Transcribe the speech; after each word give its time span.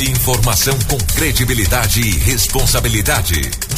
Informação 0.00 0.78
com 0.88 0.96
credibilidade 1.14 2.00
e 2.00 2.18
responsabilidade. 2.20 3.34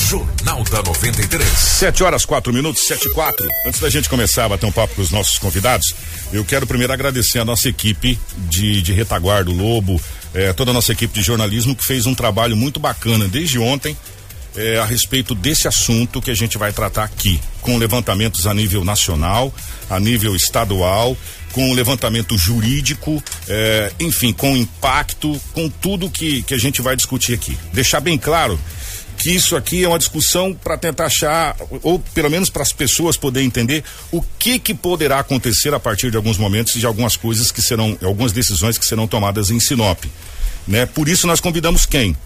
Jornal 0.08 0.62
da 0.62 0.80
93. 0.80 1.48
Sete 1.48 2.04
horas, 2.04 2.24
quatro 2.24 2.52
minutos, 2.52 2.86
sete 2.86 3.08
e 3.08 3.10
quatro. 3.10 3.44
Antes 3.66 3.80
da 3.80 3.90
gente 3.90 4.08
começar 4.08 4.44
a 4.44 4.50
bater 4.50 4.64
um 4.66 4.70
papo 4.70 4.94
com 4.94 5.02
os 5.02 5.10
nossos 5.10 5.36
convidados, 5.36 5.92
eu 6.32 6.44
quero 6.44 6.64
primeiro 6.64 6.92
agradecer 6.92 7.40
a 7.40 7.44
nossa 7.44 7.68
equipe 7.68 8.16
de, 8.48 8.80
de 8.82 8.92
retaguarda, 8.92 9.50
Lobo, 9.50 10.00
eh, 10.32 10.52
toda 10.52 10.70
a 10.70 10.74
nossa 10.74 10.92
equipe 10.92 11.12
de 11.12 11.22
jornalismo 11.22 11.74
que 11.74 11.84
fez 11.84 12.06
um 12.06 12.14
trabalho 12.14 12.56
muito 12.56 12.78
bacana 12.78 13.26
desde 13.26 13.58
ontem 13.58 13.96
é, 14.56 14.78
a 14.78 14.84
respeito 14.84 15.34
desse 15.34 15.66
assunto 15.66 16.20
que 16.20 16.30
a 16.30 16.34
gente 16.34 16.58
vai 16.58 16.72
tratar 16.72 17.04
aqui, 17.04 17.40
com 17.60 17.78
levantamentos 17.78 18.46
a 18.46 18.54
nível 18.54 18.84
nacional, 18.84 19.52
a 19.88 19.98
nível 19.98 20.34
estadual, 20.36 21.16
com 21.52 21.72
levantamento 21.72 22.36
jurídico, 22.36 23.22
é, 23.48 23.92
enfim, 24.00 24.32
com 24.32 24.56
impacto, 24.56 25.40
com 25.52 25.68
tudo 25.68 26.10
que, 26.10 26.42
que 26.42 26.54
a 26.54 26.58
gente 26.58 26.82
vai 26.82 26.96
discutir 26.96 27.34
aqui. 27.34 27.56
Deixar 27.72 28.00
bem 28.00 28.18
claro 28.18 28.58
que 29.18 29.30
isso 29.30 29.54
aqui 29.54 29.84
é 29.84 29.88
uma 29.88 29.98
discussão 29.98 30.52
para 30.52 30.76
tentar 30.76 31.06
achar, 31.06 31.54
ou 31.82 31.98
pelo 31.98 32.30
menos 32.30 32.50
para 32.50 32.62
as 32.62 32.72
pessoas 32.72 33.16
poderem 33.16 33.46
entender 33.46 33.84
o 34.10 34.20
que 34.38 34.58
que 34.58 34.74
poderá 34.74 35.20
acontecer 35.20 35.72
a 35.72 35.78
partir 35.78 36.10
de 36.10 36.16
alguns 36.16 36.38
momentos 36.38 36.74
e 36.74 36.80
de 36.80 36.86
algumas 36.86 37.16
coisas 37.16 37.52
que 37.52 37.62
serão, 37.62 37.96
algumas 38.02 38.32
decisões 38.32 38.76
que 38.76 38.84
serão 38.84 39.06
tomadas 39.06 39.50
em 39.50 39.60
Sinop. 39.60 40.04
Né? 40.66 40.86
Por 40.86 41.08
isso 41.08 41.26
nós 41.26 41.40
convidamos 41.40 41.86
quem? 41.86 42.16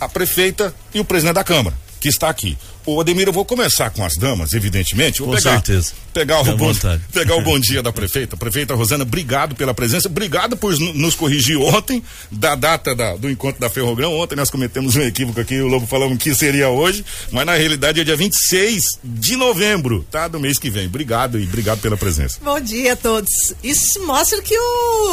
a 0.00 0.08
prefeita 0.08 0.74
e 0.94 1.00
o 1.00 1.04
presidente 1.04 1.34
da 1.34 1.44
Câmara, 1.44 1.76
que 2.00 2.08
está 2.08 2.28
aqui. 2.28 2.56
O 2.86 3.00
Ademir, 3.00 3.26
eu 3.26 3.32
vou 3.32 3.44
começar 3.44 3.90
com 3.90 4.04
as 4.04 4.16
damas, 4.16 4.54
evidentemente. 4.54 5.18
Vou 5.18 5.30
com 5.30 5.36
pegar, 5.36 5.54
certeza. 5.54 5.92
Pegar 6.14 6.40
o, 6.40 6.56
bom, 6.56 6.72
pegar 7.12 7.34
o 7.34 7.42
bom 7.42 7.58
dia 7.58 7.82
da 7.82 7.90
prefeita. 7.92 8.36
Prefeita 8.36 8.76
Rosana, 8.76 9.02
obrigado 9.02 9.56
pela 9.56 9.74
presença, 9.74 10.06
obrigado 10.06 10.56
por 10.56 10.78
nos 10.78 11.16
corrigir 11.16 11.58
ontem, 11.58 12.00
da 12.30 12.54
data 12.54 12.94
da, 12.94 13.16
do 13.16 13.28
encontro 13.28 13.60
da 13.60 13.68
Ferrogrão. 13.68 14.14
Ontem 14.14 14.36
nós 14.36 14.50
cometemos 14.50 14.94
um 14.94 15.02
equívoco 15.02 15.40
aqui, 15.40 15.60
o 15.60 15.66
Lobo 15.66 15.84
falamos 15.84 16.16
que 16.18 16.32
seria 16.32 16.68
hoje, 16.68 17.04
mas 17.32 17.44
na 17.44 17.56
realidade 17.56 18.00
é 18.00 18.04
dia 18.04 18.14
26 18.14 18.84
de 19.02 19.34
novembro, 19.34 20.06
tá? 20.08 20.28
Do 20.28 20.38
mês 20.38 20.56
que 20.56 20.70
vem. 20.70 20.86
Obrigado 20.86 21.40
e 21.40 21.42
obrigado 21.42 21.80
pela 21.80 21.96
presença. 21.96 22.38
Bom 22.40 22.60
dia 22.60 22.92
a 22.92 22.96
todos. 22.96 23.52
Isso 23.64 24.00
mostra 24.06 24.40
que 24.40 24.54
eu 24.54 24.62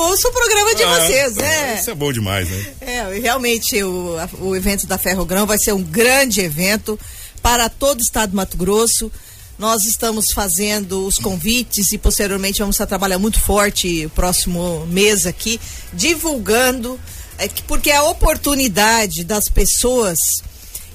ouço 0.09 0.27
o 0.27 0.31
programa 0.31 0.75
de 0.75 0.83
ah, 0.83 0.99
vocês, 0.99 1.35
né? 1.37 1.79
Isso 1.79 1.89
é 1.89 1.95
bom 1.95 2.13
demais, 2.13 2.47
né? 2.47 2.65
É, 2.81 3.19
realmente 3.19 3.83
o, 3.83 4.15
o 4.41 4.55
evento 4.55 4.85
da 4.85 4.99
Ferrogrão 4.99 5.47
vai 5.47 5.57
ser 5.57 5.73
um 5.73 5.81
grande 5.81 6.39
evento 6.39 6.99
para 7.43 7.67
todo 7.67 7.99
o 7.99 8.01
estado 8.01 8.31
do 8.31 8.37
Mato 8.37 8.57
Grosso. 8.57 9.11
Nós 9.59 9.83
estamos 9.83 10.31
fazendo 10.33 11.05
os 11.05 11.19
convites 11.19 11.91
e 11.91 11.97
posteriormente 11.97 12.59
vamos 12.59 12.75
estar 12.75 12.87
trabalhando 12.87 13.21
muito 13.21 13.39
forte 13.39 14.05
o 14.05 14.09
próximo 14.09 14.87
mês 14.87 15.27
aqui, 15.27 15.59
divulgando, 15.91 16.99
é, 17.37 17.47
porque 17.67 17.91
é 17.91 17.97
a 17.97 18.03
oportunidade 18.03 19.23
das 19.23 19.47
pessoas 19.49 20.17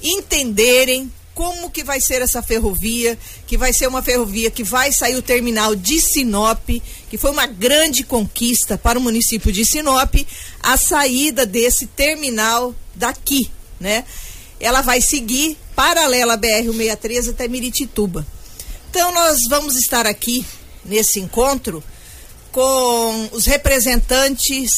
entenderem 0.03 1.09
como 1.33 1.69
que 1.69 1.85
vai 1.85 2.01
ser 2.01 2.21
essa 2.21 2.41
ferrovia, 2.41 3.17
que 3.47 3.57
vai 3.57 3.71
ser 3.71 3.87
uma 3.87 4.01
ferrovia 4.01 4.51
que 4.51 4.63
vai 4.63 4.91
sair 4.91 5.15
o 5.15 5.21
terminal 5.21 5.73
de 5.73 6.01
Sinop, 6.01 6.67
que 7.09 7.17
foi 7.17 7.31
uma 7.31 7.45
grande 7.45 8.03
conquista 8.03 8.77
para 8.77 8.99
o 8.99 9.01
município 9.01 9.49
de 9.49 9.63
Sinop, 9.63 10.15
a 10.61 10.75
saída 10.75 11.45
desse 11.45 11.85
terminal 11.85 12.75
daqui, 12.93 13.49
né? 13.79 14.03
ela 14.59 14.81
vai 14.81 15.01
seguir 15.01 15.57
paralela 15.79 16.37
BR-163 16.37 17.29
até 17.29 17.47
Miritituba. 17.47 18.27
Então 18.89 19.13
nós 19.13 19.37
vamos 19.49 19.77
estar 19.77 20.05
aqui 20.05 20.45
nesse 20.83 21.21
encontro 21.21 21.81
com 22.51 23.29
os 23.31 23.45
representantes 23.45 24.73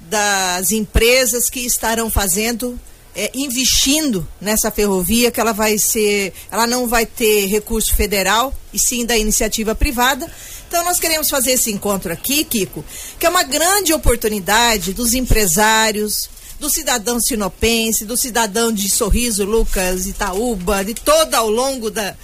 das 0.00 0.70
empresas 0.70 1.50
que 1.50 1.60
estarão 1.60 2.10
fazendo 2.10 2.80
é, 3.14 3.30
investindo 3.34 4.26
nessa 4.40 4.70
ferrovia 4.70 5.30
que 5.30 5.38
ela 5.38 5.52
vai 5.52 5.76
ser, 5.76 6.32
ela 6.50 6.66
não 6.66 6.88
vai 6.88 7.04
ter 7.04 7.44
recurso 7.48 7.94
federal 7.94 8.54
e 8.72 8.78
sim 8.78 9.04
da 9.04 9.16
iniciativa 9.16 9.74
privada. 9.74 10.26
Então 10.68 10.82
nós 10.86 10.98
queremos 10.98 11.28
fazer 11.28 11.52
esse 11.52 11.70
encontro 11.70 12.10
aqui, 12.10 12.44
Kiko, 12.44 12.82
que 13.18 13.26
é 13.26 13.28
uma 13.28 13.42
grande 13.42 13.92
oportunidade 13.92 14.94
dos 14.94 15.12
empresários, 15.12 16.30
do 16.58 16.70
cidadão 16.70 17.20
sinopense, 17.20 18.04
do 18.04 18.16
cidadão 18.16 18.72
de 18.72 18.88
Sorriso, 18.88 19.44
Lucas, 19.44 20.06
Itaúba, 20.06 20.84
de 20.84 20.94
toda 20.94 21.38
ao 21.38 21.50
longo 21.50 21.90
da, 21.90 22.14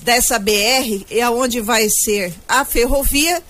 dessa 0.00 0.38
BR, 0.38 1.04
é 1.10 1.28
onde 1.28 1.60
vai 1.60 1.88
ser 1.88 2.34
a 2.48 2.64
ferrovia, 2.64 3.42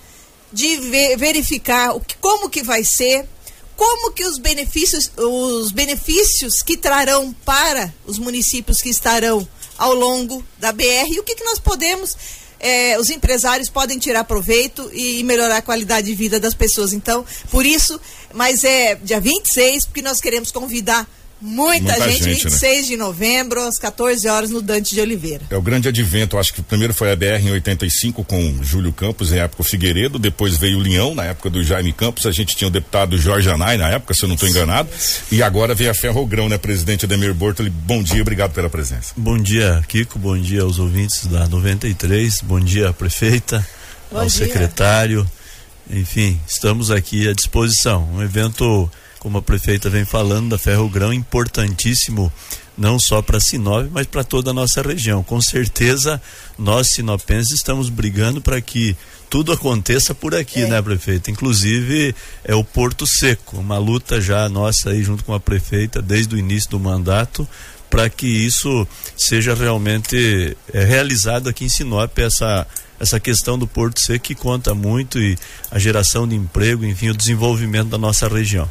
de 0.51 0.77
ver, 0.77 1.17
verificar 1.17 1.95
o 1.95 1.99
que, 1.99 2.15
como 2.17 2.49
que 2.49 2.61
vai 2.61 2.83
ser, 2.83 3.27
como 3.75 4.11
que 4.11 4.23
os 4.23 4.37
benefícios, 4.37 5.11
os 5.17 5.71
benefícios 5.71 6.61
que 6.61 6.77
trarão 6.77 7.33
para 7.43 7.93
os 8.05 8.19
municípios 8.19 8.77
que 8.77 8.89
estarão 8.89 9.47
ao 9.77 9.95
longo 9.95 10.45
da 10.59 10.71
BR 10.71 11.09
e 11.09 11.19
o 11.19 11.23
que, 11.23 11.35
que 11.35 11.43
nós 11.43 11.59
podemos 11.59 12.15
é, 12.63 12.97
os 12.97 13.09
empresários 13.09 13.67
podem 13.67 13.99
tirar 13.99 14.23
proveito 14.23 14.89
e, 14.93 15.21
melhorar 15.25 15.57
a 15.57 15.61
qualidade 15.61 16.07
de 16.07 16.15
vida 16.15 16.39
das 16.39 16.53
pessoas. 16.53 16.93
Então, 16.93 17.25
por 17.51 17.65
isso, 17.65 17.99
mas 18.33 18.63
é 18.63 18.95
dia 18.95 19.19
26, 19.19 19.85
porque 19.85 20.01
nós 20.01 20.21
queremos 20.21 20.49
convidar 20.49 21.05
Muita, 21.45 21.91
Muita 21.91 22.09
gente, 22.09 22.23
gente 22.23 22.43
26 22.45 22.81
né? 22.83 22.87
de 22.87 22.95
novembro, 22.95 23.67
às 23.67 23.77
14 23.77 24.29
horas, 24.29 24.49
no 24.49 24.61
Dante 24.61 24.95
de 24.95 25.01
Oliveira. 25.01 25.43
É 25.49 25.57
o 25.57 25.61
grande 25.61 25.89
advento, 25.89 26.37
acho 26.37 26.53
que 26.53 26.61
primeiro 26.61 26.93
foi 26.93 27.11
a 27.11 27.17
BR 27.17 27.45
em 27.45 27.51
85 27.51 28.23
com 28.23 28.63
Júlio 28.63 28.93
Campos, 28.93 29.33
em 29.33 29.39
época 29.39 29.61
o 29.61 29.65
Figueiredo, 29.65 30.17
depois 30.17 30.55
veio 30.55 30.77
o 30.77 30.81
Leão, 30.81 31.13
na 31.13 31.25
época 31.25 31.49
do 31.49 31.61
Jaime 31.61 31.91
Campos, 31.91 32.25
a 32.25 32.31
gente 32.31 32.55
tinha 32.55 32.69
o 32.69 32.71
deputado 32.71 33.17
Jorge 33.17 33.49
Anai, 33.49 33.75
na 33.75 33.89
época, 33.89 34.13
se 34.13 34.23
eu 34.23 34.29
não 34.29 34.35
estou 34.35 34.47
enganado, 34.47 34.87
e 35.29 35.43
agora 35.43 35.75
veio 35.75 35.91
a 35.91 35.93
Ferrogrão, 35.93 36.47
né, 36.47 36.57
presidente 36.57 37.03
Ademir 37.03 37.33
Bortoli, 37.33 37.69
bom 37.69 38.01
dia, 38.01 38.21
obrigado 38.21 38.53
pela 38.53 38.69
presença. 38.69 39.13
Bom 39.17 39.37
dia, 39.37 39.83
Kiko, 39.89 40.17
bom 40.17 40.37
dia 40.37 40.61
aos 40.61 40.79
ouvintes 40.79 41.25
da 41.25 41.45
93, 41.49 42.39
bom 42.41 42.61
dia, 42.61 42.93
prefeita, 42.93 43.67
bom 44.09 44.19
ao 44.19 44.27
dia. 44.27 44.45
secretário, 44.45 45.29
enfim, 45.89 46.39
estamos 46.47 46.89
aqui 46.89 47.27
à 47.27 47.33
disposição, 47.33 48.09
um 48.13 48.23
evento 48.23 48.89
como 49.23 49.37
a 49.37 49.41
prefeita 49.41 49.89
vem 49.89 50.03
falando, 50.03 50.49
da 50.49 50.57
Ferro 50.57 50.89
Grão, 50.89 51.13
importantíssimo 51.13 52.31
não 52.77 52.99
só 52.99 53.21
para 53.21 53.39
Sinop, 53.39 53.87
mas 53.89 54.05
para 54.05 54.21
toda 54.21 54.51
a 54.51 54.53
nossa 54.53 54.81
região. 54.81 55.23
Com 55.23 55.39
certeza, 55.39 56.21
nós 56.59 56.93
sinopenses 56.93 57.53
estamos 57.53 57.87
brigando 57.87 58.41
para 58.41 58.59
que 58.59 58.97
tudo 59.29 59.53
aconteça 59.53 60.13
por 60.13 60.35
aqui, 60.35 60.63
é. 60.63 60.67
né, 60.67 60.81
prefeita? 60.81 61.31
Inclusive 61.31 62.13
é 62.43 62.53
o 62.53 62.65
Porto 62.65 63.07
Seco, 63.07 63.57
uma 63.57 63.77
luta 63.77 64.19
já 64.19 64.49
nossa 64.49 64.89
aí 64.89 65.01
junto 65.01 65.23
com 65.23 65.33
a 65.33 65.39
prefeita 65.39 66.01
desde 66.01 66.35
o 66.35 66.37
início 66.37 66.71
do 66.71 66.79
mandato 66.79 67.47
para 67.89 68.09
que 68.09 68.27
isso 68.27 68.85
seja 69.15 69.53
realmente 69.53 70.57
é, 70.73 70.83
realizado 70.83 71.47
aqui 71.47 71.63
em 71.63 71.69
Sinop 71.69 72.17
essa 72.19 72.67
essa 72.99 73.19
questão 73.19 73.57
do 73.57 73.67
Porto 73.67 73.99
Seco 73.99 74.23
que 74.23 74.35
conta 74.35 74.73
muito 74.73 75.19
e 75.19 75.37
a 75.69 75.77
geração 75.77 76.27
de 76.27 76.35
emprego, 76.35 76.85
enfim, 76.85 77.09
o 77.09 77.17
desenvolvimento 77.17 77.89
da 77.89 77.97
nossa 77.97 78.27
região. 78.27 78.69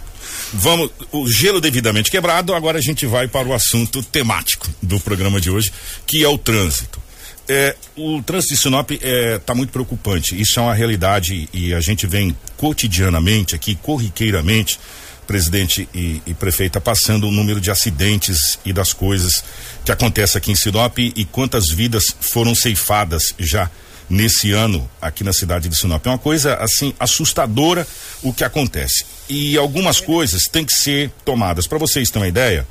Vamos, 0.52 0.90
o 1.10 1.28
gelo 1.30 1.60
devidamente 1.60 2.10
quebrado, 2.10 2.54
agora 2.54 2.78
a 2.78 2.82
gente 2.82 3.06
vai 3.06 3.26
para 3.26 3.48
o 3.48 3.54
assunto 3.54 4.02
temático 4.02 4.68
do 4.82 5.00
programa 5.00 5.40
de 5.40 5.50
hoje, 5.50 5.72
que 6.06 6.24
é 6.24 6.28
o 6.28 6.38
trânsito. 6.38 7.00
É, 7.48 7.74
o 7.96 8.22
trânsito 8.22 8.54
de 8.54 8.60
Sinop 8.60 8.90
está 8.90 9.06
é, 9.06 9.38
tá 9.38 9.54
muito 9.54 9.72
preocupante. 9.72 10.40
Isso 10.40 10.58
é 10.58 10.62
uma 10.62 10.74
realidade 10.74 11.48
e 11.52 11.74
a 11.74 11.80
gente 11.80 12.06
vem 12.06 12.36
cotidianamente 12.56 13.54
aqui, 13.54 13.74
corriqueiramente, 13.74 14.78
presidente 15.26 15.88
e, 15.94 16.22
e 16.26 16.34
prefeita, 16.34 16.80
passando 16.80 17.26
o 17.26 17.32
número 17.32 17.60
de 17.60 17.70
acidentes 17.70 18.58
e 18.64 18.72
das 18.72 18.92
coisas 18.92 19.42
que 19.84 19.90
acontecem 19.90 20.38
aqui 20.38 20.52
em 20.52 20.56
Sinop 20.56 20.98
e 20.98 21.24
quantas 21.24 21.68
vidas 21.68 22.04
foram 22.20 22.54
ceifadas 22.54 23.34
já 23.38 23.70
nesse 24.12 24.52
ano 24.52 24.88
aqui 25.00 25.24
na 25.24 25.32
cidade 25.32 25.68
de 25.68 25.76
Sinop. 25.76 26.06
É 26.06 26.10
uma 26.10 26.18
coisa 26.18 26.54
assim 26.56 26.94
assustadora 27.00 27.86
o 28.22 28.32
que 28.32 28.44
acontece. 28.44 29.06
E 29.28 29.56
algumas 29.56 30.00
coisas 30.00 30.42
têm 30.44 30.64
que 30.64 30.74
ser 30.74 31.10
tomadas. 31.24 31.66
Para 31.66 31.78
vocês 31.78 32.10
terem 32.10 32.24
uma 32.24 32.28
ideia, 32.28 32.66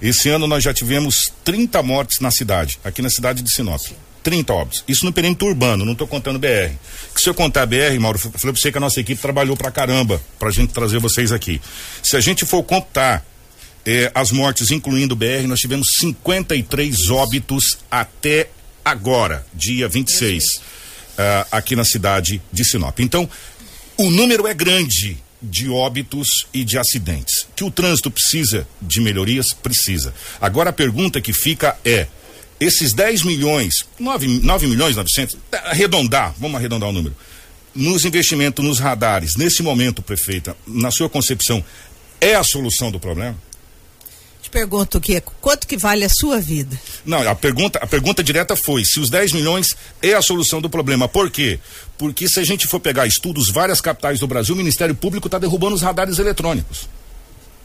esse 0.00 0.30
ano 0.30 0.46
nós 0.46 0.64
já 0.64 0.72
tivemos 0.72 1.30
30 1.44 1.82
mortes 1.82 2.20
na 2.20 2.30
cidade, 2.30 2.78
aqui 2.82 3.02
na 3.02 3.10
cidade 3.10 3.42
de 3.42 3.52
Sinop. 3.52 3.82
30 4.22 4.52
óbitos. 4.52 4.84
Isso 4.88 5.04
no 5.04 5.12
perímetro 5.12 5.46
urbano, 5.46 5.84
não 5.84 5.92
estou 5.92 6.08
contando 6.08 6.38
BR. 6.38 6.72
Que 7.14 7.20
se 7.20 7.28
eu 7.28 7.34
contar 7.34 7.64
BR, 7.66 7.96
Mauro, 8.00 8.18
eu 8.18 8.20
falei 8.22 8.52
para 8.52 8.60
você 8.60 8.72
que 8.72 8.78
a 8.78 8.80
nossa 8.80 8.98
equipe 8.98 9.20
trabalhou 9.20 9.56
pra 9.56 9.70
caramba 9.70 10.20
pra 10.38 10.50
gente 10.50 10.72
trazer 10.72 10.98
vocês 10.98 11.30
aqui. 11.30 11.60
Se 12.02 12.16
a 12.16 12.20
gente 12.20 12.44
for 12.44 12.62
contar 12.64 13.24
eh, 13.84 14.10
as 14.12 14.32
mortes, 14.32 14.72
incluindo 14.72 15.14
BR, 15.14 15.46
nós 15.46 15.60
tivemos 15.60 15.88
53 16.00 17.10
óbitos 17.10 17.78
até 17.88 18.48
agora, 18.84 19.46
dia 19.54 19.88
26 19.88 20.42
uh, 21.16 21.46
aqui 21.50 21.74
na 21.74 21.84
cidade 21.84 22.40
de 22.52 22.64
Sinop. 22.64 23.00
Então, 23.00 23.28
o 23.96 24.10
número 24.10 24.46
é 24.46 24.54
grande 24.54 25.16
de 25.42 25.68
óbitos 25.68 26.28
e 26.52 26.64
de 26.64 26.78
acidentes. 26.78 27.46
Que 27.54 27.64
o 27.64 27.70
trânsito 27.70 28.10
precisa 28.10 28.66
de 28.80 29.00
melhorias? 29.00 29.52
Precisa. 29.52 30.14
Agora 30.40 30.70
a 30.70 30.72
pergunta 30.72 31.20
que 31.20 31.32
fica 31.32 31.76
é: 31.84 32.06
esses 32.58 32.92
10 32.92 33.22
milhões, 33.22 33.74
9, 33.98 34.40
9 34.42 34.66
milhões 34.66 34.96
900, 34.96 35.36
arredondar, 35.64 36.34
vamos 36.38 36.56
arredondar 36.56 36.88
o 36.88 36.92
número, 36.92 37.16
nos 37.74 38.04
investimentos 38.04 38.64
nos 38.64 38.78
radares, 38.78 39.36
nesse 39.36 39.62
momento, 39.62 40.02
prefeita, 40.02 40.56
na 40.66 40.90
sua 40.90 41.08
concepção, 41.08 41.62
é 42.20 42.34
a 42.34 42.42
solução 42.42 42.90
do 42.90 42.98
problema? 42.98 43.36
Pergunto, 44.56 44.98
Kiko, 44.98 45.34
quanto 45.38 45.66
que 45.66 45.76
vale 45.76 46.02
a 46.02 46.08
sua 46.08 46.40
vida? 46.40 46.80
Não, 47.04 47.28
a 47.28 47.34
pergunta, 47.34 47.78
a 47.78 47.86
pergunta 47.86 48.24
direta 48.24 48.56
foi 48.56 48.86
se 48.86 48.98
os 48.98 49.10
10 49.10 49.32
milhões 49.32 49.76
é 50.00 50.14
a 50.14 50.22
solução 50.22 50.62
do 50.62 50.70
problema. 50.70 51.06
Por 51.06 51.30
quê? 51.30 51.58
Porque 51.98 52.26
se 52.26 52.40
a 52.40 52.42
gente 52.42 52.66
for 52.66 52.80
pegar 52.80 53.06
estudos, 53.06 53.50
várias 53.50 53.82
capitais 53.82 54.18
do 54.18 54.26
Brasil, 54.26 54.54
o 54.54 54.56
Ministério 54.56 54.94
Público 54.94 55.28
está 55.28 55.38
derrubando 55.38 55.74
os 55.74 55.82
radares 55.82 56.18
eletrônicos. 56.18 56.88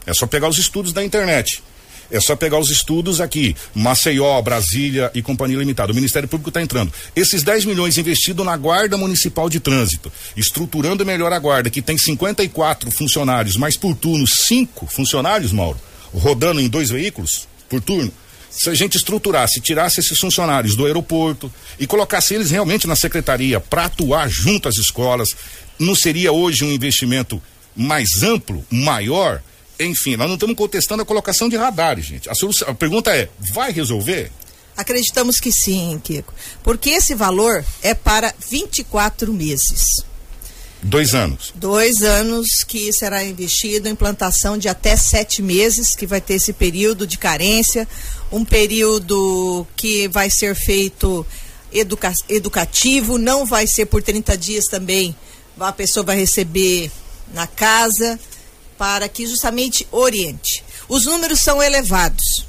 É 0.04 0.12
só 0.12 0.26
pegar 0.26 0.48
os 0.48 0.58
estudos 0.58 0.92
da 0.92 1.02
internet. 1.02 1.62
É 2.10 2.20
só 2.20 2.36
pegar 2.36 2.58
os 2.58 2.68
estudos 2.68 3.22
aqui, 3.22 3.56
Maceió, 3.74 4.42
Brasília 4.42 5.10
e 5.14 5.22
Companhia 5.22 5.56
Limitada. 5.56 5.92
O 5.92 5.94
Ministério 5.94 6.28
Público 6.28 6.50
está 6.50 6.60
entrando. 6.60 6.92
Esses 7.16 7.42
10 7.42 7.64
milhões 7.64 7.96
investidos 7.96 8.44
na 8.44 8.54
Guarda 8.54 8.98
Municipal 8.98 9.48
de 9.48 9.60
Trânsito, 9.60 10.12
estruturando 10.36 11.06
melhor 11.06 11.32
a 11.32 11.38
guarda, 11.38 11.70
que 11.70 11.80
tem 11.80 11.96
54 11.96 12.90
funcionários, 12.90 13.56
mas 13.56 13.78
por 13.78 13.96
turno, 13.96 14.26
cinco 14.26 14.86
funcionários, 14.86 15.52
Mauro, 15.52 15.80
rodando 16.12 16.60
em 16.60 16.68
dois 16.68 16.90
veículos 16.90 17.48
por 17.68 17.80
turno. 17.80 18.12
Se 18.50 18.68
a 18.68 18.74
gente 18.74 18.98
estruturasse, 18.98 19.60
tirasse 19.60 20.00
esses 20.00 20.18
funcionários 20.18 20.76
do 20.76 20.84
aeroporto 20.84 21.50
e 21.78 21.86
colocasse 21.86 22.34
eles 22.34 22.50
realmente 22.50 22.86
na 22.86 22.94
secretaria 22.94 23.58
para 23.58 23.86
atuar 23.86 24.28
junto 24.28 24.68
às 24.68 24.76
escolas, 24.76 25.30
não 25.78 25.94
seria 25.94 26.32
hoje 26.32 26.64
um 26.64 26.70
investimento 26.70 27.42
mais 27.74 28.22
amplo, 28.22 28.64
maior? 28.70 29.42
Enfim, 29.80 30.16
nós 30.16 30.28
não 30.28 30.34
estamos 30.34 30.54
contestando 30.54 31.02
a 31.02 31.06
colocação 31.06 31.48
de 31.48 31.56
radares, 31.56 32.04
gente. 32.04 32.28
A, 32.28 32.34
solução, 32.34 32.68
a 32.68 32.74
pergunta 32.74 33.16
é: 33.16 33.28
vai 33.52 33.72
resolver? 33.72 34.30
Acreditamos 34.76 35.38
que 35.38 35.50
sim, 35.50 36.00
Kiko. 36.02 36.32
Porque 36.62 36.90
esse 36.90 37.14
valor 37.14 37.64
é 37.82 37.94
para 37.94 38.34
24 38.50 39.32
meses. 39.32 40.04
Dois 40.84 41.14
anos. 41.14 41.52
Dois 41.54 42.02
anos 42.02 42.64
que 42.66 42.92
será 42.92 43.22
investido 43.22 43.88
em 43.88 43.92
implantação 43.92 44.58
de 44.58 44.68
até 44.68 44.96
sete 44.96 45.40
meses, 45.40 45.94
que 45.94 46.06
vai 46.06 46.20
ter 46.20 46.34
esse 46.34 46.52
período 46.52 47.06
de 47.06 47.16
carência, 47.16 47.86
um 48.32 48.44
período 48.44 49.64
que 49.76 50.08
vai 50.08 50.28
ser 50.28 50.56
feito 50.56 51.24
educa 51.72 52.12
educativo, 52.28 53.16
não 53.16 53.46
vai 53.46 53.66
ser 53.66 53.86
por 53.86 54.02
30 54.02 54.36
dias 54.36 54.64
também, 54.64 55.14
a 55.58 55.72
pessoa 55.72 56.04
vai 56.04 56.16
receber 56.16 56.90
na 57.32 57.46
casa, 57.46 58.18
para 58.76 59.08
que 59.08 59.26
justamente 59.26 59.86
oriente. 59.92 60.64
Os 60.88 61.06
números 61.06 61.40
são 61.40 61.62
elevados. 61.62 62.44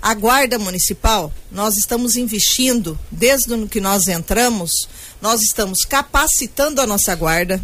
A 0.00 0.14
Guarda 0.14 0.58
Municipal, 0.58 1.32
nós 1.50 1.76
estamos 1.76 2.16
investindo, 2.16 2.98
desde 3.10 3.66
que 3.66 3.80
nós 3.80 4.06
entramos, 4.06 4.70
nós 5.20 5.42
estamos 5.42 5.84
capacitando 5.84 6.80
a 6.80 6.86
nossa 6.86 7.14
guarda 7.14 7.60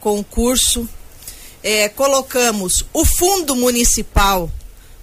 com 0.00 0.18
o 0.18 0.24
curso, 0.24 0.88
é, 1.62 1.88
colocamos 1.88 2.84
o 2.92 3.04
Fundo 3.04 3.54
Municipal, 3.54 4.50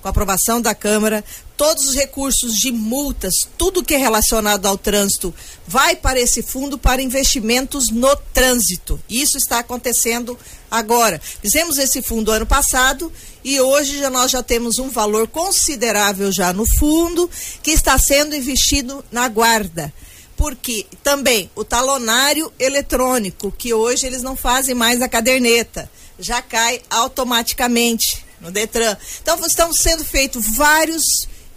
com 0.02 0.10
aprovação 0.10 0.62
da 0.62 0.76
Câmara, 0.76 1.24
todos 1.56 1.88
os 1.88 1.96
recursos 1.96 2.56
de 2.56 2.72
multas, 2.72 3.34
tudo 3.58 3.84
que 3.84 3.94
é 3.94 3.98
relacionado 3.98 4.66
ao 4.66 4.78
trânsito, 4.78 5.34
vai 5.68 5.96
para 5.96 6.20
esse 6.20 6.42
fundo 6.42 6.78
para 6.78 7.02
investimentos 7.02 7.90
no 7.90 8.14
trânsito. 8.34 9.00
Isso 9.10 9.38
está 9.38 9.60
acontecendo 9.60 10.38
agora. 10.72 11.20
Fizemos 11.42 11.78
esse 11.78 12.02
fundo 12.02 12.32
ano 12.32 12.46
passado 12.46 13.12
e 13.44 13.60
hoje 13.60 14.00
já 14.00 14.10
nós 14.10 14.32
já 14.32 14.44
temos 14.44 14.80
um 14.80 14.90
valor 14.90 15.28
considerável 15.28 16.32
já 16.32 16.52
no 16.54 16.66
fundo 16.66 17.30
que 17.62 17.72
está 17.72 17.98
sendo 17.98 18.36
investido 18.36 19.04
na 19.12 19.28
guarda 19.28 19.94
porque 20.40 20.86
também 21.04 21.52
o 21.54 21.66
talonário 21.66 22.50
eletrônico, 22.58 23.52
que 23.52 23.74
hoje 23.74 24.08
eles 24.08 24.24
não 24.24 24.38
fazem 24.38 24.74
mais 24.74 25.02
a 25.02 25.10
caderneta, 25.10 25.92
já 26.18 26.42
cai 26.42 26.82
automaticamente 26.90 28.26
no 28.40 28.50
Detran. 28.50 28.96
Então 29.22 29.38
estão 29.46 29.74
sendo 29.74 30.06
feitos 30.06 30.56
vários 30.56 31.04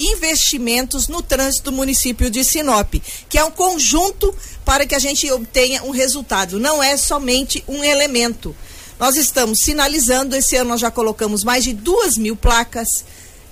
investimentos 0.00 1.06
no 1.06 1.22
trânsito 1.22 1.70
do 1.70 1.76
município 1.76 2.28
de 2.28 2.42
Sinop, 2.42 2.94
que 3.28 3.38
é 3.38 3.44
um 3.44 3.52
conjunto 3.52 4.34
para 4.64 4.84
que 4.84 4.96
a 4.96 4.98
gente 4.98 5.30
obtenha 5.30 5.84
um 5.84 5.90
resultado, 5.90 6.58
não 6.58 6.82
é 6.82 6.96
somente 6.96 7.62
um 7.68 7.84
elemento. 7.84 8.52
Nós 8.98 9.14
estamos 9.16 9.60
sinalizando, 9.64 10.34
esse 10.34 10.56
ano 10.56 10.70
nós 10.70 10.80
já 10.80 10.90
colocamos 10.90 11.44
mais 11.44 11.62
de 11.62 11.72
duas 11.72 12.16
mil 12.16 12.34
placas, 12.34 12.88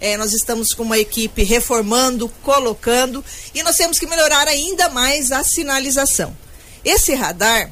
é, 0.00 0.16
nós 0.16 0.32
estamos 0.32 0.72
com 0.72 0.82
uma 0.82 0.98
equipe 0.98 1.42
reformando, 1.42 2.28
colocando, 2.42 3.22
e 3.54 3.62
nós 3.62 3.76
temos 3.76 3.98
que 3.98 4.06
melhorar 4.06 4.48
ainda 4.48 4.88
mais 4.88 5.30
a 5.30 5.44
sinalização. 5.44 6.36
Esse 6.84 7.14
radar, 7.14 7.70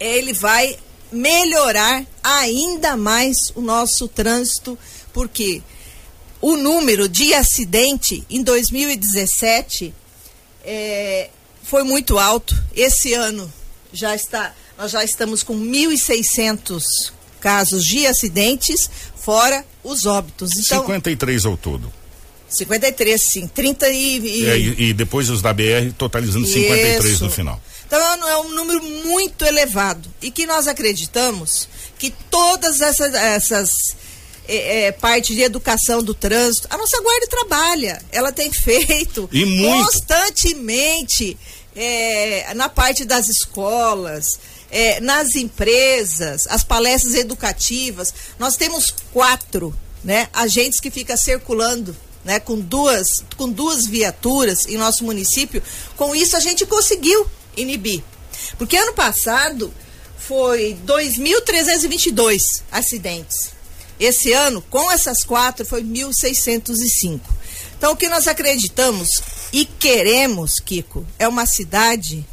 ele 0.00 0.32
vai 0.32 0.76
melhorar 1.12 2.04
ainda 2.22 2.96
mais 2.96 3.36
o 3.54 3.60
nosso 3.60 4.08
trânsito, 4.08 4.76
porque 5.12 5.62
o 6.40 6.56
número 6.56 7.08
de 7.08 7.32
acidente 7.34 8.24
em 8.28 8.42
2017 8.42 9.94
é, 10.64 11.30
foi 11.62 11.84
muito 11.84 12.18
alto. 12.18 12.60
Esse 12.74 13.14
ano 13.14 13.52
já 13.92 14.16
está, 14.16 14.52
nós 14.76 14.90
já 14.90 15.04
estamos 15.04 15.44
com 15.44 15.54
1.600 15.54 16.82
casos 17.38 17.82
de 17.82 18.06
acidentes, 18.06 18.88
fora 19.24 19.64
os 19.82 20.06
óbitos. 20.06 20.50
Então, 20.56 20.80
53 20.80 21.46
ao 21.46 21.56
todo. 21.56 21.92
53, 22.48 23.20
sim. 23.20 23.46
30 23.46 23.88
e. 23.88 24.18
E, 24.18 24.46
é, 24.46 24.58
e, 24.58 24.82
e 24.88 24.92
depois 24.92 25.30
os 25.30 25.40
da 25.40 25.52
BR 25.52 25.92
totalizando 25.96 26.44
Isso. 26.44 26.54
53 26.54 27.20
no 27.20 27.30
final. 27.30 27.60
Então 27.86 28.28
é 28.28 28.38
um 28.38 28.48
número 28.50 28.82
muito 28.82 29.44
elevado. 29.44 30.08
E 30.20 30.30
que 30.30 30.46
nós 30.46 30.66
acreditamos 30.66 31.68
que 31.98 32.12
todas 32.30 32.80
essas, 32.80 33.14
essas 33.14 33.70
é, 34.48 34.86
é, 34.86 34.92
parte 34.92 35.34
de 35.34 35.42
educação 35.42 36.02
do 36.02 36.14
trânsito. 36.14 36.68
A 36.70 36.76
nossa 36.76 37.00
guarda 37.00 37.26
trabalha, 37.26 38.02
ela 38.10 38.32
tem 38.32 38.50
feito 38.52 39.28
constantemente 39.62 41.38
é, 41.74 42.52
na 42.54 42.68
parte 42.68 43.04
das 43.04 43.28
escolas, 43.28 44.38
é, 44.72 44.98
nas 45.00 45.36
empresas, 45.36 46.46
as 46.48 46.64
palestras 46.64 47.14
educativas. 47.14 48.12
Nós 48.38 48.56
temos 48.56 48.92
quatro 49.12 49.72
né, 50.02 50.28
agentes 50.32 50.80
que 50.80 50.90
ficam 50.90 51.16
circulando. 51.16 51.94
Né, 52.24 52.38
com 52.38 52.56
duas 52.56 53.08
com 53.36 53.48
duas 53.48 53.84
viaturas 53.84 54.66
em 54.66 54.76
nosso 54.76 55.02
município, 55.02 55.60
com 55.96 56.14
isso 56.14 56.36
a 56.36 56.40
gente 56.40 56.64
conseguiu 56.64 57.26
inibir. 57.56 58.00
Porque 58.56 58.76
ano 58.76 58.92
passado 58.92 59.74
foi 60.16 60.78
2.322 60.86 62.40
acidentes. 62.70 63.50
Esse 63.98 64.32
ano, 64.32 64.62
com 64.70 64.90
essas 64.90 65.24
quatro, 65.24 65.66
foi 65.66 65.82
1.605. 65.82 67.20
Então, 67.76 67.92
o 67.92 67.96
que 67.96 68.08
nós 68.08 68.28
acreditamos 68.28 69.08
e 69.52 69.64
queremos, 69.64 70.60
Kiko, 70.60 71.04
é 71.18 71.26
uma 71.26 71.46
cidade. 71.46 72.24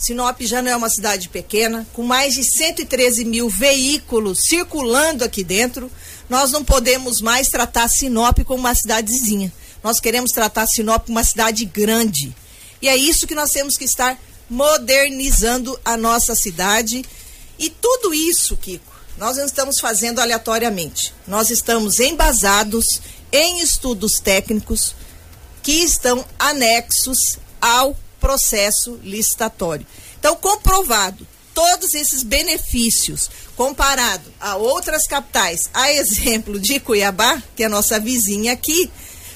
Sinop 0.00 0.40
já 0.40 0.62
não 0.62 0.70
é 0.70 0.76
uma 0.76 0.88
cidade 0.88 1.28
pequena, 1.28 1.86
com 1.92 2.02
mais 2.02 2.32
de 2.32 2.42
113 2.42 3.22
mil 3.22 3.50
veículos 3.50 4.40
circulando 4.48 5.22
aqui 5.22 5.44
dentro. 5.44 5.92
Nós 6.26 6.50
não 6.50 6.64
podemos 6.64 7.20
mais 7.20 7.48
tratar 7.48 7.86
Sinop 7.86 8.38
como 8.46 8.60
uma 8.60 8.74
cidadezinha. 8.74 9.52
Nós 9.84 10.00
queremos 10.00 10.30
tratar 10.30 10.66
Sinop 10.66 11.04
como 11.04 11.18
uma 11.18 11.24
cidade 11.24 11.66
grande. 11.66 12.34
E 12.80 12.88
é 12.88 12.96
isso 12.96 13.26
que 13.26 13.34
nós 13.34 13.50
temos 13.50 13.76
que 13.76 13.84
estar 13.84 14.18
modernizando 14.48 15.78
a 15.84 15.98
nossa 15.98 16.34
cidade. 16.34 17.04
E 17.58 17.68
tudo 17.68 18.14
isso, 18.14 18.56
Kiko, 18.56 18.90
nós 19.18 19.36
não 19.36 19.44
estamos 19.44 19.78
fazendo 19.78 20.18
aleatoriamente. 20.18 21.12
Nós 21.26 21.50
estamos 21.50 22.00
embasados 22.00 22.86
em 23.30 23.60
estudos 23.60 24.12
técnicos 24.12 24.94
que 25.62 25.84
estão 25.84 26.24
anexos 26.38 27.18
ao 27.60 27.94
processo 28.20 29.00
licitatório. 29.02 29.86
Então, 30.18 30.36
comprovado 30.36 31.26
todos 31.54 31.94
esses 31.94 32.22
benefícios 32.22 33.30
comparado 33.56 34.32
a 34.40 34.56
outras 34.56 35.06
capitais, 35.06 35.62
a 35.74 35.92
exemplo 35.92 36.58
de 36.58 36.78
Cuiabá, 36.78 37.42
que 37.56 37.64
é 37.64 37.68
nossa 37.68 37.98
vizinha 37.98 38.52
aqui, 38.52 38.90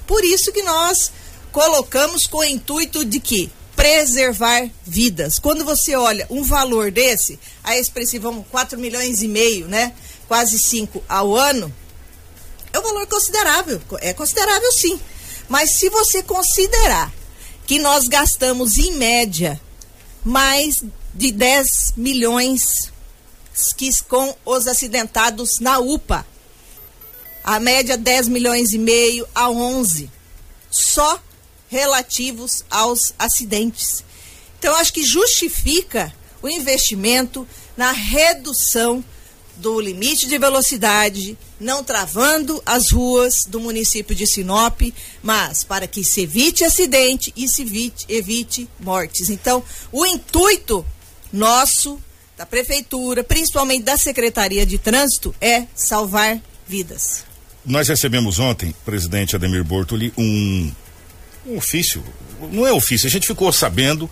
por 0.07 0.25
isso 0.25 0.53
que 0.53 0.62
nós 0.62 1.11
colocamos 1.50 2.25
com 2.26 2.38
o 2.38 2.45
intuito 2.45 3.05
de 3.05 3.21
que 3.21 3.50
preservar 3.75 4.71
vidas. 4.85 5.38
Quando 5.38 5.64
você 5.64 5.95
olha 5.97 6.26
um 6.31 6.43
valor 6.43 6.91
desse, 6.91 7.38
a 7.62 7.76
expressiva 7.76 8.33
4 8.50 8.79
milhões 8.79 9.23
e 9.23 9.29
meio, 9.29 9.67
né? 9.69 9.93
Quase 10.29 10.59
5 10.59 11.03
ao 11.09 11.35
ano, 11.35 11.75
é 12.73 12.79
um 12.79 12.83
valor 12.83 13.07
considerável. 13.07 13.81
É 14.00 14.12
considerável 14.12 14.73
sim. 14.73 14.99
Mas 15.49 15.76
se 15.76 15.88
você 15.91 16.23
considerar 16.23 17.12
que 17.66 17.78
nós 17.78 18.04
gastamos 18.04 18.76
em 18.76 18.92
média 18.92 19.61
mais 20.25 20.76
de 21.14 21.30
10 21.30 21.94
milhões 21.97 22.92
com 24.09 24.35
os 24.44 24.66
acidentados 24.66 25.61
na 25.61 25.78
UPA, 25.78 26.26
a 27.42 27.61
média 27.61 27.97
10 27.97 28.28
milhões 28.28 28.73
e 28.73 28.78
meio 28.78 29.26
a 29.35 29.49
11. 29.49 30.11
Só 30.71 31.23
relativos 31.68 32.64
aos 32.71 33.14
acidentes. 33.18 34.04
Então, 34.59 34.75
acho 34.76 34.92
que 34.92 35.04
justifica 35.04 36.12
o 36.42 36.49
investimento 36.49 37.47
na 37.76 37.92
redução 37.92 39.04
do 39.56 39.80
limite 39.80 40.26
de 40.26 40.38
velocidade, 40.38 41.38
não 41.64 41.83
travando 41.83 42.62
as 42.64 42.92
ruas 42.92 43.44
do 43.49 43.59
município 43.59 44.14
de 44.14 44.26
Sinop, 44.26 44.83
mas 45.23 45.64
para 45.64 45.87
que 45.87 46.04
se 46.04 46.21
evite 46.21 46.62
acidente 46.62 47.33
e 47.35 47.49
se 47.49 47.62
evite, 47.62 48.04
evite 48.06 48.68
mortes. 48.78 49.30
Então, 49.30 49.64
o 49.90 50.04
intuito 50.04 50.85
nosso, 51.33 51.99
da 52.37 52.44
prefeitura, 52.44 53.25
principalmente 53.25 53.83
da 53.83 53.97
Secretaria 53.97 54.66
de 54.66 54.76
Trânsito, 54.76 55.35
é 55.40 55.66
salvar 55.75 56.38
vidas. 56.68 57.25
Nós 57.64 57.88
recebemos 57.88 58.38
ontem, 58.38 58.75
presidente 58.85 59.35
Ademir 59.35 59.64
Bortoli, 59.64 60.12
um, 60.18 60.71
um 61.47 61.56
ofício. 61.56 62.04
Não 62.52 62.66
é 62.66 62.73
ofício, 62.73 63.06
a 63.06 63.11
gente 63.11 63.26
ficou 63.26 63.50
sabendo 63.50 64.09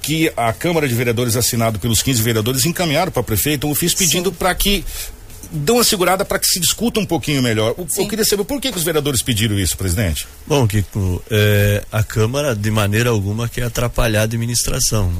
que 0.00 0.32
a 0.36 0.52
Câmara 0.52 0.88
de 0.88 0.94
Vereadores, 0.94 1.36
assinado 1.36 1.78
pelos 1.78 2.02
15 2.02 2.22
vereadores, 2.22 2.64
encaminharam 2.64 3.12
para 3.12 3.20
a 3.20 3.24
prefeita 3.24 3.66
um 3.66 3.70
ofício 3.70 3.96
pedindo 3.96 4.32
para 4.32 4.52
que 4.54 4.84
dê 5.52 5.72
uma 5.72 5.84
segurada 5.84 6.24
para 6.24 6.38
que 6.38 6.46
se 6.46 6.58
discuta 6.58 6.98
um 6.98 7.04
pouquinho 7.04 7.42
melhor. 7.42 7.74
Eu, 7.76 7.86
eu 7.98 8.08
queria 8.08 8.24
saber 8.24 8.44
por 8.44 8.60
que, 8.60 8.72
que, 8.72 8.78
os 8.78 8.84
vereadores 8.84 9.22
pediram 9.22 9.58
isso, 9.58 9.76
presidente? 9.76 10.26
Bom, 10.46 10.66
Kiko, 10.66 11.22
é, 11.30 11.84
a 11.92 12.02
Câmara 12.02 12.56
de 12.56 12.70
maneira 12.70 13.10
alguma 13.10 13.48
quer 13.48 13.64
atrapalhar 13.64 14.20
a 14.20 14.24
administração. 14.24 15.12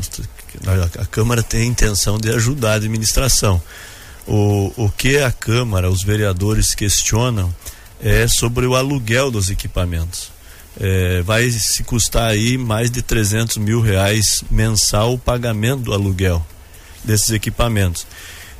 A, 0.66 1.02
a 1.02 1.06
Câmara 1.06 1.42
tem 1.42 1.62
a 1.62 1.66
intenção 1.66 2.18
de 2.18 2.30
ajudar 2.30 2.72
a 2.72 2.76
administração. 2.76 3.62
O, 4.26 4.72
o 4.76 4.90
que 4.90 5.18
a 5.18 5.30
Câmara, 5.30 5.90
os 5.90 6.02
vereadores 6.02 6.74
questionam 6.74 7.54
é 8.00 8.26
sobre 8.26 8.66
o 8.66 8.74
aluguel 8.74 9.30
dos 9.30 9.50
equipamentos. 9.50 10.32
É, 10.80 11.20
vai 11.22 11.50
se 11.50 11.84
custar 11.84 12.30
aí 12.30 12.56
mais 12.56 12.90
de 12.90 13.02
300 13.02 13.58
mil 13.58 13.80
reais 13.80 14.42
mensal 14.50 15.12
o 15.12 15.18
pagamento 15.18 15.82
do 15.82 15.92
aluguel 15.92 16.44
desses 17.04 17.30
equipamentos. 17.30 18.06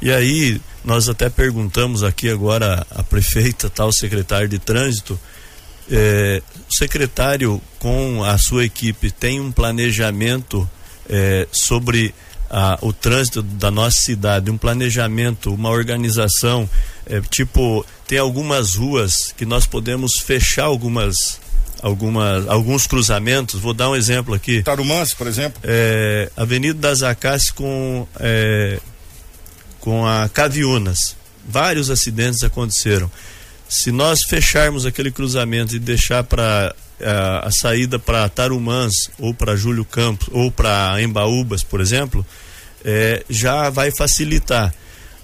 E 0.00 0.12
aí 0.12 0.60
nós 0.84 1.08
até 1.08 1.28
perguntamos 1.28 2.02
aqui 2.02 2.28
agora 2.28 2.86
a 2.90 3.02
prefeita, 3.02 3.70
tal 3.70 3.92
secretário 3.92 4.48
de 4.48 4.58
trânsito, 4.58 5.18
é, 5.90 6.42
o 6.70 6.74
secretário 6.74 7.60
com 7.78 8.22
a 8.24 8.38
sua 8.38 8.64
equipe 8.64 9.10
tem 9.10 9.40
um 9.40 9.50
planejamento 9.50 10.68
é, 11.08 11.46
sobre 11.50 12.14
a, 12.48 12.78
o 12.82 12.92
trânsito 12.92 13.42
da 13.42 13.70
nossa 13.70 13.96
cidade, 14.00 14.50
um 14.50 14.58
planejamento, 14.58 15.52
uma 15.52 15.70
organização, 15.70 16.68
é, 17.06 17.20
tipo, 17.20 17.84
tem 18.06 18.18
algumas 18.18 18.74
ruas 18.76 19.32
que 19.36 19.44
nós 19.44 19.66
podemos 19.66 20.12
fechar 20.18 20.64
algumas 20.64 21.40
algumas, 21.82 22.46
alguns 22.46 22.86
cruzamentos. 22.86 23.60
Vou 23.60 23.74
dar 23.74 23.90
um 23.90 23.96
exemplo 23.96 24.34
aqui. 24.34 24.62
Tarumãs, 24.62 25.12
por 25.12 25.26
exemplo. 25.26 25.60
É, 25.64 26.30
Avenida 26.36 26.78
das 26.78 27.02
Acácias 27.02 27.50
com 27.50 28.06
é, 28.20 28.78
com 29.82 30.06
a 30.06 30.28
Caviunas. 30.28 31.16
Vários 31.46 31.90
acidentes 31.90 32.42
aconteceram. 32.42 33.10
Se 33.68 33.90
nós 33.90 34.20
fecharmos 34.22 34.86
aquele 34.86 35.10
cruzamento 35.10 35.74
e 35.74 35.78
deixar 35.78 36.22
para 36.22 36.68
a, 36.68 36.74
eh, 37.04 37.40
a, 37.46 37.50
saída 37.50 37.98
para 37.98 38.28
Tarumãs 38.28 39.10
ou 39.18 39.34
para 39.34 39.56
Júlio 39.56 39.84
Campos 39.84 40.28
ou 40.30 40.52
para 40.52 41.02
Embaúbas, 41.02 41.64
por 41.64 41.80
exemplo, 41.80 42.24
é, 42.84 43.24
já 43.28 43.70
vai 43.70 43.90
facilitar. 43.90 44.72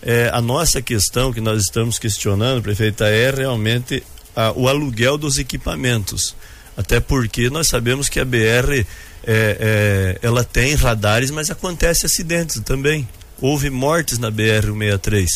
É, 0.03 0.31
a 0.33 0.41
nossa 0.41 0.83
questão 0.83 1.33
que 1.33 1.41
nós 1.41 1.63
estamos 1.63 1.99
questionando, 1.99 2.63
prefeita, 2.63 3.07
é 3.07 3.31
realmente 3.31 4.03
a, 4.35 4.53
o 4.53 4.69
aluguel 4.69 5.17
dos 5.17 5.39
equipamentos. 5.39 6.35
Até 6.77 6.99
porque 6.99 7.49
nós 7.49 7.69
sabemos 7.69 8.09
que 8.09 8.19
a 8.19 8.25
BR 8.25 8.85
é, 9.25 10.19
ela 10.21 10.43
tem 10.43 10.75
radares, 10.75 11.31
mas 11.31 11.49
acontece 11.49 12.07
acidentes 12.07 12.61
também 12.63 13.07
houve 13.41 13.71
mortes 13.71 14.19
na 14.19 14.31
BR-163. 14.31 15.27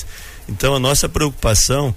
Então 0.48 0.74
a 0.74 0.78
nossa 0.78 1.08
preocupação 1.08 1.94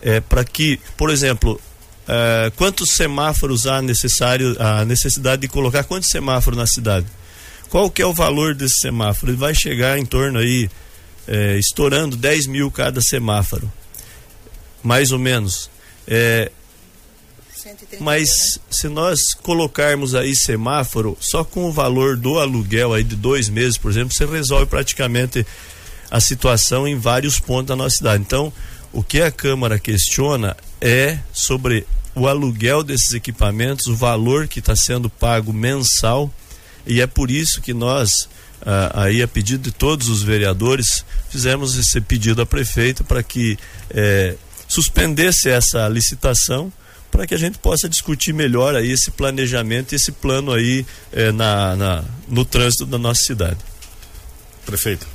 é 0.00 0.20
para 0.20 0.44
que, 0.44 0.80
por 0.96 1.10
exemplo, 1.10 1.60
é, 2.06 2.50
quantos 2.56 2.92
semáforos 2.92 3.66
há 3.66 3.82
necessário, 3.82 4.56
a 4.58 4.84
necessidade 4.84 5.42
de 5.42 5.48
colocar 5.48 5.84
quantos 5.84 6.08
semáforos 6.08 6.58
na 6.58 6.66
cidade? 6.66 7.06
Qual 7.68 7.90
que 7.90 8.00
é 8.00 8.06
o 8.06 8.14
valor 8.14 8.54
desse 8.54 8.80
semáforo? 8.80 9.32
Ele 9.32 9.38
vai 9.38 9.54
chegar 9.54 9.98
em 9.98 10.06
torno 10.06 10.38
aí, 10.38 10.70
é, 11.26 11.58
estourando 11.58 12.16
10 12.16 12.46
mil 12.46 12.70
cada 12.70 13.00
semáforo, 13.02 13.70
mais 14.82 15.12
ou 15.12 15.18
menos. 15.18 15.70
É, 16.06 16.50
mas 18.00 18.28
né? 18.28 18.62
se 18.70 18.88
nós 18.88 19.34
colocarmos 19.34 20.14
aí 20.14 20.34
semáforo, 20.34 21.16
só 21.20 21.44
com 21.44 21.64
o 21.64 21.72
valor 21.72 22.16
do 22.16 22.38
aluguel 22.38 22.94
aí 22.94 23.04
de 23.04 23.16
dois 23.16 23.48
meses, 23.48 23.76
por 23.76 23.90
exemplo, 23.90 24.14
você 24.14 24.26
resolve 24.26 24.66
praticamente 24.66 25.46
a 26.10 26.20
situação 26.20 26.86
em 26.86 26.98
vários 26.98 27.38
pontos 27.38 27.66
da 27.66 27.76
nossa 27.76 27.96
cidade. 27.96 28.22
Então, 28.22 28.52
o 28.92 29.02
que 29.02 29.20
a 29.20 29.30
Câmara 29.30 29.78
questiona 29.78 30.56
é 30.80 31.18
sobre 31.32 31.86
o 32.14 32.26
aluguel 32.26 32.82
desses 32.82 33.12
equipamentos, 33.12 33.86
o 33.86 33.94
valor 33.94 34.48
que 34.48 34.58
está 34.58 34.74
sendo 34.74 35.08
pago 35.08 35.52
mensal, 35.52 36.32
e 36.86 37.00
é 37.00 37.06
por 37.06 37.30
isso 37.30 37.60
que 37.60 37.74
nós, 37.74 38.28
ah, 38.62 39.02
aí 39.04 39.22
a 39.22 39.28
pedido 39.28 39.64
de 39.64 39.72
todos 39.72 40.08
os 40.08 40.22
vereadores, 40.22 41.04
fizemos 41.28 41.76
esse 41.76 42.00
pedido 42.00 42.42
à 42.42 42.46
prefeita 42.46 43.04
para 43.04 43.22
que 43.22 43.58
eh, 43.90 44.34
suspendesse 44.66 45.48
essa 45.48 45.86
licitação 45.88 46.72
para 47.10 47.26
que 47.26 47.34
a 47.34 47.38
gente 47.38 47.58
possa 47.58 47.88
discutir 47.88 48.32
melhor 48.32 48.74
aí 48.74 48.90
esse 48.90 49.10
planejamento, 49.10 49.94
esse 49.94 50.12
plano 50.12 50.52
aí 50.52 50.84
é, 51.12 51.32
na, 51.32 51.76
na, 51.76 52.04
no 52.28 52.44
trânsito 52.44 52.86
da 52.86 52.98
nossa 52.98 53.22
cidade. 53.22 53.58
Prefeito, 54.64 55.06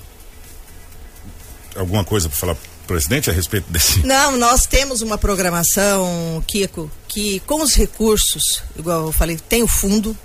alguma 1.75 2.03
coisa 2.03 2.27
para 2.29 2.37
falar 2.37 2.57
presidente 2.87 3.29
a 3.29 3.33
respeito 3.33 3.71
desse? 3.71 3.99
Não, 4.05 4.37
nós 4.37 4.65
temos 4.65 5.01
uma 5.01 5.17
programação, 5.17 6.43
Kiko, 6.47 6.89
que 7.07 7.39
com 7.41 7.61
os 7.61 7.73
recursos, 7.73 8.63
igual 8.77 9.07
eu 9.07 9.11
falei, 9.11 9.37
tem 9.37 9.63
o 9.63 9.67
fundo, 9.67 10.17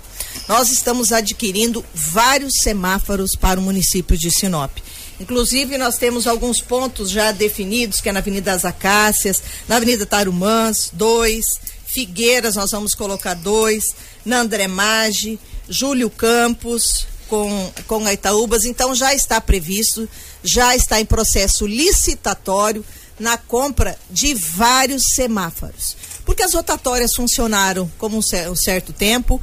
nós 0.47 0.69
estamos 0.69 1.11
adquirindo 1.11 1.83
vários 1.93 2.53
semáforos 2.61 3.31
para 3.35 3.59
o 3.59 3.63
município 3.63 4.17
de 4.17 4.31
Sinop. 4.31 4.71
Inclusive, 5.19 5.77
nós 5.77 5.97
temos 5.97 6.27
alguns 6.27 6.61
pontos 6.61 7.09
já 7.09 7.31
definidos, 7.31 7.99
que 7.99 8.09
é 8.09 8.11
na 8.11 8.19
Avenida 8.19 8.51
das 8.51 8.63
Acácias, 8.63 9.43
na 9.67 9.75
Avenida 9.75 10.05
Tarumãs, 10.05 10.89
dois, 10.93 11.45
Figueiras, 11.85 12.55
nós 12.55 12.71
vamos 12.71 12.93
colocar 12.93 13.33
dois, 13.33 13.83
na 14.23 14.39
André 14.39 14.67
Maggi, 14.67 15.39
Júlio 15.67 16.09
Campos, 16.09 17.07
com, 17.27 17.71
com 17.87 18.05
a 18.05 18.13
Itaúbas, 18.13 18.63
então 18.63 18.93
já 18.95 19.13
está 19.13 19.41
previsto, 19.41 20.07
já 20.43 20.75
está 20.75 20.99
em 21.01 21.05
processo 21.05 21.65
licitatório 21.67 22.85
na 23.19 23.37
compra 23.37 23.97
de 24.09 24.33
vários 24.33 25.03
semáforos. 25.15 25.97
Porque 26.25 26.43
as 26.43 26.53
rotatórias 26.53 27.13
funcionaram 27.15 27.91
como 27.97 28.17
um 28.17 28.55
certo 28.55 28.93
tempo 28.93 29.41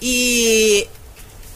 e 0.00 0.88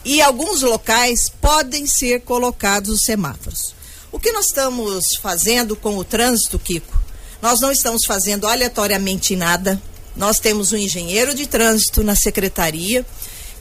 e 0.03 0.21
alguns 0.21 0.61
locais 0.61 1.29
podem 1.41 1.85
ser 1.85 2.21
colocados 2.21 2.89
os 2.89 3.01
semáforos. 3.03 3.75
O 4.11 4.19
que 4.19 4.31
nós 4.31 4.45
estamos 4.45 5.05
fazendo 5.21 5.75
com 5.75 5.97
o 5.97 6.03
trânsito, 6.03 6.57
Kiko? 6.57 6.97
Nós 7.41 7.59
não 7.59 7.71
estamos 7.71 8.05
fazendo 8.05 8.47
aleatoriamente 8.47 9.35
nada. 9.35 9.81
Nós 10.15 10.39
temos 10.39 10.73
um 10.73 10.77
engenheiro 10.77 11.33
de 11.33 11.47
trânsito 11.47 12.03
na 12.03 12.15
secretaria 12.15 13.05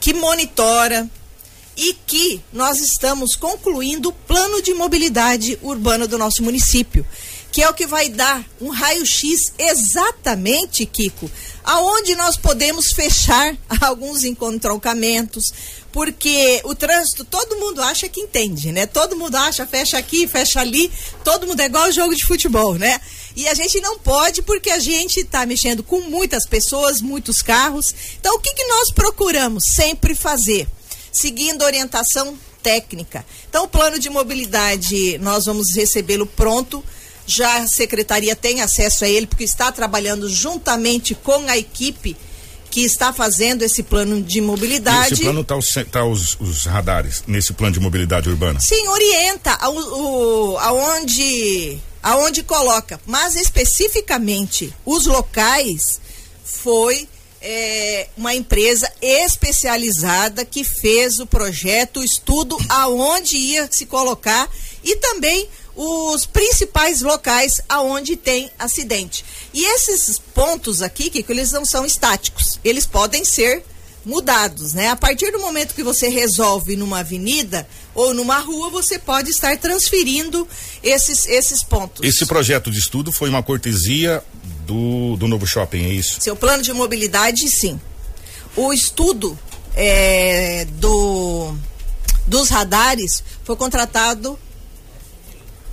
que 0.01 0.15
monitora 0.15 1.09
e 1.79 1.95
que 1.95 2.43
nós 2.53 2.81
estamos 2.81 3.37
concluindo 3.37 4.09
o 4.09 4.13
plano 4.13 4.61
de 4.61 4.75
mobilidade 4.75 5.57
urbana 5.63 6.09
do 6.09 6.19
nosso 6.19 6.43
município, 6.43 7.07
que 7.53 7.63
é 7.63 7.69
o 7.69 7.73
que 7.73 7.87
vai 7.87 8.09
dar 8.09 8.45
um 8.61 8.71
raio-x 8.71 9.53
exatamente, 9.57 10.85
Kiko, 10.85 11.31
aonde 11.63 12.17
nós 12.17 12.37
podemos 12.37 12.89
fechar 12.93 13.57
alguns 13.81 14.25
encontrocamentos, 14.25 15.53
porque 15.93 16.61
o 16.65 16.75
trânsito 16.75 17.25
todo 17.25 17.57
mundo 17.59 17.81
acha 17.81 18.09
que 18.09 18.21
entende, 18.21 18.73
né? 18.73 18.85
Todo 18.85 19.17
mundo 19.17 19.37
acha, 19.37 19.65
fecha 19.65 19.97
aqui, 19.97 20.27
fecha 20.27 20.61
ali, 20.61 20.91
todo 21.23 21.47
mundo 21.47 21.61
é 21.61 21.67
igual 21.67 21.91
jogo 21.93 22.15
de 22.15 22.27
futebol, 22.27 22.75
né? 22.75 23.01
E 23.37 23.47
a 23.47 23.55
gente 23.55 23.81
não 23.81 24.01
pode 24.01 24.43
porque 24.43 24.71
a 24.71 24.81
gente 24.81 25.21
está 25.21 25.47
mexendo 25.47 25.85
com 25.85 26.01
muitas 26.01 26.45
pessoas, 26.45 27.01
muitos 27.01 27.41
carros. 27.41 27.95
Então, 28.19 28.35
o 28.35 28.41
que, 28.41 28.53
que 28.53 28.65
nós 28.65 28.91
procuramos 28.93 29.63
sempre 29.77 30.15
fazer? 30.15 30.67
Seguindo 31.13 31.63
orientação 31.63 32.39
técnica. 32.63 33.25
Então, 33.49 33.65
o 33.65 33.69
plano 33.69 33.99
de 33.99 34.11
mobilidade, 34.11 35.19
nós 35.19 35.47
vamos 35.47 35.75
recebê-lo 35.75 36.27
pronto. 36.27 36.85
Já 37.27 37.59
a 37.59 37.69
secretaria 37.69 38.35
tem 38.35 38.61
acesso 38.61 39.05
a 39.05 39.09
ele, 39.09 39.27
porque 39.27 39.45
está 39.45 39.71
trabalhando 39.71 40.29
juntamente 40.29 41.15
com 41.15 41.49
a 41.49 41.57
equipe 41.57 42.17
que 42.71 42.81
está 42.81 43.13
fazendo 43.13 43.63
esse 43.63 43.83
plano 43.83 44.23
de 44.23 44.41
mobilidade. 44.41 45.15
Esse 45.15 45.23
plano 45.23 45.41
está 45.41 45.57
os, 45.57 45.75
tá 45.91 46.05
os, 46.05 46.37
os, 46.41 46.67
radares 46.67 47.25
nesse 47.27 47.53
plano 47.53 47.73
de 47.73 47.81
mobilidade 47.81 48.29
urbana? 48.29 48.61
Sim, 48.61 48.87
orienta 48.89 49.59
o, 49.69 50.53
o, 50.53 50.59
aonde, 50.59 51.79
aonde 52.03 52.43
coloca, 52.43 53.01
mas 53.07 53.37
especificamente 53.37 54.73
os 54.85 55.07
locais 55.07 56.01
foi 56.45 57.09
é, 57.41 58.09
uma 58.17 58.35
empresa 58.35 58.91
especializada 59.01 60.45
que 60.45 60.65
fez 60.65 61.21
o 61.21 61.27
projeto, 61.27 62.01
o 62.01 62.05
estudo 62.05 62.57
aonde 62.69 63.37
ia 63.37 63.69
se 63.71 63.87
colocar 63.87 64.49
e 64.83 64.97
também 64.97 65.49
os 65.77 66.27
principais 66.27 67.03
locais 67.03 67.61
aonde 67.69 68.17
tem 68.17 68.51
acidente. 68.59 69.25
E 69.55 69.65
esses 69.65 70.19
pontos 70.19 70.83
aqui, 70.83 71.09
que 71.09 71.25
eles 71.31 71.53
não 71.53 71.65
são 71.65 71.87
estáticos, 71.87 72.59
eles 72.65 72.85
podem 72.85 73.25
ser 73.25 73.65
mudados, 74.05 74.73
né? 74.73 74.89
A 74.89 74.97
partir 74.97 75.31
do 75.31 75.39
momento 75.39 75.75
que 75.75 75.83
você 75.83 76.09
resolve 76.09 76.77
numa 76.77 77.01
avenida 77.01 77.69
ou 77.99 78.15
numa 78.15 78.39
rua, 78.39 78.71
você 78.71 78.97
pode 78.97 79.31
estar 79.31 79.57
transferindo 79.59 80.47
esses, 80.85 81.27
esses 81.27 81.65
pontos. 81.65 82.07
Esse 82.07 82.25
projeto 82.27 82.71
de 82.71 82.79
estudo 82.79 83.11
foi 83.11 83.29
uma 83.29 83.43
cortesia 83.43 84.23
do, 84.65 85.17
do 85.17 85.27
novo 85.27 85.45
shopping, 85.49 85.85
é 85.85 85.89
isso? 85.89 86.21
Seu 86.21 86.37
plano 86.37 86.63
de 86.63 86.73
mobilidade, 86.73 87.49
sim. 87.49 87.81
O 88.55 88.73
estudo 88.73 89.37
é, 89.75 90.65
do, 90.75 91.53
dos 92.25 92.49
radares 92.51 93.25
foi 93.43 93.57
contratado 93.57 94.39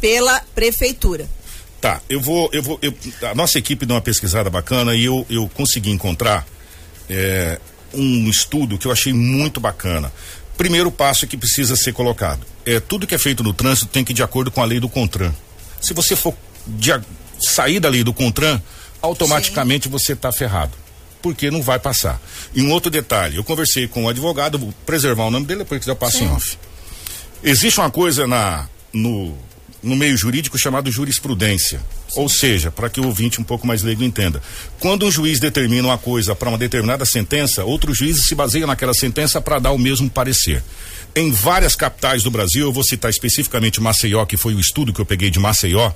pela 0.01 0.39
prefeitura. 0.55 1.29
Tá, 1.79 2.01
eu 2.09 2.19
vou, 2.19 2.49
eu 2.51 2.63
vou, 2.63 2.79
eu, 2.81 2.91
a 3.21 3.35
nossa 3.35 3.59
equipe 3.59 3.85
deu 3.85 3.95
uma 3.95 4.01
pesquisada 4.01 4.49
bacana 4.49 4.95
e 4.95 5.05
eu, 5.05 5.27
eu 5.29 5.47
consegui 5.53 5.91
encontrar 5.91 6.43
é, 7.07 7.59
um 7.93 8.27
estudo 8.27 8.79
que 8.79 8.87
eu 8.87 8.91
achei 8.91 9.13
muito 9.13 9.59
bacana. 9.59 10.11
Primeiro 10.57 10.91
passo 10.91 11.27
que 11.27 11.37
precisa 11.37 11.75
ser 11.75 11.93
colocado 11.93 12.45
é 12.65 12.79
tudo 12.79 13.05
que 13.05 13.13
é 13.13 13.19
feito 13.19 13.43
no 13.43 13.53
trânsito 13.53 13.87
tem 13.87 14.03
que 14.03 14.11
ir 14.11 14.15
de 14.15 14.23
acordo 14.23 14.49
com 14.49 14.61
a 14.61 14.65
lei 14.65 14.79
do 14.79 14.89
Contran. 14.89 15.31
Se 15.79 15.93
você 15.93 16.15
for 16.15 16.33
de, 16.65 16.91
sair 17.39 17.79
da 17.79 17.89
lei 17.89 18.03
do 18.03 18.13
Contran, 18.13 18.59
automaticamente 19.01 19.85
Sim. 19.85 19.91
você 19.91 20.13
está 20.13 20.31
ferrado 20.31 20.73
porque 21.21 21.49
não 21.49 21.59
vai 21.59 21.79
passar. 21.79 22.21
E 22.53 22.61
um 22.61 22.71
outro 22.71 22.91
detalhe, 22.91 23.37
eu 23.37 23.43
conversei 23.43 23.87
com 23.87 24.01
o 24.01 24.03
um 24.05 24.09
advogado, 24.09 24.59
vou 24.59 24.71
preservar 24.85 25.25
o 25.25 25.31
nome 25.31 25.47
dele, 25.47 25.59
depois 25.59 25.83
que 25.83 25.89
eu 25.89 25.95
passo 25.95 26.23
em 26.23 26.27
off. 26.29 26.55
Existe 27.43 27.79
uma 27.79 27.89
coisa 27.89 28.27
na 28.27 28.67
no 28.93 29.35
no 29.85 29.95
meio 29.95 30.17
jurídico 30.17 30.57
chamado 30.57 30.91
jurisprudência. 30.91 31.79
Ou 32.15 32.27
seja, 32.27 32.71
para 32.71 32.89
que 32.89 32.99
o 32.99 33.05
ouvinte 33.05 33.39
um 33.39 33.43
pouco 33.43 33.67
mais 33.67 33.83
leigo 33.83 34.03
entenda. 34.03 34.41
Quando 34.79 35.05
um 35.05 35.11
juiz 35.11 35.39
determina 35.39 35.87
uma 35.87 35.97
coisa 35.97 36.35
para 36.35 36.49
uma 36.49 36.57
determinada 36.57 37.05
sentença, 37.05 37.63
outros 37.63 37.97
juízes 37.97 38.25
se 38.25 38.33
baseiam 38.33 38.67
naquela 38.67 38.93
sentença 38.93 39.39
para 39.39 39.59
dar 39.59 39.71
o 39.71 39.77
mesmo 39.77 40.09
parecer. 40.09 40.63
Em 41.15 41.31
várias 41.31 41.75
capitais 41.75 42.23
do 42.23 42.31
Brasil, 42.31 42.65
eu 42.65 42.73
vou 42.73 42.83
citar 42.83 43.11
especificamente 43.11 43.79
Maceió, 43.79 44.25
que 44.25 44.37
foi 44.37 44.55
o 44.55 44.59
estudo 44.59 44.91
que 44.91 44.99
eu 44.99 45.05
peguei 45.05 45.29
de 45.29 45.39
Maceió, 45.39 45.91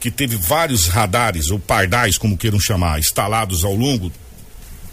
que 0.00 0.10
teve 0.10 0.36
vários 0.36 0.86
radares, 0.86 1.50
ou 1.50 1.58
pardais, 1.58 2.16
como 2.16 2.38
queiram 2.38 2.58
chamar, 2.58 2.98
instalados 2.98 3.64
ao 3.64 3.74
longo 3.74 4.10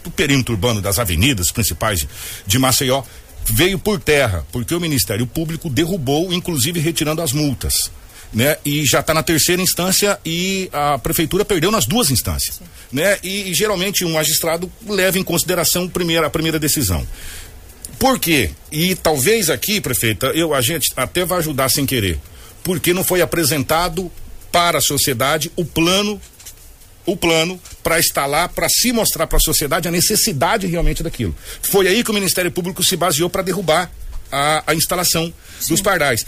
do 0.04 0.12
perímetro 0.12 0.54
urbano 0.54 0.82
das 0.82 1.00
avenidas 1.00 1.50
principais 1.50 2.06
de 2.46 2.60
Maceió, 2.60 3.04
veio 3.46 3.80
por 3.80 4.00
terra, 4.00 4.46
porque 4.52 4.76
o 4.76 4.82
Ministério 4.82 5.26
Público 5.26 5.70
derrubou, 5.70 6.34
inclusive 6.34 6.80
retirando 6.80 7.22
as 7.22 7.32
multas 7.32 7.90
né? 8.34 8.58
E 8.66 8.86
já 8.86 9.00
está 9.00 9.14
na 9.14 9.22
terceira 9.22 9.62
instância 9.62 10.20
e 10.26 10.70
a 10.74 10.98
prefeitura 10.98 11.46
perdeu 11.46 11.72
nas 11.72 11.86
duas 11.86 12.10
instâncias, 12.10 12.56
Sim. 12.56 12.66
né? 12.92 13.18
E, 13.22 13.52
e, 13.52 13.54
geralmente 13.54 14.04
um 14.04 14.14
magistrado 14.14 14.72
leva 14.88 15.20
em 15.20 15.24
consideração 15.24 15.88
primeira, 15.88 16.28
a 16.28 16.30
primeira 16.30 16.60
decisão. 16.60 17.06
Por 18.00 18.20
quê? 18.20 18.52
E 18.72 18.96
talvez 18.96 19.50
aqui, 19.50 19.80
prefeita, 19.80 20.28
eu 20.28 20.54
a 20.54 20.62
gente 20.62 20.92
até 20.96 21.24
vai 21.24 21.38
ajudar 21.40 21.70
sem 21.70 21.86
querer, 21.86 22.20
porque 22.64 22.94
não 22.94 23.04
foi 23.04 23.22
apresentado 23.22 24.12
para 24.52 24.80
a 24.80 24.82
sociedade 24.82 25.52
o 25.56 25.64
plano 25.64 26.20
o 27.06 27.18
plano 27.18 27.60
para 27.84 28.00
instalar, 28.00 28.48
para 28.50 28.70
se 28.70 28.94
mostrar 28.94 29.28
para 29.28 29.38
a 29.38 29.42
sociedade 29.42 29.90
a 29.90 29.92
necessidade 29.92 30.68
realmente 30.68 31.04
daquilo. 31.04 31.36
Foi 31.62 31.86
aí 31.86 32.02
que 32.02 32.12
o 32.12 32.14
Ministério 32.14 32.50
Público 32.50 32.82
se 32.82 32.96
baseou 32.96 33.30
para 33.30 33.42
derrubar 33.42 33.92
a, 34.32 34.64
a 34.68 34.74
instalação 34.74 35.32
Sim. 35.60 35.74
dos 35.74 35.82
pardais. 35.82 36.26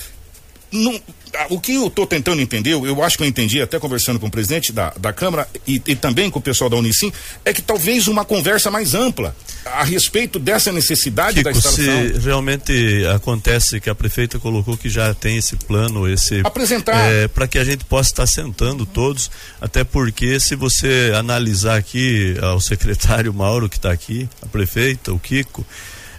Não, 0.75 1.01
o 1.49 1.59
que 1.59 1.73
eu 1.73 1.87
estou 1.87 2.05
tentando 2.07 2.41
entender, 2.41 2.71
eu 2.71 3.03
acho 3.03 3.17
que 3.17 3.23
eu 3.23 3.27
entendi 3.27 3.61
até 3.61 3.79
conversando 3.79 4.19
com 4.19 4.27
o 4.27 4.31
presidente 4.31 4.71
da, 4.71 4.93
da 4.99 5.11
Câmara 5.11 5.47
e, 5.67 5.81
e 5.85 5.95
também 5.95 6.29
com 6.29 6.39
o 6.39 6.41
pessoal 6.41 6.69
da 6.69 6.77
Unicim, 6.77 7.11
é 7.43 7.53
que 7.53 7.61
talvez 7.61 8.07
uma 8.07 8.23
conversa 8.23 8.71
mais 8.71 8.93
ampla 8.93 9.35
a 9.65 9.83
respeito 9.83 10.39
dessa 10.39 10.71
necessidade 10.71 11.43
da 11.43 11.51
instalação. 11.51 11.83
Se 11.83 12.19
realmente 12.19 13.05
acontece 13.13 13.79
que 13.79 13.89
a 13.89 13.95
prefeita 13.95 14.39
colocou 14.39 14.77
que 14.77 14.89
já 14.89 15.13
tem 15.13 15.37
esse 15.37 15.55
plano, 15.55 16.07
esse 16.07 16.41
apresentar 16.43 16.95
é, 17.11 17.27
para 17.27 17.47
que 17.47 17.57
a 17.57 17.63
gente 17.63 17.83
possa 17.85 18.09
estar 18.11 18.27
sentando 18.27 18.85
todos, 18.85 19.29
até 19.59 19.83
porque 19.83 20.39
se 20.39 20.55
você 20.55 21.11
analisar 21.15 21.77
aqui 21.77 22.35
o 22.55 22.59
secretário 22.59 23.33
Mauro 23.33 23.67
que 23.67 23.77
está 23.77 23.91
aqui, 23.91 24.29
a 24.41 24.45
prefeita, 24.47 25.11
o 25.11 25.19
Kiko, 25.19 25.65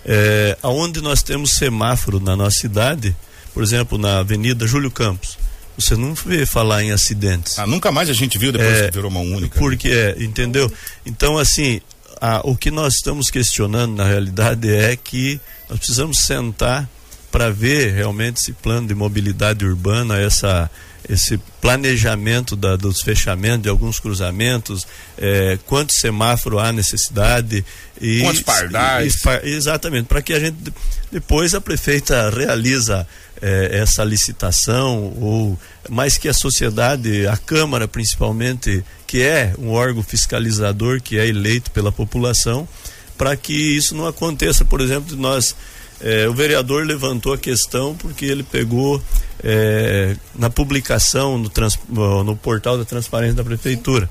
é, 0.04 0.56
aonde 0.62 1.00
nós 1.00 1.22
temos 1.22 1.52
semáforo 1.52 2.20
na 2.20 2.36
nossa 2.36 2.56
cidade, 2.60 3.14
por 3.56 3.62
exemplo, 3.62 3.96
na 3.96 4.18
Avenida 4.18 4.66
Júlio 4.66 4.90
Campos, 4.90 5.38
você 5.78 5.96
não 5.96 6.12
vê 6.14 6.44
falar 6.44 6.84
em 6.84 6.92
acidentes. 6.92 7.58
Ah, 7.58 7.66
nunca 7.66 7.90
mais 7.90 8.10
a 8.10 8.12
gente 8.12 8.36
viu 8.36 8.52
depois 8.52 8.70
é, 8.70 8.88
que 8.88 8.92
virou 8.92 9.10
uma 9.10 9.20
única. 9.20 9.58
Porque 9.58 9.88
é, 9.88 10.14
entendeu? 10.22 10.70
Então, 11.06 11.38
assim, 11.38 11.80
a, 12.20 12.42
o 12.44 12.54
que 12.54 12.70
nós 12.70 12.96
estamos 12.96 13.30
questionando 13.30 13.96
na 13.96 14.04
realidade 14.04 14.68
é 14.68 14.94
que 14.94 15.40
nós 15.70 15.78
precisamos 15.78 16.18
sentar 16.18 16.86
para 17.32 17.48
ver 17.48 17.94
realmente 17.94 18.42
esse 18.42 18.52
plano 18.52 18.88
de 18.88 18.94
mobilidade 18.94 19.64
urbana, 19.64 20.18
essa 20.18 20.70
esse 21.08 21.38
planejamento 21.60 22.56
da, 22.56 22.76
dos 22.76 23.00
fechamentos 23.00 23.62
de 23.62 23.68
alguns 23.68 24.00
cruzamentos, 24.00 24.86
é, 25.16 25.58
quantos 25.66 25.96
semáforos 26.00 26.60
há 26.60 26.72
necessidade 26.72 27.64
e 28.00 28.20
quantos 28.20 28.42
pardais. 28.42 29.22
E, 29.44 29.48
exatamente, 29.48 30.06
para 30.06 30.22
que 30.22 30.32
a 30.32 30.40
gente 30.40 30.56
depois 31.10 31.54
a 31.54 31.60
prefeita 31.60 32.30
realiza 32.30 33.06
é, 33.40 33.78
essa 33.80 34.02
licitação 34.02 35.14
ou 35.20 35.58
mais 35.88 36.18
que 36.18 36.28
a 36.28 36.34
sociedade, 36.34 37.26
a 37.26 37.36
Câmara 37.36 37.86
principalmente, 37.86 38.84
que 39.06 39.22
é 39.22 39.54
um 39.58 39.70
órgão 39.70 40.02
fiscalizador 40.02 41.00
que 41.00 41.18
é 41.18 41.26
eleito 41.26 41.70
pela 41.70 41.92
população, 41.92 42.68
para 43.16 43.36
que 43.36 43.52
isso 43.52 43.94
não 43.94 44.06
aconteça, 44.06 44.64
por 44.64 44.80
exemplo, 44.80 45.14
de 45.14 45.20
nós 45.20 45.54
é, 46.00 46.28
o 46.28 46.34
vereador 46.34 46.84
levantou 46.84 47.32
a 47.32 47.38
questão 47.38 47.94
porque 47.94 48.24
ele 48.24 48.42
pegou 48.42 49.02
é, 49.42 50.16
na 50.34 50.50
publicação 50.50 51.38
no, 51.38 51.48
trans, 51.48 51.78
no 51.88 52.36
portal 52.36 52.76
da 52.76 52.84
transparência 52.84 53.36
da 53.36 53.44
prefeitura. 53.44 54.08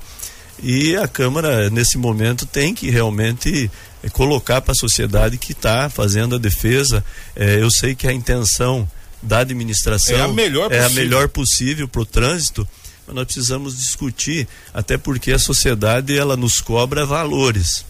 E 0.62 0.96
a 0.96 1.06
Câmara, 1.06 1.68
nesse 1.70 1.98
momento, 1.98 2.46
tem 2.46 2.74
que 2.74 2.90
realmente 2.90 3.70
é, 4.02 4.08
colocar 4.08 4.60
para 4.60 4.72
a 4.72 4.76
sociedade 4.76 5.38
que 5.38 5.52
está 5.52 5.90
fazendo 5.90 6.34
a 6.34 6.38
defesa. 6.38 7.04
É, 7.34 7.60
eu 7.60 7.70
sei 7.70 7.94
que 7.94 8.08
a 8.08 8.12
intenção 8.12 8.88
da 9.22 9.40
administração 9.40 10.16
é 10.16 10.22
a 10.22 10.28
melhor 10.28 10.72
é 10.72 10.84
a 10.84 10.90
melhor 10.90 11.28
possível 11.28 11.88
para 11.88 12.02
o 12.02 12.06
trânsito, 12.06 12.66
mas 13.06 13.16
nós 13.16 13.24
precisamos 13.24 13.76
discutir, 13.76 14.46
até 14.72 14.96
porque 14.96 15.32
a 15.32 15.38
sociedade 15.38 16.16
ela 16.16 16.36
nos 16.36 16.58
cobra 16.60 17.04
valores. 17.04 17.84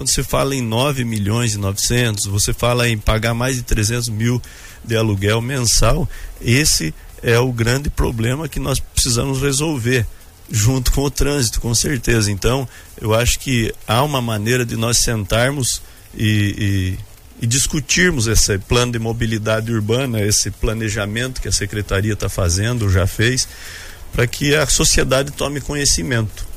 Quando 0.00 0.08
você 0.08 0.22
fala 0.22 0.56
em 0.56 0.62
9 0.62 1.04
milhões 1.04 1.52
e 1.52 1.58
900, 1.58 2.24
você 2.24 2.54
fala 2.54 2.88
em 2.88 2.96
pagar 2.96 3.34
mais 3.34 3.56
de 3.56 3.62
300 3.62 4.08
mil 4.08 4.40
de 4.82 4.96
aluguel 4.96 5.42
mensal, 5.42 6.08
esse 6.40 6.94
é 7.22 7.38
o 7.38 7.52
grande 7.52 7.90
problema 7.90 8.48
que 8.48 8.58
nós 8.58 8.80
precisamos 8.80 9.42
resolver 9.42 10.06
junto 10.50 10.90
com 10.92 11.02
o 11.02 11.10
trânsito, 11.10 11.60
com 11.60 11.74
certeza. 11.74 12.32
Então, 12.32 12.66
eu 12.98 13.12
acho 13.12 13.38
que 13.40 13.74
há 13.86 14.02
uma 14.02 14.22
maneira 14.22 14.64
de 14.64 14.74
nós 14.74 14.96
sentarmos 14.96 15.82
e, 16.14 16.96
e, 17.38 17.44
e 17.44 17.46
discutirmos 17.46 18.26
esse 18.26 18.56
plano 18.56 18.92
de 18.92 18.98
mobilidade 18.98 19.70
urbana, 19.70 20.22
esse 20.22 20.50
planejamento 20.50 21.42
que 21.42 21.48
a 21.48 21.52
secretaria 21.52 22.14
está 22.14 22.30
fazendo, 22.30 22.88
já 22.88 23.06
fez, 23.06 23.46
para 24.14 24.26
que 24.26 24.54
a 24.54 24.66
sociedade 24.66 25.30
tome 25.30 25.60
conhecimento 25.60 26.48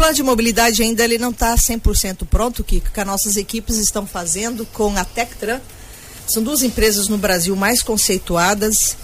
plano 0.00 0.14
de 0.14 0.22
mobilidade 0.22 0.82
ainda 0.82 1.04
ele 1.04 1.18
não 1.18 1.28
está 1.28 1.54
100% 1.54 2.26
pronto, 2.26 2.64
Kiko, 2.64 2.90
que 2.90 3.00
as 3.00 3.06
nossas 3.06 3.36
equipes 3.36 3.76
estão 3.76 4.06
fazendo 4.06 4.64
com 4.64 4.96
a 4.96 5.04
Tectran. 5.04 5.60
São 6.26 6.42
duas 6.42 6.62
empresas 6.62 7.06
no 7.06 7.18
Brasil 7.18 7.54
mais 7.54 7.82
conceituadas 7.82 8.96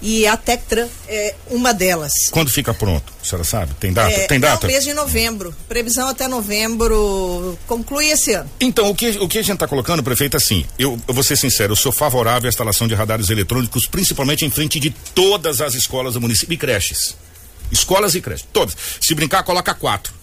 e 0.00 0.24
a 0.28 0.36
Tectran 0.36 0.86
é 1.08 1.34
uma 1.50 1.74
delas. 1.74 2.12
Quando 2.30 2.50
fica 2.50 2.72
pronto? 2.72 3.12
A 3.20 3.24
senhora 3.24 3.42
sabe? 3.42 3.74
Tem 3.80 3.92
data? 3.92 4.12
É, 4.12 4.26
Tem 4.28 4.38
data? 4.38 4.66
É 4.66 4.70
mês 4.70 4.84
de 4.84 4.94
novembro. 4.94 5.52
Previsão 5.68 6.06
até 6.06 6.28
novembro. 6.28 7.58
Conclui 7.66 8.10
esse 8.10 8.32
ano. 8.32 8.48
Então, 8.60 8.88
o 8.88 8.94
que, 8.94 9.08
o 9.08 9.26
que 9.26 9.38
a 9.38 9.42
gente 9.42 9.54
está 9.54 9.66
colocando, 9.66 10.04
prefeito, 10.04 10.36
assim, 10.36 10.64
eu, 10.78 10.96
eu 11.08 11.14
vou 11.14 11.24
ser 11.24 11.36
sincero, 11.36 11.72
eu 11.72 11.76
sou 11.76 11.90
favorável 11.90 12.46
à 12.46 12.48
instalação 12.48 12.86
de 12.86 12.94
radares 12.94 13.28
eletrônicos, 13.28 13.86
principalmente 13.86 14.44
em 14.44 14.50
frente 14.50 14.78
de 14.78 14.90
todas 14.90 15.60
as 15.60 15.74
escolas 15.74 16.14
do 16.14 16.20
município 16.20 16.54
e 16.54 16.56
creches. 16.56 17.16
Escolas 17.72 18.14
e 18.14 18.20
creches, 18.20 18.46
todas. 18.52 18.76
Se 19.00 19.16
brincar, 19.16 19.42
coloca 19.42 19.74
quatro 19.74 20.22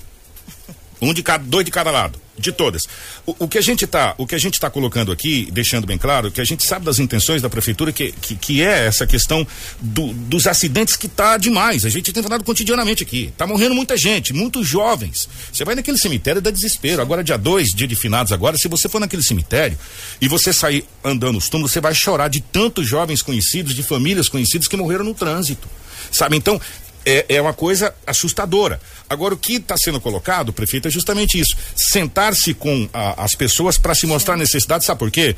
um 1.01 1.13
de 1.13 1.23
cada, 1.23 1.43
dois 1.43 1.65
de 1.65 1.71
cada 1.71 1.89
lado, 1.89 2.19
de 2.37 2.51
todas. 2.51 2.83
O, 3.25 3.45
o 3.45 3.47
que 3.47 3.57
a 3.57 3.61
gente 3.61 3.85
está, 3.85 4.13
o 4.17 4.27
que 4.27 4.35
a 4.35 4.37
gente 4.37 4.53
está 4.53 4.69
colocando 4.69 5.11
aqui, 5.11 5.49
deixando 5.51 5.87
bem 5.87 5.97
claro, 5.97 6.29
que 6.29 6.39
a 6.39 6.43
gente 6.43 6.65
sabe 6.65 6.85
das 6.85 6.99
intenções 6.99 7.41
da 7.41 7.49
prefeitura, 7.49 7.91
que, 7.91 8.11
que, 8.11 8.35
que 8.35 8.61
é 8.61 8.85
essa 8.85 9.07
questão 9.07 9.45
do, 9.79 10.13
dos 10.13 10.45
acidentes 10.45 10.95
que 10.95 11.07
está 11.07 11.37
demais. 11.37 11.85
A 11.85 11.89
gente 11.89 12.13
tem 12.13 12.21
falado 12.21 12.43
cotidianamente 12.43 13.03
aqui. 13.03 13.33
Tá 13.35 13.47
morrendo 13.47 13.73
muita 13.73 13.97
gente, 13.97 14.33
muitos 14.33 14.67
jovens. 14.67 15.27
Você 15.51 15.65
vai 15.65 15.73
naquele 15.75 15.97
cemitério 15.97 16.41
dá 16.41 16.51
desespero. 16.51 17.01
Agora, 17.01 17.23
dia 17.23 17.37
dois, 17.37 17.69
dia 17.69 17.87
de 17.87 17.95
finados 17.95 18.31
agora, 18.31 18.57
se 18.57 18.67
você 18.67 18.87
for 18.87 18.99
naquele 18.99 19.23
cemitério 19.23 19.77
e 20.19 20.27
você 20.27 20.53
sair 20.53 20.85
andando 21.03 21.37
os 21.37 21.49
túmulos, 21.49 21.71
você 21.71 21.81
vai 21.81 21.95
chorar 21.95 22.27
de 22.27 22.41
tantos 22.41 22.87
jovens 22.87 23.21
conhecidos, 23.21 23.73
de 23.73 23.81
famílias 23.81 24.29
conhecidas 24.29 24.67
que 24.67 24.77
morreram 24.77 25.05
no 25.05 25.13
trânsito. 25.13 25.67
sabe? 26.11 26.35
Então, 26.37 26.59
é, 27.05 27.25
é 27.29 27.41
uma 27.41 27.53
coisa 27.53 27.93
assustadora. 28.05 28.79
Agora, 29.09 29.33
o 29.33 29.37
que 29.37 29.53
está 29.53 29.77
sendo 29.77 29.99
colocado, 29.99 30.53
prefeito, 30.53 30.87
é 30.87 30.91
justamente 30.91 31.39
isso: 31.39 31.55
sentar-se 31.75 32.53
com 32.53 32.89
a, 32.93 33.23
as 33.23 33.35
pessoas 33.35 33.77
para 33.77 33.95
se 33.95 34.05
mostrar 34.05 34.37
necessidade, 34.37 34.85
sabe 34.85 34.99
por 34.99 35.11
quê? 35.11 35.35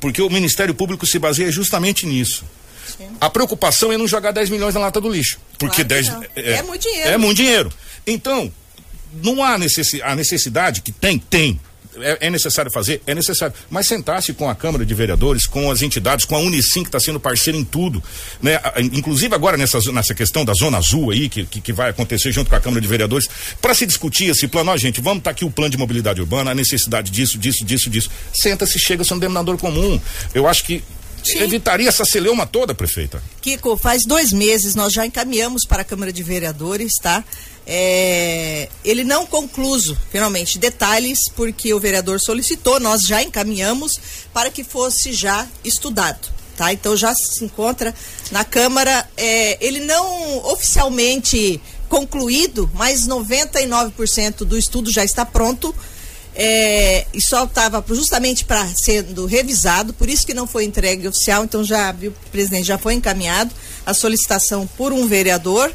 Porque 0.00 0.20
o 0.20 0.30
Ministério 0.30 0.74
Público 0.74 1.06
se 1.06 1.18
baseia 1.18 1.50
justamente 1.50 2.06
nisso. 2.06 2.44
Sim. 2.96 3.08
A 3.20 3.28
preocupação 3.28 3.92
é 3.92 3.98
não 3.98 4.06
jogar 4.06 4.30
10 4.30 4.50
milhões 4.50 4.74
na 4.74 4.80
lata 4.80 5.00
do 5.00 5.10
lixo. 5.10 5.38
Porque 5.58 5.84
claro 5.84 5.88
10 5.88 6.08
é, 6.36 6.52
é, 6.52 6.62
muito 6.62 6.82
dinheiro. 6.82 7.08
É 7.08 7.16
muito 7.16 7.36
dinheiro. 7.36 7.72
Então, 8.06 8.52
não 9.22 9.42
há 9.42 9.58
necessidade, 9.58 10.12
a 10.12 10.14
necessidade 10.14 10.80
que 10.82 10.92
tem, 10.92 11.18
tem 11.18 11.60
é, 12.00 12.26
é, 12.26 12.30
necessário 12.30 12.70
fazer? 12.70 13.02
É 13.06 13.14
necessário. 13.14 13.54
Mas 13.70 13.86
sentar-se 13.86 14.32
com 14.32 14.48
a 14.48 14.54
Câmara 14.54 14.84
de 14.84 14.94
Vereadores, 14.94 15.46
com 15.46 15.70
as 15.70 15.82
entidades, 15.82 16.24
com 16.24 16.36
a 16.36 16.38
Unicim, 16.38 16.82
que 16.82 16.88
está 16.88 17.00
sendo 17.00 17.20
parceira 17.20 17.58
em 17.58 17.64
tudo, 17.64 18.02
né? 18.42 18.60
Inclusive 18.92 19.34
agora 19.34 19.56
nessa, 19.56 19.78
nessa 19.92 20.14
questão 20.14 20.44
da 20.44 20.52
Zona 20.54 20.78
Azul 20.78 21.10
aí, 21.10 21.28
que, 21.28 21.44
que, 21.44 21.60
que 21.60 21.72
vai 21.72 21.90
acontecer 21.90 22.32
junto 22.32 22.50
com 22.50 22.56
a 22.56 22.60
Câmara 22.60 22.80
de 22.80 22.88
Vereadores, 22.88 23.28
para 23.60 23.74
se 23.74 23.86
discutir 23.86 24.26
esse 24.26 24.46
plano, 24.48 24.70
ó, 24.70 24.76
gente, 24.76 25.00
vamos 25.00 25.18
estar 25.18 25.30
tá 25.30 25.32
aqui 25.32 25.44
o 25.44 25.50
plano 25.50 25.70
de 25.70 25.78
mobilidade 25.78 26.20
urbana, 26.20 26.50
a 26.50 26.54
necessidade 26.54 27.10
disso, 27.10 27.38
disso, 27.38 27.64
disso, 27.64 27.90
disso. 27.90 28.10
Senta-se, 28.32 28.78
chega-se 28.78 29.12
um 29.12 29.18
denominador 29.18 29.56
comum. 29.58 30.00
Eu 30.34 30.46
acho 30.46 30.64
que 30.64 30.82
Sim. 31.22 31.40
evitaria 31.40 31.88
essa 31.88 32.04
celeuma 32.04 32.46
toda, 32.46 32.74
prefeita. 32.74 33.22
Kiko, 33.40 33.76
faz 33.76 34.02
dois 34.06 34.32
meses 34.32 34.74
nós 34.74 34.92
já 34.92 35.04
encaminhamos 35.04 35.62
para 35.66 35.82
a 35.82 35.84
Câmara 35.84 36.12
de 36.12 36.22
Vereadores, 36.22 36.92
tá? 37.02 37.24
É, 37.66 38.68
ele 38.84 39.02
não 39.02 39.26
concluso, 39.26 39.98
finalmente, 40.10 40.56
detalhes, 40.56 41.18
porque 41.34 41.74
o 41.74 41.80
vereador 41.80 42.20
solicitou, 42.20 42.78
nós 42.78 43.02
já 43.02 43.22
encaminhamos 43.22 43.98
para 44.32 44.50
que 44.50 44.62
fosse 44.62 45.12
já 45.12 45.46
estudado. 45.64 46.28
Tá? 46.56 46.72
Então 46.72 46.96
já 46.96 47.12
se 47.14 47.44
encontra 47.44 47.94
na 48.30 48.44
Câmara, 48.44 49.06
é, 49.16 49.58
ele 49.60 49.80
não 49.80 50.38
oficialmente 50.46 51.60
concluído, 51.88 52.70
mas 52.72 53.06
99% 53.06 54.38
do 54.38 54.56
estudo 54.56 54.90
já 54.90 55.04
está 55.04 55.26
pronto. 55.26 55.74
É, 56.38 57.06
e 57.14 57.20
só 57.20 57.44
estava 57.44 57.82
justamente 57.88 58.44
para 58.44 58.66
sendo 58.74 59.24
revisado, 59.24 59.94
por 59.94 60.06
isso 60.06 60.26
que 60.26 60.34
não 60.34 60.46
foi 60.46 60.64
entregue 60.64 61.08
oficial, 61.08 61.42
então 61.44 61.64
já 61.64 61.90
viu, 61.92 62.12
presidente, 62.30 62.66
já 62.66 62.76
foi 62.76 62.92
encaminhado 62.92 63.54
a 63.86 63.94
solicitação 63.94 64.66
por 64.76 64.92
um 64.92 65.06
vereador. 65.06 65.72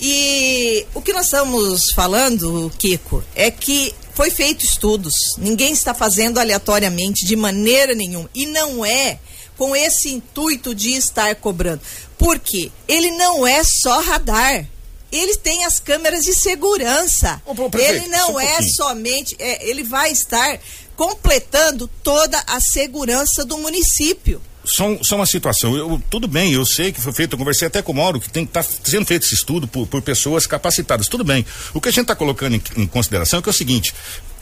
E 0.00 0.86
o 0.94 1.02
que 1.02 1.12
nós 1.12 1.24
estamos 1.26 1.90
falando, 1.92 2.70
Kiko, 2.78 3.22
é 3.34 3.50
que 3.50 3.94
foi 4.14 4.30
feito 4.30 4.64
estudos. 4.64 5.14
Ninguém 5.38 5.72
está 5.72 5.92
fazendo 5.94 6.38
aleatoriamente 6.38 7.24
de 7.24 7.36
maneira 7.36 7.94
nenhuma. 7.94 8.30
E 8.34 8.46
não 8.46 8.84
é 8.84 9.18
com 9.56 9.74
esse 9.74 10.10
intuito 10.10 10.74
de 10.74 10.90
estar 10.94 11.34
cobrando. 11.36 11.82
Porque 12.16 12.70
ele 12.86 13.10
não 13.12 13.46
é 13.46 13.62
só 13.64 14.00
radar. 14.00 14.66
Ele 15.10 15.36
tem 15.36 15.64
as 15.64 15.80
câmeras 15.80 16.24
de 16.24 16.34
segurança. 16.34 17.42
Ô, 17.44 17.54
prefeito, 17.54 18.04
ele 18.04 18.08
não 18.08 18.34
um 18.34 18.40
é 18.40 18.62
somente. 18.62 19.34
É, 19.38 19.68
ele 19.68 19.82
vai 19.82 20.12
estar 20.12 20.60
completando 20.96 21.88
toda 22.02 22.42
a 22.46 22.60
segurança 22.60 23.44
do 23.44 23.56
município 23.58 24.40
só, 24.68 24.98
só 25.02 25.16
uma 25.16 25.26
situação. 25.26 25.76
Eu, 25.76 26.00
tudo 26.10 26.28
bem, 26.28 26.52
eu 26.52 26.64
sei 26.66 26.92
que 26.92 27.00
foi 27.00 27.12
feito, 27.12 27.32
eu 27.32 27.38
conversei 27.38 27.68
até 27.68 27.80
com 27.80 27.92
o 27.92 27.94
Mauro, 27.94 28.20
que 28.20 28.28
tem 28.28 28.44
que 28.44 28.52
tá 28.52 28.62
sendo 28.62 29.06
feito 29.06 29.24
esse 29.24 29.34
estudo 29.34 29.66
por, 29.66 29.86
por, 29.86 30.02
pessoas 30.02 30.46
capacitadas. 30.46 31.08
Tudo 31.08 31.24
bem. 31.24 31.44
O 31.72 31.80
que 31.80 31.88
a 31.88 31.92
gente 31.92 32.02
está 32.02 32.14
colocando 32.14 32.54
em, 32.54 32.62
em, 32.76 32.86
consideração 32.86 33.38
é 33.38 33.42
que 33.42 33.48
é 33.48 33.52
o 33.52 33.54
seguinte. 33.54 33.94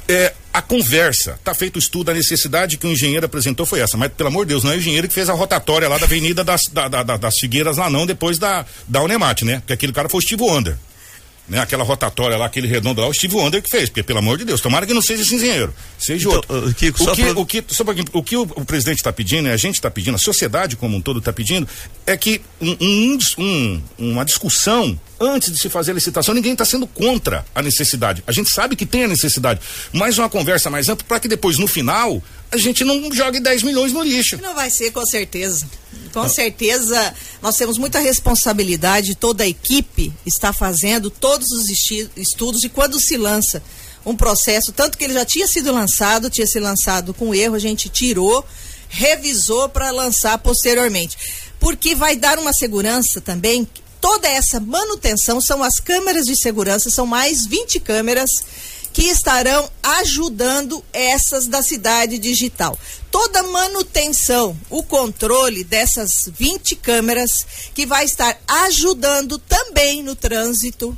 É, 0.09 0.33
a 0.53 0.63
conversa, 0.63 1.33
está 1.33 1.53
feito 1.53 1.77
o 1.77 1.79
estudo, 1.79 2.11
a 2.11 2.15
necessidade 2.15 2.77
que 2.77 2.87
o 2.87 2.91
engenheiro 2.91 3.27
apresentou 3.27 3.67
foi 3.67 3.81
essa, 3.81 3.97
mas 3.97 4.13
pelo 4.13 4.29
amor 4.29 4.45
de 4.45 4.51
Deus, 4.51 4.63
não 4.63 4.71
é 4.71 4.77
o 4.77 4.79
engenheiro 4.79 5.09
que 5.09 5.15
fez 5.15 5.29
a 5.29 5.33
rotatória 5.33 5.89
lá 5.89 5.99
da 5.99 6.07
Avenida 6.07 6.45
das, 6.45 6.63
da, 6.73 6.87
da, 6.87 7.03
da, 7.03 7.17
das 7.17 7.39
Figueiras 7.39 7.77
lá 7.77 7.91
não, 7.91 8.07
depois 8.07 8.39
da, 8.39 8.65
da 8.87 9.03
Unemate, 9.03 9.45
né? 9.45 9.59
Porque 9.59 9.73
aquele 9.73 9.93
cara 9.93 10.09
foi 10.09 10.19
o 10.19 10.23
Steve 10.23 10.43
Wonder 10.43 10.77
né? 11.49 11.61
Aquela 11.61 11.85
rotatória 11.85 12.37
lá, 12.37 12.47
aquele 12.47 12.67
redondo 12.67 13.01
lá, 13.01 13.09
o 13.09 13.15
Steve 13.15 13.35
Wonder 13.35 13.63
que 13.63 13.71
fez, 13.71 13.89
porque 13.89 14.03
pelo 14.03 14.19
amor 14.19 14.39
de 14.39 14.45
Deus, 14.45 14.61
tomara 14.61 14.87
que 14.87 14.95
não 14.95 15.03
seja 15.03 15.23
esse 15.23 15.35
engenheiro, 15.35 15.75
seja 15.99 16.29
então, 16.29 16.37
outro. 16.37 16.75
Kiko, 16.75 17.03
o, 17.03 17.15
que, 17.15 17.23
pra... 17.23 17.41
o, 17.41 17.47
que, 17.47 17.65
só 17.69 17.85
o 18.13 18.23
que 18.23 18.37
o, 18.37 18.43
o 18.43 18.65
presidente 18.65 18.99
está 18.99 19.13
pedindo, 19.13 19.49
a 19.49 19.57
gente 19.57 19.77
está 19.77 19.91
pedindo, 19.91 20.15
a 20.15 20.19
sociedade 20.19 20.77
como 20.77 20.97
um 20.97 21.01
todo 21.01 21.19
está 21.19 21.33
pedindo, 21.33 21.69
é 22.07 22.17
que 22.17 22.41
um, 22.61 22.77
um, 22.81 23.19
um, 23.39 23.83
uma 23.99 24.25
discussão 24.25 24.99
antes 25.21 25.51
de 25.51 25.59
se 25.59 25.69
fazer 25.69 25.93
a 25.93 25.95
licitação, 25.95 26.35
ninguém 26.35 26.53
está 26.53 26.65
sendo 26.65 26.87
contra 26.87 27.45
a 27.55 27.63
necessidade. 27.63 28.23
A 28.27 28.33
gente 28.33 28.51
sabe 28.51 28.77
que 28.77 28.85
tem 28.85 29.05
a 29.05 29.09
necessidade, 29.09 29.61
mas 29.93 30.19
uma 30.19 30.29
conversa 30.29 30.69
mais 30.69 30.89
ampla 30.89 31.07
para 31.07 31.21
que 31.21 31.29
depois, 31.29 31.59
no 31.59 31.67
final, 31.67 32.23
a 32.53 32.57
gente 32.57 32.85
não 32.85 33.11
jogue 33.13 33.41
10 33.41 33.63
milhões 33.63 33.93
no 33.93 34.03
lixo. 34.03 34.39
Não 34.41 34.55
vai 34.55 34.71
ser, 34.71 34.91
com 34.91 35.05
certeza. 35.07 35.67
Com 36.23 36.29
certeza, 36.29 37.15
nós 37.43 37.57
temos 37.57 37.77
muita 37.77 37.99
responsabilidade, 37.99 39.15
toda 39.15 39.45
a 39.45 39.47
equipe 39.47 40.13
está 40.25 40.53
fazendo 40.53 41.11
todos 41.11 41.47
os 41.51 41.69
estudos 42.17 42.65
e 42.65 42.71
quando 42.71 42.99
se 42.99 43.17
lança 43.17 43.63
um 44.05 44.17
processo, 44.17 44.73
tanto 44.73 44.97
que 44.97 45.05
ele 45.05 45.13
já 45.13 45.27
tinha 45.27 45.47
sido 45.47 45.71
lançado, 45.73 46.31
tinha 46.31 46.47
sido 46.47 46.63
lançado 46.63 47.13
com 47.13 47.35
erro, 47.35 47.55
a 47.55 47.59
gente 47.59 47.91
tirou, 47.91 48.43
revisou 48.89 49.69
para 49.69 49.91
lançar 49.91 50.39
posteriormente. 50.39 51.19
Porque 51.61 51.95
vai 51.95 52.17
dar 52.17 52.39
uma 52.39 52.53
segurança 52.53 53.21
também 53.21 53.69
toda 54.01 54.29
essa 54.29 54.61
manutenção 54.61 55.41
são 55.41 55.65
as 55.65 55.81
câmeras 55.81 56.27
de 56.27 56.37
segurança, 56.41 56.89
são 56.91 57.07
mais 57.07 57.45
20 57.45 57.81
câmeras 57.81 58.31
que 58.97 59.09
estarão 59.09 59.71
ajudando 59.83 60.83
essas 60.91 61.47
da 61.47 61.63
cidade 61.63 62.19
digital. 62.19 62.79
Toda 63.11 63.43
manutenção, 63.43 64.59
o 64.71 64.83
controle 64.83 65.63
dessas 65.63 66.31
20 66.35 66.77
câmeras 66.77 67.47
que 67.75 67.85
vai 67.85 68.07
estar 68.07 68.41
ajudando 68.49 69.37
também 69.37 70.03
no 70.03 70.17
trânsito. 70.17 70.97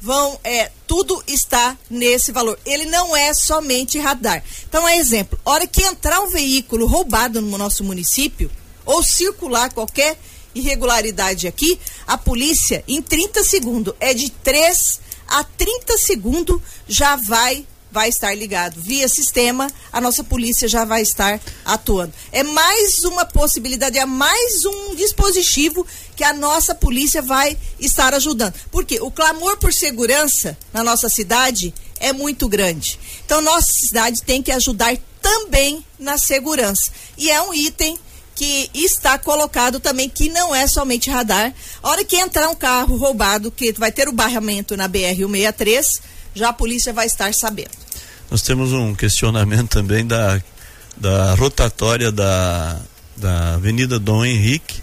Vão, 0.00 0.38
é, 0.44 0.70
tudo 0.86 1.20
está 1.26 1.76
nesse 1.90 2.30
valor. 2.30 2.60
Ele 2.64 2.84
não 2.84 3.16
é 3.16 3.34
somente 3.34 3.98
radar. 3.98 4.44
Então, 4.68 4.86
é 4.86 4.96
exemplo, 4.96 5.36
hora 5.44 5.66
que 5.66 5.82
entrar 5.82 6.20
um 6.20 6.28
veículo 6.28 6.86
roubado 6.86 7.42
no 7.42 7.58
nosso 7.58 7.82
município 7.82 8.48
ou 8.84 9.02
circular 9.02 9.72
qualquer 9.72 10.16
irregularidade 10.54 11.48
aqui, 11.48 11.76
a 12.06 12.16
polícia, 12.16 12.84
em 12.86 13.02
30 13.02 13.42
segundos, 13.42 13.94
é 13.98 14.14
de 14.14 14.30
3 14.30 15.05
a 15.28 15.44
30 15.44 15.98
segundos, 15.98 16.60
já 16.88 17.16
vai 17.16 17.66
vai 17.96 18.10
estar 18.10 18.36
ligado 18.36 18.78
via 18.78 19.08
sistema, 19.08 19.66
a 19.90 20.02
nossa 20.02 20.22
polícia 20.22 20.68
já 20.68 20.84
vai 20.84 21.00
estar 21.00 21.40
atuando. 21.64 22.12
É 22.30 22.42
mais 22.42 23.04
uma 23.04 23.24
possibilidade, 23.24 23.98
é 23.98 24.04
mais 24.04 24.66
um 24.66 24.94
dispositivo 24.94 25.86
que 26.14 26.22
a 26.22 26.34
nossa 26.34 26.74
polícia 26.74 27.22
vai 27.22 27.56
estar 27.80 28.12
ajudando. 28.12 28.52
Porque 28.70 29.00
o 29.00 29.10
clamor 29.10 29.56
por 29.56 29.72
segurança 29.72 30.58
na 30.74 30.84
nossa 30.84 31.08
cidade 31.08 31.72
é 31.98 32.12
muito 32.12 32.46
grande. 32.48 32.98
Então, 33.24 33.40
nossa 33.40 33.72
cidade 33.72 34.22
tem 34.22 34.42
que 34.42 34.52
ajudar 34.52 34.94
também 35.22 35.82
na 35.98 36.18
segurança. 36.18 36.90
E 37.16 37.30
é 37.30 37.40
um 37.40 37.54
item 37.54 37.98
que 38.36 38.70
está 38.74 39.18
colocado 39.18 39.80
também 39.80 40.08
que 40.10 40.28
não 40.28 40.54
é 40.54 40.66
somente 40.66 41.10
radar. 41.10 41.52
A 41.82 41.88
hora 41.88 42.04
que 42.04 42.16
entrar 42.16 42.48
um 42.50 42.54
carro 42.54 42.96
roubado, 42.96 43.50
que 43.50 43.72
vai 43.72 43.90
ter 43.90 44.08
o 44.08 44.12
barramento 44.12 44.76
na 44.76 44.86
BR-163, 44.86 45.84
já 46.34 46.50
a 46.50 46.52
polícia 46.52 46.92
vai 46.92 47.06
estar 47.06 47.32
sabendo. 47.32 47.70
Nós 48.30 48.42
temos 48.42 48.72
um 48.72 48.94
questionamento 48.94 49.70
também 49.70 50.06
da, 50.06 50.40
da 50.96 51.34
rotatória 51.34 52.12
da, 52.12 52.78
da 53.16 53.54
Avenida 53.54 53.98
Dom 53.98 54.24
Henrique, 54.24 54.82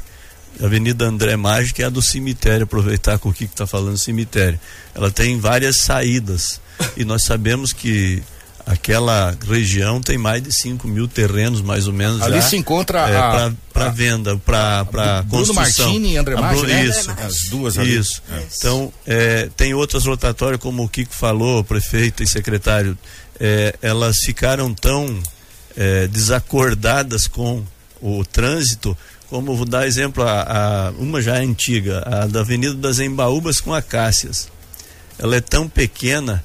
Avenida 0.62 1.06
André 1.06 1.36
Maggi, 1.36 1.74
que 1.74 1.84
é 1.84 1.86
a 1.86 1.90
do 1.90 2.02
cemitério, 2.02 2.64
aproveitar 2.64 3.20
com 3.20 3.30
o 3.30 3.34
que 3.34 3.46
está 3.46 3.68
falando 3.68 3.98
cemitério. 3.98 4.60
Ela 4.96 5.12
tem 5.12 5.40
várias 5.40 5.78
saídas 5.78 6.60
e 6.98 7.06
nós 7.06 7.24
sabemos 7.24 7.72
que 7.72 8.24
aquela 8.66 9.36
região 9.48 10.02
tem 10.02 10.18
mais 10.18 10.42
de 10.42 10.52
5 10.52 10.88
mil 10.88 11.08
terrenos, 11.08 11.62
mais 11.62 11.88
ou 11.88 11.94
menos. 11.94 12.22
Ali 12.22 12.36
já, 12.36 12.42
se 12.42 12.58
encontra 12.58 13.10
é, 13.10 13.54
para 13.74 13.90
venda, 13.90 14.38
para 14.38 15.26
construção. 15.30 15.86
Martini 15.86 16.14
e 16.14 16.18
André 16.18 16.36
Martins, 16.36 16.68
né? 16.68 16.86
Isso, 16.86 17.12
as 17.12 17.50
duas 17.50 17.78
ali. 17.78 17.98
Isso. 17.98 18.22
É. 18.32 18.44
Então, 18.58 18.94
é, 19.06 19.50
tem 19.56 19.74
outras 19.74 20.06
rotatórias, 20.06 20.62
como 20.62 20.84
o 20.84 20.90
Kiko 20.90 21.14
falou, 21.14 21.64
prefeito 21.64 22.24
e 22.24 22.28
secretário, 22.28 22.98
é, 23.40 23.76
elas 23.82 24.18
ficaram 24.26 24.74
tão 24.74 25.22
é, 25.76 26.08
desacordadas 26.08 27.28
com 27.28 27.64
o 28.02 28.24
trânsito, 28.26 28.98
como 29.30 29.56
vou 29.56 29.66
dar 29.66 29.88
exemplo, 29.88 30.24
a, 30.24 30.42
a, 30.88 30.92
uma 30.92 31.22
já 31.22 31.36
antiga, 31.36 32.04
a 32.06 32.28
da 32.28 32.42
Avenida 32.42 32.76
das 32.76 33.00
Embaúbas 33.00 33.60
com 33.60 33.74
a 33.74 33.82
Cássias. 33.82 34.48
Ela 35.18 35.38
é 35.38 35.42
tão 35.42 35.68
pequena 35.68 36.44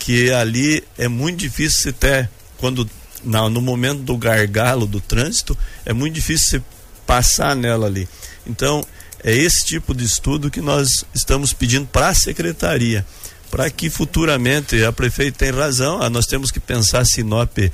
que 0.00 0.32
ali 0.32 0.82
é 0.98 1.06
muito 1.06 1.38
difícil 1.38 1.82
você 1.82 1.92
ter, 1.92 2.28
quando 2.56 2.88
na, 3.22 3.48
no 3.48 3.60
momento 3.60 4.00
do 4.02 4.16
gargalo 4.16 4.86
do 4.86 5.00
trânsito, 5.00 5.56
é 5.84 5.92
muito 5.92 6.14
difícil 6.14 6.48
você 6.48 6.62
passar 7.06 7.54
nela 7.54 7.86
ali. 7.86 8.08
Então, 8.46 8.84
é 9.22 9.32
esse 9.32 9.64
tipo 9.64 9.94
de 9.94 10.04
estudo 10.04 10.50
que 10.50 10.60
nós 10.60 11.04
estamos 11.14 11.52
pedindo 11.52 11.86
para 11.86 12.08
a 12.08 12.14
secretaria, 12.14 13.04
para 13.50 13.68
que 13.68 13.90
futuramente, 13.90 14.82
a 14.82 14.90
prefeita 14.90 15.38
tem 15.38 15.50
razão, 15.50 16.00
ah, 16.00 16.08
nós 16.08 16.26
temos 16.26 16.50
que 16.50 16.58
pensar 16.58 17.04
Sinop 17.04 17.58
eh, 17.58 17.70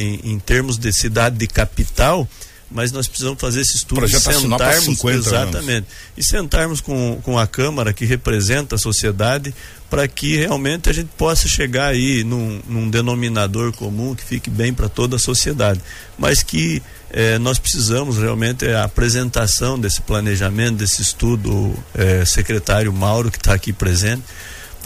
em, 0.00 0.32
em 0.32 0.38
termos 0.38 0.78
de 0.78 0.90
cidade 0.92 1.36
de 1.36 1.46
capital, 1.46 2.26
mas 2.70 2.92
nós 2.92 3.08
precisamos 3.08 3.40
fazer 3.40 3.60
esse 3.60 3.76
estudo 3.76 4.00
Projeto 4.00 4.30
e 4.30 4.34
sentarmos 4.34 4.84
50 4.84 5.16
exatamente 5.16 5.76
anos. 5.76 5.88
e 6.16 6.22
sentarmos 6.22 6.80
com, 6.80 7.20
com 7.22 7.38
a 7.38 7.46
Câmara 7.46 7.92
que 7.92 8.04
representa 8.04 8.74
a 8.74 8.78
sociedade 8.78 9.54
para 9.88 10.06
que 10.06 10.36
realmente 10.36 10.90
a 10.90 10.92
gente 10.92 11.08
possa 11.16 11.48
chegar 11.48 11.88
aí 11.88 12.22
num, 12.22 12.60
num 12.68 12.90
denominador 12.90 13.72
comum 13.72 14.14
que 14.14 14.22
fique 14.22 14.50
bem 14.50 14.74
para 14.74 14.88
toda 14.88 15.16
a 15.16 15.18
sociedade, 15.18 15.80
mas 16.18 16.42
que 16.42 16.82
eh, 17.10 17.38
nós 17.38 17.58
precisamos 17.58 18.18
realmente 18.18 18.68
a 18.68 18.84
apresentação 18.84 19.78
desse 19.78 20.02
planejamento, 20.02 20.76
desse 20.76 21.00
estudo, 21.00 21.74
eh, 21.94 22.24
secretário 22.26 22.92
Mauro 22.92 23.30
que 23.30 23.38
está 23.38 23.54
aqui 23.54 23.72
presente 23.72 24.24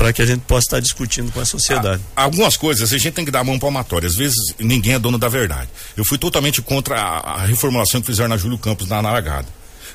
para 0.02 0.12
que 0.12 0.20
a 0.20 0.26
gente 0.26 0.40
possa 0.40 0.66
estar 0.66 0.80
discutindo 0.80 1.30
com 1.30 1.38
a 1.38 1.44
sociedade. 1.44 2.02
algumas 2.16 2.56
coisas 2.56 2.92
a 2.92 2.98
gente 2.98 3.12
tem 3.12 3.24
que 3.24 3.30
dar 3.30 3.38
a 3.38 3.44
mão 3.44 3.56
palmatória. 3.56 4.08
Às 4.08 4.16
vezes 4.16 4.36
ninguém 4.58 4.94
é 4.94 4.98
dono 4.98 5.16
da 5.16 5.28
verdade. 5.28 5.68
Eu 5.96 6.04
fui 6.04 6.18
totalmente 6.18 6.60
contra 6.60 7.00
a, 7.00 7.34
a 7.34 7.46
reformulação 7.46 8.00
que 8.00 8.08
fizeram 8.08 8.28
na 8.28 8.36
Júlio 8.36 8.58
Campos 8.58 8.88
na 8.88 9.00
Naragada. 9.00 9.46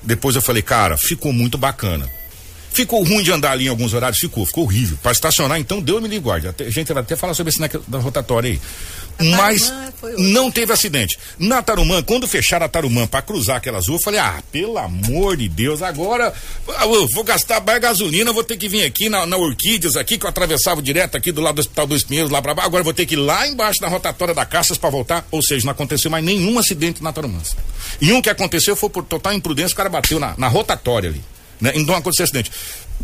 Depois 0.01 0.37
eu 0.37 0.41
falei, 0.41 0.61
cara, 0.61 0.97
ficou 0.97 1.33
muito 1.33 1.57
bacana. 1.57 2.09
Ficou 2.71 3.03
ruim 3.03 3.23
de 3.23 3.31
andar 3.31 3.51
ali 3.51 3.65
em 3.65 3.69
alguns 3.69 3.93
horários? 3.93 4.19
Ficou, 4.19 4.45
ficou 4.45 4.65
horrível. 4.65 4.97
Para 5.01 5.11
estacionar, 5.11 5.59
então, 5.59 5.81
deu 5.81 5.99
me 6.01 6.19
guarde. 6.19 6.47
A 6.47 6.69
gente 6.69 6.93
vai 6.93 7.01
até 7.01 7.15
falar 7.15 7.33
sobre 7.33 7.51
esse 7.51 7.59
da 7.87 7.99
rotatória 7.99 8.51
aí. 8.51 8.61
Mas 9.35 9.73
não 10.17 10.51
teve 10.51 10.71
acidente. 10.71 11.17
Na 11.39 11.61
Tarumã, 11.61 12.03
quando 12.03 12.27
fecharam 12.27 12.65
a 12.65 12.69
Tarumã 12.69 13.07
para 13.07 13.21
cruzar 13.21 13.57
aquelas 13.57 13.87
ruas, 13.87 14.01
eu 14.01 14.05
falei, 14.05 14.19
ah, 14.19 14.43
pelo 14.51 14.77
amor 14.77 15.37
de 15.37 15.49
Deus, 15.49 15.81
agora 15.81 16.31
vou 17.13 17.23
gastar 17.23 17.59
mais 17.65 17.81
gasolina, 17.81 18.31
vou 18.31 18.43
ter 18.43 18.57
que 18.57 18.69
vir 18.69 18.83
aqui 18.83 19.09
na, 19.09 19.25
na 19.25 19.37
Orquídeas, 19.37 19.95
aqui, 19.95 20.17
que 20.17 20.25
eu 20.25 20.29
atravessava 20.29 20.81
direto 20.81 21.17
aqui 21.17 21.31
do 21.31 21.41
lado 21.41 21.55
do 21.55 21.59
Hospital 21.61 21.87
dos 21.87 22.03
Pinheiros, 22.03 22.31
lá 22.31 22.41
para 22.41 22.53
baixo, 22.53 22.67
agora 22.67 22.83
vou 22.83 22.93
ter 22.93 23.05
que 23.05 23.15
ir 23.15 23.17
lá 23.17 23.47
embaixo 23.47 23.81
da 23.81 23.87
rotatória 23.87 24.35
da 24.35 24.45
Caças 24.45 24.77
para 24.77 24.89
voltar. 24.89 25.27
Ou 25.31 25.41
seja, 25.41 25.65
não 25.65 25.71
aconteceu 25.71 26.11
mais 26.11 26.23
nenhum 26.23 26.59
acidente 26.59 27.01
na 27.01 27.11
Tarumã. 27.11 27.39
E 27.99 28.13
um 28.13 28.21
que 28.21 28.29
aconteceu 28.29 28.75
foi 28.75 28.89
por 28.89 29.03
total 29.03 29.33
imprudência, 29.33 29.73
o 29.73 29.77
cara 29.77 29.89
bateu 29.89 30.19
na, 30.19 30.35
na 30.37 30.47
rotatória 30.47 31.09
ali. 31.09 31.23
Né? 31.59 31.71
Então 31.75 31.95
aconteceu 31.95 32.23
acidente. 32.23 32.51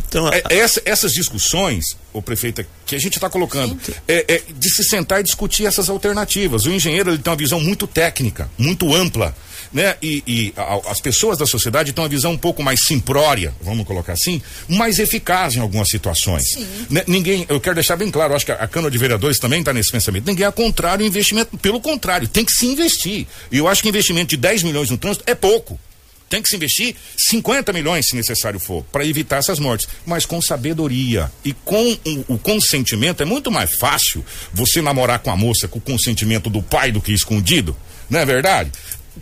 Então, 0.07 0.27
é, 0.29 0.41
essa, 0.49 0.81
essas 0.85 1.13
discussões, 1.13 1.97
o 2.11 2.21
prefeito, 2.21 2.65
que 2.85 2.95
a 2.95 2.99
gente 2.99 3.15
está 3.15 3.29
colocando, 3.29 3.77
é, 4.07 4.25
é, 4.27 4.41
de 4.53 4.69
se 4.69 4.83
sentar 4.83 5.19
e 5.19 5.23
discutir 5.23 5.65
essas 5.65 5.89
alternativas. 5.89 6.65
O 6.65 6.71
engenheiro 6.71 7.11
ele 7.11 7.19
tem 7.19 7.31
uma 7.31 7.37
visão 7.37 7.59
muito 7.59 7.85
técnica, 7.85 8.49
muito 8.57 8.93
ampla, 8.93 9.35
né? 9.71 9.95
E, 10.01 10.23
e 10.25 10.53
a, 10.55 10.91
as 10.91 10.99
pessoas 10.99 11.37
da 11.37 11.45
sociedade 11.45 11.93
têm 11.93 12.03
uma 12.03 12.09
visão 12.09 12.31
um 12.31 12.37
pouco 12.37 12.61
mais 12.61 12.85
simplória, 12.85 13.53
vamos 13.61 13.85
colocar 13.85 14.13
assim, 14.13 14.41
mais 14.67 14.99
eficaz 14.99 15.55
em 15.55 15.59
algumas 15.59 15.89
situações. 15.89 16.43
Né? 16.89 17.03
Ninguém, 17.07 17.45
eu 17.49 17.59
quero 17.59 17.75
deixar 17.75 17.95
bem 17.95 18.11
claro, 18.11 18.35
acho 18.35 18.45
que 18.45 18.51
a, 18.51 18.55
a 18.55 18.67
Câmara 18.67 18.91
de 18.91 18.97
Vereadores 18.97 19.39
também 19.39 19.59
está 19.59 19.73
nesse 19.73 19.91
pensamento. 19.91 20.25
Ninguém 20.25 20.45
é 20.45 20.51
contrário 20.51 21.03
ao 21.03 21.07
investimento, 21.07 21.57
pelo 21.57 21.81
contrário, 21.81 22.27
tem 22.27 22.45
que 22.45 22.51
se 22.51 22.65
investir. 22.65 23.27
E 23.51 23.57
eu 23.57 23.67
acho 23.67 23.81
que 23.81 23.89
investimento 23.89 24.29
de 24.29 24.37
10 24.37 24.63
milhões 24.63 24.89
no 24.89 24.97
trânsito 24.97 25.23
é 25.27 25.35
pouco. 25.35 25.79
Tem 26.29 26.41
que 26.41 26.49
se 26.49 26.55
investir 26.55 26.95
50 27.15 27.71
milhões, 27.71 28.07
se 28.07 28.15
necessário 28.15 28.59
for, 28.59 28.83
para 28.91 29.05
evitar 29.05 29.37
essas 29.37 29.59
mortes, 29.59 29.87
mas 30.05 30.25
com 30.25 30.41
sabedoria 30.41 31.31
e 31.45 31.53
com 31.53 31.91
o, 31.91 32.33
o, 32.33 32.39
consentimento. 32.39 33.21
É 33.21 33.25
muito 33.25 33.51
mais 33.51 33.75
fácil 33.75 34.25
você 34.51 34.81
namorar 34.81 35.19
com 35.19 35.29
a 35.29 35.35
moça 35.35 35.67
com 35.67 35.77
o 35.77 35.81
consentimento 35.81 36.49
do 36.49 36.61
pai 36.61 36.91
do 36.91 37.01
que 37.01 37.11
escondido, 37.11 37.75
não 38.09 38.19
é 38.19 38.25
verdade? 38.25 38.71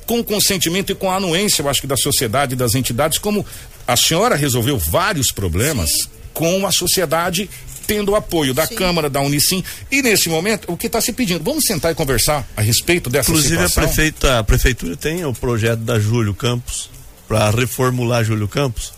Com 0.05 0.23
consentimento 0.23 0.91
e 0.91 0.95
com 0.95 1.11
a 1.11 1.15
anuência, 1.15 1.61
eu 1.61 1.69
acho 1.69 1.81
que 1.81 1.87
da 1.87 1.97
sociedade 1.97 2.53
e 2.53 2.57
das 2.57 2.75
entidades, 2.75 3.17
como 3.17 3.45
a 3.85 3.97
senhora 3.97 4.35
resolveu 4.35 4.77
vários 4.77 5.31
problemas 5.31 5.89
Sim. 5.89 6.20
Com 6.34 6.65
a 6.65 6.72
sociedade 6.72 7.50
tendo 7.91 8.13
o 8.13 8.15
apoio 8.15 8.54
da 8.54 8.65
Sim. 8.65 8.76
Câmara, 8.76 9.10
da 9.10 9.20
Unicim. 9.20 9.63
E 9.91 10.02
nesse 10.02 10.30
momento, 10.30 10.72
o 10.72 10.78
que 10.78 10.88
está 10.88 11.02
se 11.02 11.12
pedindo? 11.12 11.44
Vamos 11.44 11.65
sentar 11.65 11.91
e 11.91 11.96
conversar 11.96 12.48
a 12.56 12.62
respeito 12.62 13.10
dessa 13.10 13.30
Inclusive, 13.30 13.56
situação? 13.56 13.84
Inclusive, 13.84 14.08
a, 14.08 14.13
prefeita, 14.13 14.39
a 14.39 14.44
prefeitura 14.44 14.96
tem 14.96 15.26
o 15.26 15.34
projeto 15.34 15.80
da 15.80 16.00
Júlio 16.00 16.34
Campos 16.34 16.89
para 17.28 17.50
reformular 17.50 18.24
Júlio 18.24 18.48
Campos? 18.48 18.94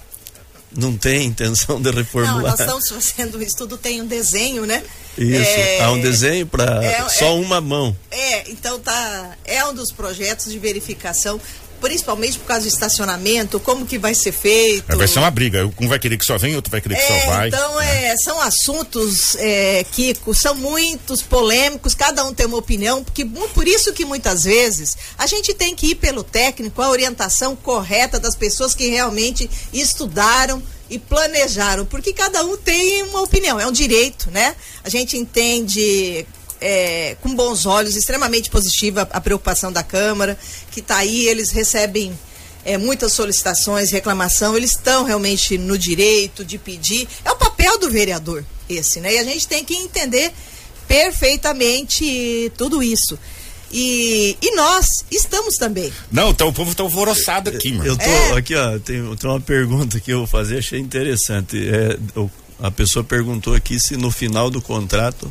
Não 0.76 0.98
tem 0.98 1.28
intenção 1.28 1.82
de 1.82 1.92
reformular. 1.92 2.36
Não, 2.36 2.50
nós 2.50 2.60
estamos 2.60 2.90
fazendo 2.90 3.38
um 3.38 3.42
estudo, 3.42 3.78
tem 3.78 4.02
um 4.02 4.08
desenho, 4.08 4.66
né? 4.66 4.84
Isso, 5.18 5.42
é, 5.42 5.82
há 5.84 5.92
um 5.92 6.02
desenho 6.02 6.48
para 6.48 6.84
é, 6.84 7.08
só 7.10 7.28
é, 7.28 7.32
uma 7.32 7.62
mão. 7.62 7.96
É, 8.10 8.50
então 8.50 8.80
tá, 8.80 9.38
é 9.46 9.64
um 9.66 9.74
dos 9.74 9.92
projetos 9.92 10.52
de 10.52 10.58
verificação 10.58 11.40
principalmente 11.84 12.40
por 12.40 12.48
causa 12.48 12.62
do 12.62 12.70
estacionamento, 12.70 13.60
como 13.60 13.86
que 13.86 13.98
vai 13.98 14.16
ser 14.16 14.32
feito. 14.32 14.90
É, 14.90 14.96
vai 14.96 15.06
ser 15.06 15.20
uma 15.20 15.30
briga, 15.30 15.70
um 15.78 15.88
vai 15.90 16.00
querer 16.00 16.18
que 16.18 16.24
só 16.24 16.38
venha, 16.38 16.56
outro 16.56 16.72
vai 16.72 16.80
querer 16.80 16.96
que 16.96 17.02
é, 17.02 17.20
só 17.20 17.30
vai. 17.30 17.50
Então, 17.50 17.82
é. 17.82 18.06
é. 18.06 18.18
são 18.18 18.40
assuntos, 18.40 19.36
é, 19.36 19.84
Kiko, 19.92 20.34
são 20.34 20.56
muitos 20.56 21.22
polêmicos, 21.22 21.94
cada 21.94 22.24
um 22.24 22.34
tem 22.34 22.46
uma 22.46 22.56
opinião, 22.56 23.04
porque 23.04 23.26
por 23.26 23.68
isso 23.68 23.92
que 23.92 24.06
muitas 24.06 24.46
vezes 24.46 24.96
a 25.18 25.28
gente 25.28 25.54
tem 25.54 25.76
que 25.76 25.88
ir 25.88 25.96
pelo 25.96 26.24
técnico, 26.24 26.82
a 26.82 26.90
orientação 26.90 27.54
correta 27.54 28.18
das 28.18 28.34
pessoas 28.34 28.74
que 28.74 28.88
realmente 28.88 29.50
estudaram 29.74 30.64
e 30.90 30.98
planejaram, 30.98 31.86
porque 31.86 32.14
cada 32.14 32.46
um 32.46 32.56
tem 32.56 33.04
uma 33.04 33.22
opinião, 33.22 33.60
é 33.60 33.68
um 33.68 33.74
direito, 33.74 34.32
né? 34.32 34.56
A 34.86 34.90
gente 34.90 35.18
entende 35.18 36.26
é, 36.64 37.18
com 37.22 37.36
bons 37.36 37.66
olhos, 37.66 37.98
extremamente 37.98 38.50
positiva 38.50 39.08
a 39.12 39.20
preocupação 39.20 39.72
da 39.72 39.84
Câmara, 39.84 40.38
que 40.72 40.80
está 40.80 40.98
aí, 40.98 41.28
eles 41.28 41.52
recebem 41.52 42.18
é, 42.64 42.78
muitas 42.78 43.12
solicitações, 43.12 43.92
reclamação, 43.92 44.56
eles 44.56 44.72
estão 44.72 45.04
realmente 45.04 45.58
no 45.58 45.78
direito 45.78 46.46
de 46.46 46.58
pedir. 46.58 47.06
É 47.26 47.32
o 47.32 47.36
papel 47.36 47.78
do 47.78 47.92
vereador 47.92 48.46
esse, 48.70 49.02
né? 49.02 49.14
E 49.14 49.20
a 49.20 49.24
gente 49.26 49.46
tem 49.46 49.66
que 49.66 49.76
entender 49.76 50.32
perfeitamente 50.88 52.50
tudo 52.58 52.82
isso. 52.82 53.20
E, 53.70 54.38
e 54.42 54.56
nós 54.56 54.86
estamos 55.12 55.56
também. 55.56 55.92
Não, 56.10 56.30
então 56.30 56.48
o 56.48 56.54
povo 56.54 56.72
está 56.72 56.84
alvoroçado 56.84 57.50
aqui, 57.50 57.74
mano. 57.74 57.90
Eu 57.90 57.98
tô 57.98 58.04
é. 58.04 58.38
aqui, 58.38 58.56
ó, 58.56 58.80
tem, 58.80 59.16
tem 59.16 59.30
uma 59.30 59.42
pergunta 59.42 60.00
que 60.00 60.14
eu 60.14 60.20
vou 60.20 60.28
fazer, 60.28 60.60
achei 60.60 60.80
interessante. 60.80 61.58
É, 61.68 61.98
a 62.62 62.72
pessoa 62.72 63.04
perguntou 63.04 63.54
aqui 63.54 63.78
se 63.80 63.98
no 63.98 64.12
final 64.12 64.50
do 64.50 64.62
contrato 64.62 65.30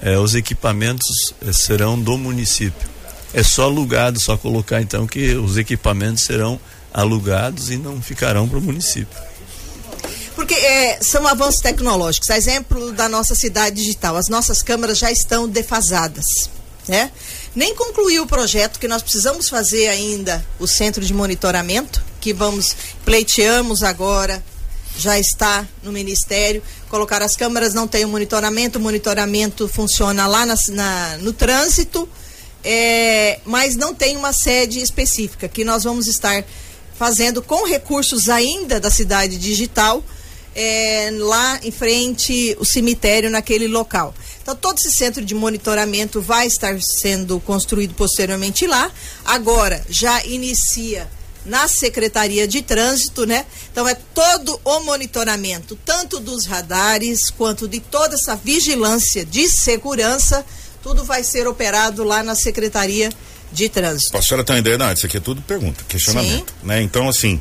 é, 0.00 0.18
os 0.18 0.34
equipamentos 0.34 1.34
é, 1.46 1.52
serão 1.52 1.98
do 1.98 2.16
município. 2.16 2.88
É 3.32 3.42
só 3.42 3.64
alugado, 3.64 4.20
só 4.20 4.36
colocar 4.36 4.80
então 4.80 5.06
que 5.06 5.34
os 5.34 5.56
equipamentos 5.56 6.24
serão 6.24 6.60
alugados 6.92 7.70
e 7.70 7.76
não 7.76 8.00
ficarão 8.00 8.48
para 8.48 8.58
o 8.58 8.62
município. 8.62 9.18
Porque 10.36 10.54
é, 10.54 10.98
são 11.02 11.26
avanços 11.26 11.60
tecnológicos. 11.60 12.30
A 12.30 12.36
exemplo 12.36 12.92
da 12.92 13.08
nossa 13.08 13.34
cidade 13.34 13.76
digital, 13.76 14.16
as 14.16 14.28
nossas 14.28 14.62
câmeras 14.62 14.98
já 14.98 15.10
estão 15.10 15.48
defasadas, 15.48 16.26
né? 16.86 17.10
Nem 17.54 17.74
concluiu 17.74 18.24
o 18.24 18.26
projeto 18.26 18.78
que 18.78 18.88
nós 18.88 19.02
precisamos 19.02 19.48
fazer 19.48 19.88
ainda 19.88 20.44
o 20.58 20.66
centro 20.66 21.04
de 21.04 21.14
monitoramento, 21.14 22.02
que 22.20 22.32
vamos 22.32 22.74
pleiteamos 23.04 23.82
agora 23.82 24.42
já 24.98 25.18
está 25.18 25.66
no 25.82 25.92
Ministério. 25.92 26.62
Colocar 26.88 27.22
as 27.22 27.36
câmeras, 27.36 27.74
não 27.74 27.86
tem 27.88 28.04
o 28.04 28.08
monitoramento, 28.08 28.78
o 28.78 28.82
monitoramento 28.82 29.68
funciona 29.68 30.26
lá 30.26 30.46
na, 30.46 30.54
na 30.70 31.18
no 31.18 31.32
trânsito, 31.32 32.08
é, 32.62 33.40
mas 33.44 33.76
não 33.76 33.94
tem 33.94 34.16
uma 34.16 34.32
sede 34.32 34.80
específica, 34.80 35.48
que 35.48 35.64
nós 35.64 35.84
vamos 35.84 36.06
estar 36.06 36.44
fazendo 36.96 37.42
com 37.42 37.66
recursos 37.66 38.28
ainda 38.28 38.78
da 38.78 38.90
cidade 38.90 39.36
digital, 39.36 40.02
é, 40.54 41.10
lá 41.18 41.58
em 41.64 41.72
frente 41.72 42.56
o 42.60 42.64
cemitério 42.64 43.28
naquele 43.28 43.66
local. 43.66 44.14
Então 44.40 44.54
todo 44.54 44.78
esse 44.78 44.92
centro 44.92 45.24
de 45.24 45.34
monitoramento 45.34 46.20
vai 46.20 46.46
estar 46.46 46.78
sendo 46.80 47.40
construído 47.40 47.94
posteriormente 47.94 48.66
lá. 48.66 48.90
Agora 49.24 49.84
já 49.88 50.24
inicia 50.24 51.08
na 51.44 51.68
Secretaria 51.68 52.48
de 52.48 52.62
Trânsito, 52.62 53.26
né? 53.26 53.44
Então 53.70 53.88
é 53.88 53.94
todo 53.94 54.60
o 54.64 54.80
monitoramento, 54.80 55.78
tanto 55.84 56.20
dos 56.20 56.46
radares 56.46 57.30
quanto 57.30 57.68
de 57.68 57.80
toda 57.80 58.14
essa 58.14 58.34
vigilância 58.36 59.24
de 59.24 59.48
segurança, 59.48 60.44
tudo 60.82 61.04
vai 61.04 61.22
ser 61.24 61.46
operado 61.46 62.04
lá 62.04 62.22
na 62.22 62.34
Secretaria 62.34 63.10
de 63.52 63.68
Trânsito. 63.68 64.16
A 64.16 64.22
senhora 64.22 64.44
tem 64.44 64.56
uma 64.56 64.60
ideia? 64.60 64.78
Não, 64.78 64.92
isso 64.92 65.06
aqui 65.06 65.16
é 65.16 65.20
tudo 65.20 65.40
pergunta, 65.42 65.84
questionamento, 65.88 66.52
Sim. 66.60 66.66
né? 66.66 66.82
Então, 66.82 67.08
assim, 67.08 67.40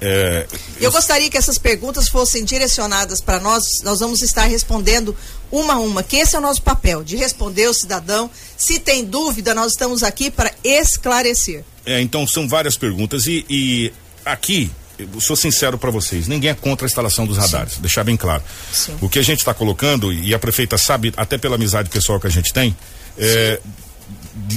é, 0.00 0.46
eu 0.80 0.92
gostaria 0.92 1.30
que 1.30 1.38
essas 1.38 1.56
perguntas 1.56 2.08
fossem 2.08 2.44
direcionadas 2.44 3.20
para 3.22 3.40
nós. 3.40 3.64
Nós 3.82 4.00
vamos 4.00 4.20
estar 4.22 4.44
respondendo 4.44 5.16
uma 5.50 5.74
a 5.74 5.78
uma, 5.78 6.02
que 6.02 6.16
esse 6.16 6.36
é 6.36 6.38
o 6.38 6.42
nosso 6.42 6.60
papel, 6.60 7.02
de 7.02 7.16
responder 7.16 7.68
o 7.68 7.74
cidadão. 7.74 8.30
Se 8.56 8.78
tem 8.78 9.04
dúvida, 9.04 9.54
nós 9.54 9.72
estamos 9.72 10.02
aqui 10.02 10.30
para 10.30 10.52
esclarecer. 10.62 11.64
É, 11.86 12.00
então 12.00 12.26
são 12.26 12.48
várias 12.48 12.76
perguntas 12.76 13.26
e, 13.26 13.44
e 13.48 13.92
aqui 14.24 14.70
eu 14.98 15.20
sou 15.20 15.34
sincero 15.34 15.76
para 15.76 15.90
vocês, 15.90 16.28
ninguém 16.28 16.50
é 16.50 16.54
contra 16.54 16.86
a 16.86 16.88
instalação 16.88 17.26
dos 17.26 17.36
radares, 17.36 17.74
Sim. 17.74 17.80
deixar 17.80 18.04
bem 18.04 18.16
claro. 18.16 18.42
Sim. 18.72 18.96
O 19.00 19.08
que 19.08 19.18
a 19.18 19.22
gente 19.22 19.40
está 19.40 19.52
colocando, 19.52 20.12
e 20.12 20.32
a 20.32 20.38
prefeita 20.38 20.78
sabe, 20.78 21.12
até 21.16 21.36
pela 21.36 21.56
amizade 21.56 21.90
pessoal 21.90 22.20
que 22.20 22.26
a 22.26 22.30
gente 22.30 22.52
tem, 22.52 22.76
é, 23.18 23.60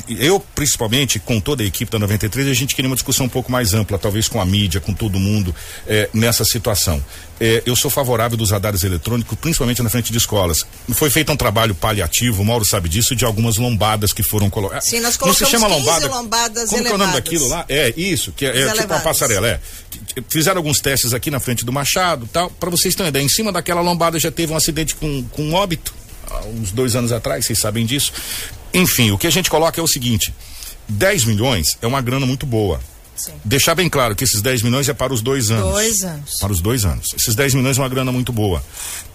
eu 0.10 0.40
principalmente 0.56 1.20
com 1.20 1.40
toda 1.40 1.62
a 1.62 1.66
equipe 1.66 1.92
da 1.92 2.00
93 2.00 2.48
a 2.48 2.54
gente 2.54 2.76
queria 2.76 2.90
uma 2.90 2.96
discussão 2.96 3.28
um 3.28 3.30
pouco 3.30 3.52
mais 3.52 3.74
ampla 3.74 3.98
talvez 4.00 4.28
com 4.28 4.42
a 4.42 4.46
mídia 4.46 4.82
com 4.82 4.94
todo 4.94 5.20
mundo 5.20 5.54
eh, 5.86 6.10
nessa 6.14 6.44
situação 6.44 7.04
eh, 7.40 7.62
eu 7.64 7.76
sou 7.76 7.92
favorável 7.92 8.36
dos 8.36 8.50
radares 8.50 8.84
eletrônicos 8.84 9.38
principalmente 9.38 9.84
na 9.84 9.90
frente 9.90 10.12
de 10.12 10.18
escolas 10.18 10.66
foi 10.94 11.12
feito 11.12 11.32
um 11.32 11.36
trabalho 11.38 11.76
paliativo 11.76 12.42
o 12.42 12.46
Mauro 12.46 12.66
sabe 12.66 12.90
disso 12.90 13.16
de 13.16 13.24
algumas 13.24 13.58
lombadas 13.58 14.14
que 14.14 14.24
foram 14.24 14.50
colocadas 14.50 14.86
Sim, 14.86 15.00
nós 15.00 15.16
colocamos 15.16 15.42
não 15.42 15.48
se 15.48 15.52
chama 15.52 15.68
15 15.68 15.80
lombada 15.80 16.08
lombadas 16.08 16.70
como 16.70 16.82
que 16.82 16.88
é 16.88 16.94
o 16.94 16.98
nome 16.98 17.12
elevadas. 17.12 17.24
daquilo 17.24 17.48
lá 17.48 17.66
é 17.70 17.94
isso 17.96 18.32
que 18.32 18.46
é, 18.46 18.50
é 18.50 18.52
tipo 18.54 18.66
uma 18.66 18.76
elevadas. 18.78 19.04
passarela 19.04 19.48
é 19.48 19.60
fizeram 20.28 20.58
alguns 20.58 20.80
testes 20.80 21.14
aqui 21.14 21.30
na 21.30 21.40
frente 21.40 21.64
do 21.64 21.72
Machado 21.72 22.28
tal 22.34 22.50
para 22.50 22.72
vocês 22.72 22.96
terem 22.96 23.06
uma 23.06 23.10
ideia 23.10 23.24
em 23.24 23.30
cima 23.30 23.52
daquela 23.52 23.82
lombada 23.82 24.20
já 24.20 24.32
teve 24.32 24.52
um 24.52 24.56
acidente 24.58 24.96
com 24.96 25.24
com 25.32 25.54
óbito 25.54 25.94
uns 26.54 26.72
dois 26.72 26.96
anos 26.96 27.12
atrás, 27.12 27.46
vocês 27.46 27.60
sabem 27.60 27.86
disso. 27.86 28.12
Enfim, 28.78 29.12
o 29.12 29.18
que 29.18 29.28
a 29.28 29.30
gente 29.30 29.50
coloca 29.50 29.80
é 29.80 29.84
o 29.84 29.88
seguinte: 29.88 30.34
10 30.88 31.26
milhões 31.26 31.68
é 31.82 31.88
uma 31.88 32.02
grana 32.02 32.26
muito 32.26 32.46
boa. 32.46 32.80
Sim. 33.16 33.34
Deixar 33.44 33.74
bem 33.74 33.90
claro 33.90 34.16
que 34.16 34.24
esses 34.24 34.42
10 34.44 34.62
milhões 34.62 34.88
é 34.88 34.94
para 34.94 35.12
os 35.12 35.22
dois 35.22 35.50
anos. 35.50 35.72
Dois 35.72 36.04
anos. 36.04 36.40
Para 36.40 36.52
os 36.52 36.62
dois 36.62 36.86
anos. 36.86 37.08
Esses 37.18 37.34
10 37.34 37.56
milhões 37.56 37.78
é 37.78 37.82
uma 37.82 37.90
grana 37.90 38.12
muito 38.12 38.32
boa. 38.32 38.64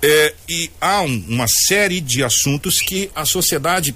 É, 0.03 0.35
e 0.48 0.68
há 0.81 1.03
um- 1.03 1.25
uma 1.29 1.46
série 1.68 2.01
de 2.01 2.25
assuntos 2.25 2.81
que 2.81 3.09
a 3.14 3.25
sociedade 3.25 3.94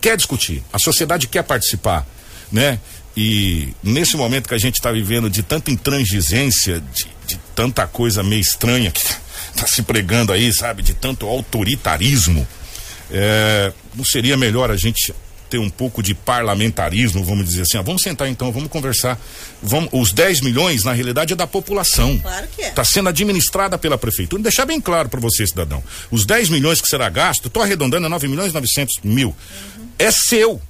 quer 0.00 0.16
discutir, 0.16 0.62
a 0.72 0.78
sociedade 0.78 1.26
quer 1.26 1.42
participar, 1.42 2.06
né? 2.52 2.78
E 3.16 3.68
nesse 3.82 4.16
momento 4.16 4.48
que 4.48 4.54
a 4.54 4.58
gente 4.58 4.74
está 4.76 4.92
vivendo 4.92 5.28
de 5.28 5.42
tanta 5.42 5.70
intransigência, 5.70 6.80
de, 6.80 7.06
de 7.26 7.40
tanta 7.56 7.86
coisa 7.88 8.22
meio 8.22 8.40
estranha 8.40 8.92
que 8.92 9.00
está 9.00 9.66
se 9.66 9.82
pregando 9.82 10.32
aí, 10.32 10.52
sabe? 10.52 10.80
De 10.82 10.94
tanto 10.94 11.26
autoritarismo, 11.26 12.46
é, 13.10 13.72
não 13.94 14.04
seria 14.04 14.36
melhor 14.36 14.70
a 14.70 14.76
gente 14.76 15.14
ter 15.54 15.58
um 15.58 15.70
pouco 15.70 16.02
de 16.02 16.14
parlamentarismo, 16.14 17.22
vamos 17.22 17.44
dizer 17.46 17.62
assim, 17.62 17.78
ah, 17.78 17.82
vamos 17.82 18.02
sentar 18.02 18.28
então, 18.28 18.50
vamos 18.50 18.68
conversar. 18.68 19.20
Vamos, 19.62 19.88
os 19.92 20.12
10 20.12 20.40
milhões, 20.40 20.82
na 20.82 20.92
realidade, 20.92 21.32
é 21.32 21.36
da 21.36 21.46
população. 21.46 22.18
Claro 22.18 22.48
que 22.48 22.62
é. 22.62 22.68
Está 22.68 22.82
sendo 22.84 23.08
administrada 23.08 23.78
pela 23.78 23.96
prefeitura. 23.96 24.42
Deixar 24.42 24.66
bem 24.66 24.80
claro 24.80 25.08
para 25.08 25.20
você, 25.20 25.46
cidadão. 25.46 25.82
Os 26.10 26.26
10 26.26 26.48
milhões 26.48 26.80
que 26.80 26.88
será 26.88 27.08
gasto, 27.08 27.46
estou 27.46 27.62
arredondando 27.62 28.06
a 28.06 28.08
9 28.08 28.26
milhões 28.26 28.50
e 28.50 28.54
900 28.54 28.96
mil. 29.04 29.34
É 29.98 30.10
seu. 30.10 30.60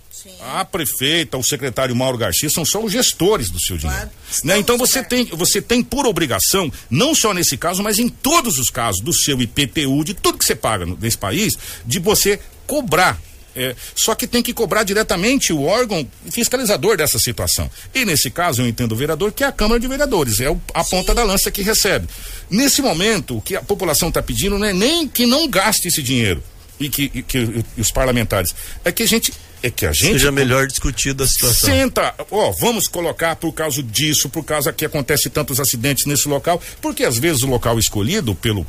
A 0.41 0.65
prefeita, 0.65 1.37
o 1.37 1.43
secretário 1.43 1.95
Mauro 1.95 2.17
Garcia 2.19 2.49
são 2.51 2.65
só 2.65 2.83
os 2.83 2.93
gestores 2.93 3.51
do 3.51 3.61
seu 3.61 3.77
dinheiro. 3.77 4.03
Claro. 4.03 4.17
Né? 4.45 4.59
Então 4.59 4.77
você 4.79 4.95
certo. 4.95 5.09
tem, 5.09 5.25
você 5.27 5.61
tem 5.63 5.83
por 5.83 6.07
obrigação, 6.07 6.73
não 6.91 7.15
só 7.15 7.33
nesse 7.35 7.57
caso, 7.57 7.83
mas 7.83 7.99
em 7.99 8.09
todos 8.09 8.59
os 8.59 8.71
casos 8.71 9.01
do 9.03 9.13
seu 9.13 9.41
IPTU, 9.41 10.05
de 10.05 10.15
tudo 10.15 10.39
que 10.39 10.45
você 10.45 10.55
paga 10.55 10.87
no- 10.87 10.99
nesse 11.01 11.19
país, 11.19 11.55
de 11.85 11.99
você 11.99 12.39
cobrar. 12.67 13.21
É, 13.57 13.77
só 13.95 14.17
que 14.17 14.27
tem 14.27 14.43
que 14.43 14.53
cobrar 14.53 14.83
diretamente 14.83 15.53
o 15.53 15.63
órgão 15.63 16.05
fiscalizador 16.29 16.97
dessa 16.97 17.21
situação. 17.21 17.71
E 17.95 18.05
nesse 18.05 18.29
caso, 18.29 18.61
eu 18.63 18.67
entendo 18.67 18.91
o 18.93 18.97
vereador, 18.97 19.31
que 19.31 19.45
é 19.45 19.47
a 19.47 19.53
Câmara 19.53 19.79
de 19.79 19.87
Vereadores, 19.87 20.41
é 20.41 20.51
o- 20.51 20.61
a 20.75 20.83
ponta 20.83 21.15
da 21.15 21.23
lança 21.23 21.53
que 21.53 21.63
recebe. 21.63 22.09
Nesse 22.51 22.83
momento, 22.83 23.37
o 23.37 23.41
que 23.41 23.55
a 23.55 23.63
população 23.63 24.09
está 24.09 24.21
pedindo 24.21 24.59
não 24.59 24.67
é 24.67 24.73
nem 24.73 25.07
que 25.07 25.25
não 25.25 25.47
gaste 25.49 25.87
esse 25.87 26.03
dinheiro 26.03 26.43
e 26.81 26.89
que, 26.89 27.13
e 27.15 27.23
que 27.23 27.65
e 27.77 27.81
os 27.81 27.93
parlamentares. 27.93 28.53
É 28.85 28.91
que 28.91 29.05
a 29.05 29.07
gente. 29.07 29.33
É 29.65 29.71
que 29.71 29.87
a 29.87 29.95
gente. 29.95 30.13
Seja 30.13 30.31
melhor 30.31 30.67
discutida 30.67 31.25
a 31.25 31.27
situação. 31.27 31.71
Senta, 31.71 32.15
ó, 32.31 32.53
vamos 32.61 32.87
colocar 32.87 33.35
por 33.35 33.51
causa 33.51 33.83
disso, 33.83 34.29
por 34.29 34.45
causa 34.45 34.71
que 34.75 34.85
acontece 34.85 35.31
tantos 35.31 35.59
acidentes 35.59 36.05
nesse 36.05 36.29
local, 36.29 36.61
porque 36.83 37.03
às 37.03 37.19
vezes 37.19 37.43
o 37.43 37.47
local 37.47 37.79
escolhido 37.79 38.35
pelo 38.35 38.67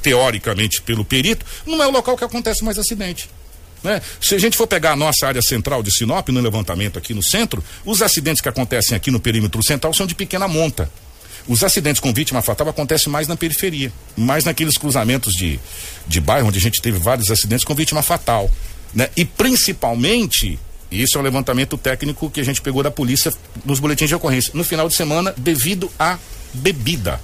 teoricamente 0.00 0.80
pelo 0.80 1.04
perito 1.04 1.44
não 1.66 1.82
é 1.82 1.86
o 1.86 1.90
local 1.90 2.16
que 2.16 2.24
acontece 2.24 2.64
mais 2.64 2.78
acidente. 2.78 3.28
Né? 3.82 4.00
Se 4.18 4.34
a 4.34 4.38
gente 4.38 4.56
for 4.56 4.66
pegar 4.66 4.92
a 4.92 4.96
nossa 4.96 5.26
área 5.26 5.42
central 5.42 5.82
de 5.82 5.90
Sinop, 5.90 6.30
no 6.30 6.40
levantamento 6.40 6.98
aqui 6.98 7.12
no 7.12 7.22
centro, 7.22 7.62
os 7.84 8.00
acidentes 8.00 8.40
que 8.40 8.48
acontecem 8.48 8.96
aqui 8.96 9.10
no 9.10 9.20
perímetro 9.20 9.62
central 9.62 9.92
são 9.92 10.06
de 10.06 10.14
pequena 10.14 10.48
monta. 10.48 10.90
Os 11.46 11.62
acidentes 11.62 12.00
com 12.00 12.14
vítima 12.14 12.40
fatal 12.40 12.68
acontecem 12.68 13.12
mais 13.12 13.28
na 13.28 13.36
periferia, 13.36 13.92
mais 14.16 14.44
naqueles 14.44 14.78
cruzamentos 14.78 15.34
de, 15.34 15.60
de 16.06 16.18
bairro, 16.18 16.48
onde 16.48 16.58
a 16.58 16.62
gente 16.62 16.80
teve 16.80 16.98
vários 16.98 17.30
acidentes 17.30 17.64
com 17.64 17.74
vítima 17.74 18.02
fatal. 18.02 18.50
Né? 18.94 19.08
E 19.16 19.24
principalmente, 19.24 20.58
isso 20.90 21.16
é 21.16 21.20
um 21.20 21.24
levantamento 21.24 21.78
técnico 21.78 22.30
que 22.30 22.40
a 22.40 22.44
gente 22.44 22.60
pegou 22.60 22.82
da 22.82 22.90
polícia 22.90 23.32
nos 23.64 23.78
boletins 23.78 24.08
de 24.08 24.14
ocorrência, 24.14 24.52
no 24.54 24.64
final 24.64 24.88
de 24.88 24.96
semana, 24.96 25.32
devido 25.36 25.90
à 25.98 26.18
bebida. 26.52 27.20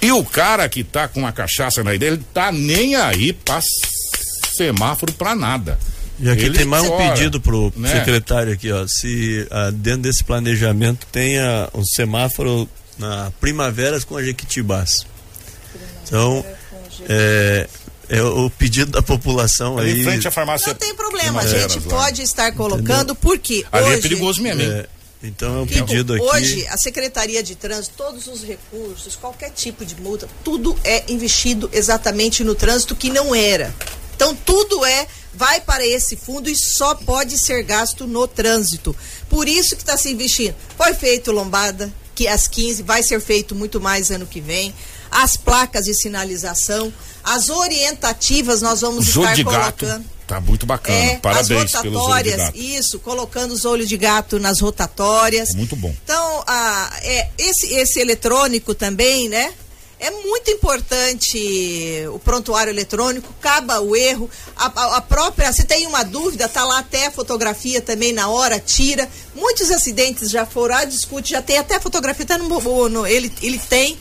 E 0.00 0.12
o 0.12 0.24
cara 0.24 0.68
que 0.68 0.84
tá 0.84 1.08
com 1.08 1.26
a 1.26 1.32
cachaça 1.32 1.82
na 1.82 1.94
ideia, 1.94 2.10
ele 2.10 2.24
tá 2.32 2.52
nem 2.52 2.94
aí 2.94 3.32
pra 3.32 3.60
semáforo 4.56 5.12
pra 5.12 5.34
nada. 5.34 5.78
E 6.20 6.28
aqui 6.28 6.44
Ele 6.44 6.58
tem 6.58 6.66
mais 6.66 6.84
um 6.84 6.96
pedido 6.96 7.40
pro 7.40 7.72
né? 7.76 7.92
secretário 7.92 8.52
aqui, 8.52 8.72
ó. 8.72 8.84
Se 8.88 9.46
ah, 9.50 9.70
dentro 9.72 10.02
desse 10.02 10.24
planejamento 10.24 11.06
tenha 11.12 11.68
um 11.72 11.84
semáforo 11.84 12.68
na 12.98 13.32
primaveras 13.40 14.04
com 14.04 14.16
a 14.16 14.22
Jequitibás. 14.22 15.06
Então, 16.04 16.44
é, 17.08 17.68
é 18.08 18.22
o 18.22 18.48
pedido 18.50 18.92
da 18.92 19.02
população 19.02 19.78
Ali 19.78 19.92
aí. 19.92 20.00
em 20.00 20.04
frente 20.04 20.26
à 20.26 20.30
farmácia. 20.30 20.68
Não 20.68 20.74
tem 20.74 20.94
problema, 20.94 21.40
a 21.40 21.46
gente 21.46 21.78
lá. 21.80 21.96
pode 21.96 22.22
estar 22.22 22.52
colocando, 22.52 23.14
porque 23.14 23.64
Ali 23.70 23.86
hoje, 23.86 23.98
é 23.98 24.00
perigoso 24.00 24.42
mesmo, 24.42 24.62
hein? 24.62 24.70
É, 24.70 24.88
então 25.22 25.58
é 25.58 25.60
um 25.60 25.66
pedido 25.66 26.14
aqui. 26.14 26.22
Hoje, 26.22 26.66
a 26.68 26.76
Secretaria 26.76 27.42
de 27.42 27.54
Trânsito, 27.54 27.94
todos 27.96 28.26
os 28.26 28.42
recursos, 28.42 29.14
qualquer 29.16 29.50
tipo 29.50 29.84
de 29.84 29.94
multa, 30.00 30.28
tudo 30.42 30.76
é 30.84 31.04
investido 31.12 31.68
exatamente 31.72 32.42
no 32.42 32.54
trânsito 32.54 32.96
que 32.96 33.10
não 33.10 33.34
era. 33.34 33.74
Então, 34.14 34.34
tudo 34.34 34.84
é, 34.84 35.06
vai 35.34 35.60
para 35.60 35.86
esse 35.86 36.16
fundo 36.16 36.50
e 36.50 36.56
só 36.56 36.94
pode 36.94 37.38
ser 37.38 37.62
gasto 37.62 38.06
no 38.06 38.26
trânsito. 38.26 38.96
Por 39.28 39.46
isso 39.46 39.76
que 39.76 39.82
está 39.82 39.96
se 39.96 40.10
investindo. 40.10 40.54
Foi 40.76 40.92
feito 40.94 41.30
lombada, 41.30 41.92
que 42.14 42.26
às 42.26 42.48
15, 42.48 42.82
vai 42.82 43.02
ser 43.02 43.20
feito 43.20 43.54
muito 43.54 43.80
mais 43.80 44.10
ano 44.10 44.26
que 44.26 44.40
vem. 44.40 44.74
As 45.10 45.36
placas 45.36 45.84
de 45.84 45.94
sinalização, 45.94 46.92
as 47.24 47.48
orientativas 47.48 48.60
nós 48.62 48.80
vamos 48.80 49.08
Os 49.08 49.16
olhos 49.16 49.30
estar 49.30 49.34
de 49.34 49.44
gato. 49.44 49.84
colocando. 49.86 50.04
Tá 50.26 50.40
muito 50.40 50.66
bacana. 50.66 50.98
É, 50.98 51.16
Parabéns 51.16 51.74
as 51.74 51.82
rotatórias, 51.82 52.50
isso, 52.54 52.98
colocando 52.98 53.52
os 53.52 53.64
olhos 53.64 53.88
de 53.88 53.96
gato 53.96 54.38
nas 54.38 54.60
rotatórias. 54.60 55.54
Muito 55.54 55.74
bom. 55.74 55.94
Então, 56.04 56.44
a, 56.46 56.98
é, 57.02 57.30
esse, 57.38 57.72
esse 57.74 57.98
eletrônico 57.98 58.74
também, 58.74 59.28
né? 59.30 59.54
É 60.00 60.10
muito 60.12 60.48
importante 60.50 62.04
o 62.12 62.18
prontuário 62.18 62.70
eletrônico, 62.70 63.34
acaba 63.40 63.80
o 63.80 63.96
erro. 63.96 64.30
A, 64.56 64.66
a- 64.66 64.96
a 64.98 65.00
própria, 65.00 65.52
se 65.52 65.64
tem 65.64 65.86
uma 65.86 66.04
dúvida, 66.04 66.48
tá 66.48 66.62
lá 66.62 66.78
até 66.78 67.06
a 67.06 67.10
fotografia 67.10 67.80
também 67.80 68.12
na 68.12 68.28
hora, 68.28 68.60
tira. 68.60 69.08
Muitos 69.34 69.70
acidentes 69.70 70.30
já 70.30 70.46
foram, 70.46 70.76
ah, 70.76 70.84
discute, 70.84 71.30
já 71.30 71.42
tem 71.42 71.58
até 71.58 71.76
a 71.76 71.80
fotografia, 71.80 72.24
tá 72.26 72.38
no, 72.38 72.88
no- 72.88 73.06
ele, 73.06 73.32
ele 73.42 73.58
tem. 73.58 73.98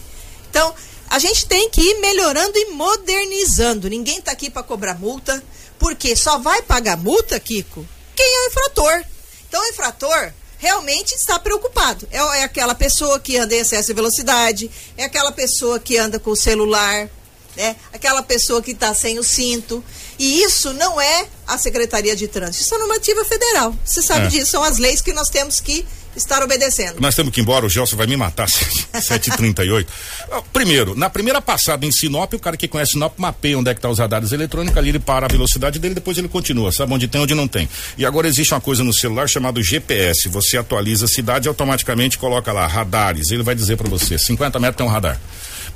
Então, 0.50 0.74
a 1.10 1.20
gente 1.20 1.46
tem 1.46 1.70
que 1.70 1.82
ir 1.82 2.00
melhorando 2.00 2.58
e 2.58 2.72
modernizando. 2.72 3.90
Ninguém 3.90 4.20
está 4.20 4.32
aqui 4.32 4.50
para 4.50 4.64
cobrar 4.64 4.96
multa, 4.96 5.44
porque 5.80 6.16
só 6.16 6.38
vai 6.38 6.62
pagar 6.62 6.98
multa, 6.98 7.40
Kiko, 7.40 7.86
quem 8.16 8.26
é 8.26 8.46
o 8.46 8.48
infrator. 8.48 9.04
Então, 9.48 9.62
o 9.62 9.66
infrator 9.68 10.34
realmente 10.58 11.14
está 11.14 11.38
preocupado. 11.40 12.08
É, 12.12 12.18
é 12.18 12.44
aquela 12.44 12.76
pessoa 12.76 13.20
que 13.20 13.38
anda 13.38 13.56
em 13.56 13.60
excesso 13.60 13.88
de 13.88 13.94
velocidade, 13.94 14.70
é 14.98 15.06
aquela 15.06 15.32
pessoa 15.32 15.80
que 15.80 15.98
anda 15.98 16.20
com 16.20 16.32
o 16.32 16.36
celular, 16.36 17.10
né? 17.56 17.76
Aquela 17.94 18.22
pessoa 18.22 18.62
que 18.62 18.72
está 18.72 18.94
sem 18.94 19.18
o 19.20 19.24
cinto. 19.24 19.84
E 20.20 20.42
isso 20.42 20.74
não 20.74 21.00
é 21.00 21.28
a 21.46 21.58
Secretaria 21.58 22.16
de 22.16 22.28
Trânsito, 22.28 22.64
isso 22.66 22.76
é 22.76 22.78
normativa 22.80 23.24
federal. 23.24 23.74
Você 23.86 24.02
sabe 24.02 24.26
É. 24.26 24.30
disso, 24.30 24.52
são 24.52 24.64
as 24.64 24.78
leis 24.78 25.02
que 25.02 25.14
nós 25.14 25.30
temos 25.30 25.60
que 25.60 25.86
estar 26.16 26.42
obedecendo. 26.44 27.00
Nós 27.00 27.16
temos 27.16 27.32
que 27.34 27.40
ir 27.40 27.44
embora, 27.44 27.66
o 27.66 27.70
Gelson 27.70 27.96
vai 27.96 28.08
me 28.08 28.18
matar, 28.18 28.48
7h38. 28.94 29.86
Ah, 30.32 30.42
Primeiro, 30.52 30.96
na 30.96 31.10
primeira 31.10 31.42
passada 31.42 31.86
em 31.86 31.92
Sinop, 31.92 32.34
o 32.34 32.40
cara 32.40 32.58
que 32.58 32.68
conhece 32.68 32.94
Sinop 32.94 33.18
mapeia 33.18 33.58
onde 33.58 33.70
é 33.70 33.76
que 33.76 33.82
tá 33.82 33.90
os 33.90 34.00
radares 34.00 34.32
eletrônicos, 34.32 34.78
ali 34.78 34.90
ele 34.90 35.00
para 35.00 35.26
a 35.26 35.30
velocidade 35.30 35.80
dele, 35.80 35.94
depois 35.94 36.18
ele 36.18 36.28
continua, 36.28 36.72
sabe 36.72 36.94
onde 36.94 37.08
tem, 37.08 37.22
onde 37.22 37.36
não 37.36 37.48
tem. 37.48 37.70
E 37.98 38.06
agora 38.06 38.28
existe 38.28 38.54
uma 38.54 38.62
coisa 38.62 38.84
no 38.84 38.94
celular 38.94 39.28
chamada 39.30 39.62
GPS, 39.62 40.28
você 40.30 40.58
atualiza 40.58 41.06
a 41.06 41.08
cidade 41.08 41.48
e 41.48 41.50
automaticamente 41.50 42.18
coloca 42.18 42.52
lá, 42.52 42.66
radares, 42.68 43.30
ele 43.32 43.44
vai 43.44 43.56
dizer 43.56 43.78
para 43.78 43.90
você, 43.90 44.18
50 44.18 44.60
metros 44.60 44.78
tem 44.78 44.86
um 44.86 44.90
radar. 44.90 45.20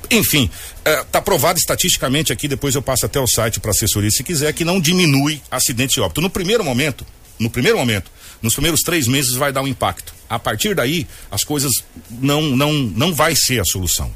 Enfim, 0.10 0.50
está 0.86 1.22
provado 1.22 1.60
estatisticamente 1.60 2.34
aqui, 2.34 2.48
depois 2.48 2.76
eu 2.76 2.82
passo 2.82 3.06
até 3.06 3.20
o 3.20 3.28
site 3.28 3.60
para 3.60 3.72
assessoria 3.72 4.10
se 4.10 4.24
quiser, 4.24 4.52
que 4.54 4.66
não 4.66 4.80
diminui 4.82 5.42
acidente 5.50 5.96
de 5.96 6.02
óbito. 6.02 6.20
No 6.20 6.30
primeiro 6.30 6.64
momento, 6.64 7.06
no 7.42 7.50
primeiro 7.50 7.78
momento, 7.78 8.10
nos 8.42 8.54
primeiros 8.54 8.82
três 8.82 9.08
meses 9.08 9.34
vai 9.36 9.52
dar 9.52 9.62
um 9.62 9.68
impacto. 9.68 10.14
A 10.30 10.40
partir 10.40 10.74
daí, 10.76 11.06
as 11.30 11.44
coisas 11.44 11.72
não 12.10 12.42
não 12.56 12.72
não 12.74 13.14
vai 13.14 13.36
ser 13.36 13.60
a 13.60 13.66
solução. 13.66 14.12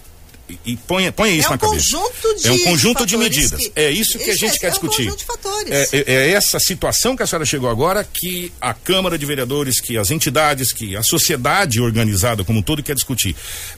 E, 0.47 0.59
e 0.73 0.78
ponha, 0.78 1.11
ponha 1.11 1.34
isso 1.34 1.47
É 1.47 1.49
um 1.49 1.51
na 1.53 1.57
cabeça. 1.57 1.97
conjunto 1.97 2.36
de 2.39 2.47
é 2.47 2.51
um 2.51 2.59
conjunto 2.59 3.05
de 3.05 3.17
medidas. 3.17 3.59
que- 3.59 3.71
é 3.76 3.89
isso 3.89 4.19
que 4.19 4.30
a 4.30 4.36
gente 4.36 4.55
é- 4.55 4.59
quer 4.59 4.67
é 4.67 4.69
um 4.69 4.71
discutir. 4.73 5.03
conjunto 5.05 5.17
de 5.19 5.26
fatores. 5.26 5.71
É, 5.71 5.89
é- 5.97 6.03
é 6.07 6.32
essa 6.34 6.59
situação 6.59 7.15
que 7.15 7.23
a 7.23 7.28
senhora 7.28 7.45
chegou 7.45 7.67
agora 7.69 8.03
que 8.03 8.53
a 8.61 8.71
Câmara 8.73 9.17
de 9.17 9.26
Vereadores, 9.26 9.82
que 9.82 9.97
as 9.97 10.11
entidades, 10.11 10.71
que 10.71 10.95
a 10.95 11.01
sociedade 11.01 11.82
organizada 11.82 12.43
como 12.43 12.59
um 12.59 12.61
todo 12.61 12.84
quer 12.84 12.93
discutir. 12.93 13.36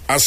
As 0.07 0.23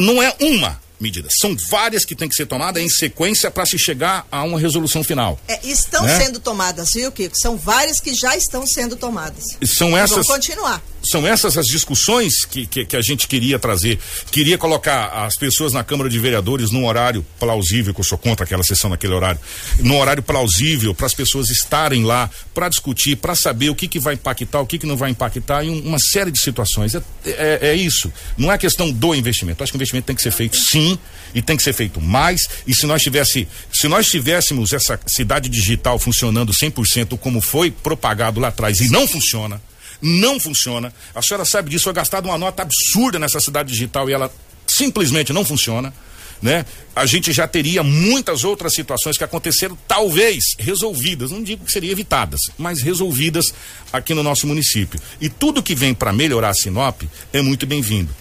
não 0.00 0.20
é 0.22 0.34
uma, 0.40 0.80
medidas. 1.00 1.32
São 1.40 1.56
várias 1.70 2.04
que 2.04 2.14
têm 2.14 2.28
que 2.28 2.34
ser 2.34 2.46
tomadas 2.46 2.82
em 2.82 2.88
sequência 2.88 3.50
para 3.50 3.66
se 3.66 3.78
chegar 3.78 4.26
a 4.30 4.42
uma 4.42 4.58
resolução 4.58 5.02
final. 5.04 5.38
É, 5.46 5.66
estão 5.66 6.04
né? 6.04 6.18
sendo 6.18 6.40
tomadas, 6.40 6.92
viu, 6.92 7.10
Kiko? 7.12 7.34
São 7.38 7.56
várias 7.56 8.00
que 8.00 8.14
já 8.14 8.36
estão 8.36 8.66
sendo 8.66 8.96
tomadas. 8.96 9.44
São 9.64 9.96
essas. 9.96 10.26
Vão 10.26 10.36
continuar 10.36 10.82
são 11.08 11.26
essas 11.26 11.56
as 11.56 11.66
discussões 11.66 12.44
que, 12.44 12.66
que, 12.66 12.84
que, 12.84 12.96
a 12.96 13.02
gente 13.02 13.26
queria 13.26 13.58
trazer. 13.58 13.98
Queria 14.30 14.58
colocar 14.58 15.06
as 15.24 15.36
pessoas 15.36 15.72
na 15.72 15.82
Câmara 15.82 16.08
de 16.08 16.18
Vereadores 16.18 16.70
num 16.70 16.86
horário 16.86 17.24
plausível, 17.38 17.94
que 17.94 18.00
eu 18.00 18.04
sou 18.04 18.18
contra 18.18 18.44
aquela 18.44 18.62
sessão 18.62 18.90
naquele 18.90 19.14
horário, 19.14 19.40
num 19.80 19.98
horário 19.98 20.22
plausível 20.22 20.94
para 20.94 21.06
as 21.06 21.14
pessoas 21.14 21.50
estarem 21.50 22.04
lá 22.04 22.30
para 22.52 22.68
discutir, 22.68 23.16
para 23.16 23.34
saber 23.34 23.70
o 23.70 23.74
que, 23.74 23.88
que 23.88 23.98
vai 23.98 24.14
impactar, 24.14 24.60
o 24.60 24.66
que, 24.66 24.78
que 24.78 24.86
não 24.86 24.96
vai 24.96 25.10
impactar 25.10 25.64
em 25.64 25.80
uma 25.80 25.98
série 25.98 26.30
de 26.30 26.40
situações. 26.40 26.94
É, 26.94 27.02
é, 27.24 27.58
é 27.68 27.74
isso. 27.74 28.12
Não 28.36 28.52
é 28.52 28.58
questão 28.58 28.90
do 28.90 29.14
investimento. 29.14 29.62
Eu 29.62 29.64
acho 29.64 29.72
que 29.72 29.76
o 29.76 29.78
investimento 29.78 30.06
tem 30.06 30.16
que 30.16 30.22
ser 30.22 30.32
feito 30.32 30.56
sim 30.56 30.98
e 31.34 31.40
tem 31.40 31.56
que 31.56 31.62
ser 31.62 31.72
feito 31.72 32.00
mais. 32.00 32.40
E 32.66 32.74
se 32.74 32.86
nós 32.86 33.02
tivesse, 33.02 33.48
se 33.72 33.88
nós 33.88 34.06
tivéssemos 34.06 34.72
essa 34.72 34.98
cidade 35.06 35.48
digital 35.48 35.98
funcionando 35.98 36.52
100% 36.52 37.18
como 37.18 37.40
foi 37.40 37.70
propagado 37.70 38.40
lá 38.40 38.48
atrás 38.48 38.80
e 38.80 38.90
não 38.90 39.06
funciona, 39.06 39.60
não 40.00 40.38
funciona. 40.38 40.92
A 41.14 41.22
senhora 41.22 41.44
sabe 41.44 41.70
disso, 41.70 41.84
foi 41.84 41.92
gastada 41.92 42.28
uma 42.28 42.38
nota 42.38 42.62
absurda 42.62 43.18
nessa 43.18 43.40
cidade 43.40 43.70
digital 43.70 44.08
e 44.08 44.12
ela 44.12 44.32
simplesmente 44.66 45.32
não 45.32 45.44
funciona. 45.44 45.92
Né? 46.40 46.64
A 46.94 47.04
gente 47.04 47.32
já 47.32 47.48
teria 47.48 47.82
muitas 47.82 48.44
outras 48.44 48.72
situações 48.72 49.18
que 49.18 49.24
aconteceram, 49.24 49.76
talvez 49.88 50.54
resolvidas, 50.56 51.32
não 51.32 51.42
digo 51.42 51.64
que 51.64 51.72
seriam 51.72 51.90
evitadas, 51.90 52.40
mas 52.56 52.80
resolvidas 52.80 53.52
aqui 53.92 54.14
no 54.14 54.22
nosso 54.22 54.46
município. 54.46 55.00
E 55.20 55.28
tudo 55.28 55.62
que 55.62 55.74
vem 55.74 55.92
para 55.92 56.12
melhorar 56.12 56.50
a 56.50 56.54
Sinop 56.54 57.02
é 57.32 57.42
muito 57.42 57.66
bem-vindo. 57.66 58.14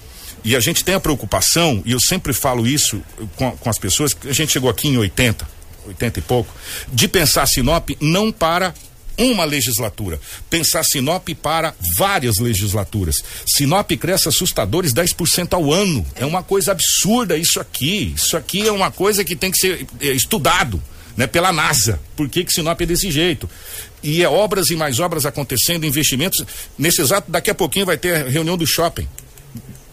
E 0.44 0.56
a 0.56 0.60
gente 0.60 0.84
tem 0.84 0.96
a 0.96 1.00
preocupação, 1.00 1.84
e 1.86 1.92
eu 1.92 2.00
sempre 2.00 2.34
falo 2.34 2.66
isso 2.66 3.04
com, 3.36 3.52
com 3.52 3.70
as 3.70 3.78
pessoas, 3.78 4.16
a 4.26 4.34
gente 4.34 4.52
chegou 4.52 4.70
aqui 4.70 4.88
em 4.88 4.98
80, 4.98 5.48
80 5.88 6.20
e 6.20 6.22
pouco, 6.22 6.52
de 6.92 7.08
pensar 7.08 7.46
Sinop 7.46 7.90
não 8.00 8.32
para 8.32 8.74
uma 9.18 9.44
legislatura. 9.44 10.20
Pensar 10.50 10.84
Sinop 10.84 11.28
para 11.42 11.74
várias 11.96 12.38
legislaturas. 12.38 13.24
Sinop 13.46 13.92
cresce 13.92 14.30
assustadores 14.30 14.94
10% 14.94 15.54
ao 15.54 15.74
ano. 15.74 16.06
É 16.16 16.26
uma 16.26 16.44
coisa 16.44 16.72
absurda 16.72 17.36
isso 17.36 17.60
aqui. 17.60 18.14
Isso 18.16 18.38
aqui 18.38 18.68
é 18.68 18.72
uma 18.72 18.92
coisa 18.92 19.24
que 19.24 19.36
tem 19.36 19.52
que 19.52 19.58
ser 19.58 19.88
é, 20.00 20.08
estudado. 20.08 20.82
Né, 21.16 21.26
pela 21.26 21.52
NASA. 21.52 22.00
Por 22.16 22.30
que, 22.30 22.44
que 22.44 22.54
Sinop 22.54 22.80
é 22.80 22.86
desse 22.86 23.10
jeito? 23.10 23.50
E 24.04 24.22
é 24.22 24.30
obras 24.30 24.70
e 24.70 24.76
mais 24.76 25.00
obras 25.00 25.26
acontecendo, 25.26 25.84
investimentos. 25.84 26.46
Nesse 26.78 27.02
exato, 27.02 27.32
daqui 27.32 27.50
a 27.50 27.56
pouquinho 27.56 27.88
vai 27.88 27.98
ter 27.98 28.18
a 28.18 28.30
reunião 28.30 28.56
do 28.56 28.68
shopping 28.68 29.08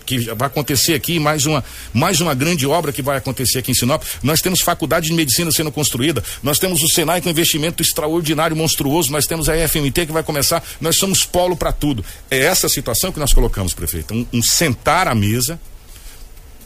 que 0.04 0.18
vai 0.34 0.46
acontecer 0.46 0.94
aqui, 0.94 1.18
mais 1.18 1.46
uma, 1.46 1.64
mais 1.92 2.20
uma 2.20 2.34
grande 2.34 2.66
obra 2.66 2.92
que 2.92 3.02
vai 3.02 3.16
acontecer 3.16 3.58
aqui 3.58 3.70
em 3.70 3.74
Sinop. 3.74 4.02
Nós 4.22 4.40
temos 4.40 4.60
faculdade 4.60 5.06
de 5.06 5.12
medicina 5.12 5.50
sendo 5.50 5.72
construída, 5.72 6.22
nós 6.42 6.58
temos 6.58 6.82
o 6.82 6.88
Senai 6.88 7.20
com 7.20 7.30
investimento 7.30 7.82
extraordinário, 7.82 8.56
monstruoso, 8.56 9.10
nós 9.10 9.26
temos 9.26 9.48
a 9.48 9.68
FMT 9.68 10.06
que 10.06 10.12
vai 10.12 10.22
começar, 10.22 10.62
nós 10.80 10.96
somos 10.96 11.24
polo 11.24 11.56
para 11.56 11.72
tudo. 11.72 12.04
É 12.30 12.38
essa 12.38 12.68
situação 12.68 13.12
que 13.12 13.18
nós 13.18 13.32
colocamos, 13.32 13.74
prefeito. 13.74 14.14
Um, 14.14 14.26
um 14.32 14.42
sentar 14.42 15.08
à 15.08 15.14
mesa 15.14 15.60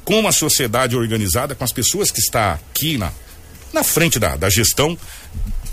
com 0.05 0.19
uma 0.19 0.33
sociedade 0.33 0.97
organizada, 0.97 1.55
com 1.55 1.65
as 1.65 1.73
pessoas 1.73 2.11
que 2.11 2.21
está 2.21 2.55
aqui 2.55 2.97
na, 2.97 3.13
na 3.73 3.85
frente 3.85 4.19
da, 4.19 4.37
da 4.37 4.49
gestão, 4.49 4.97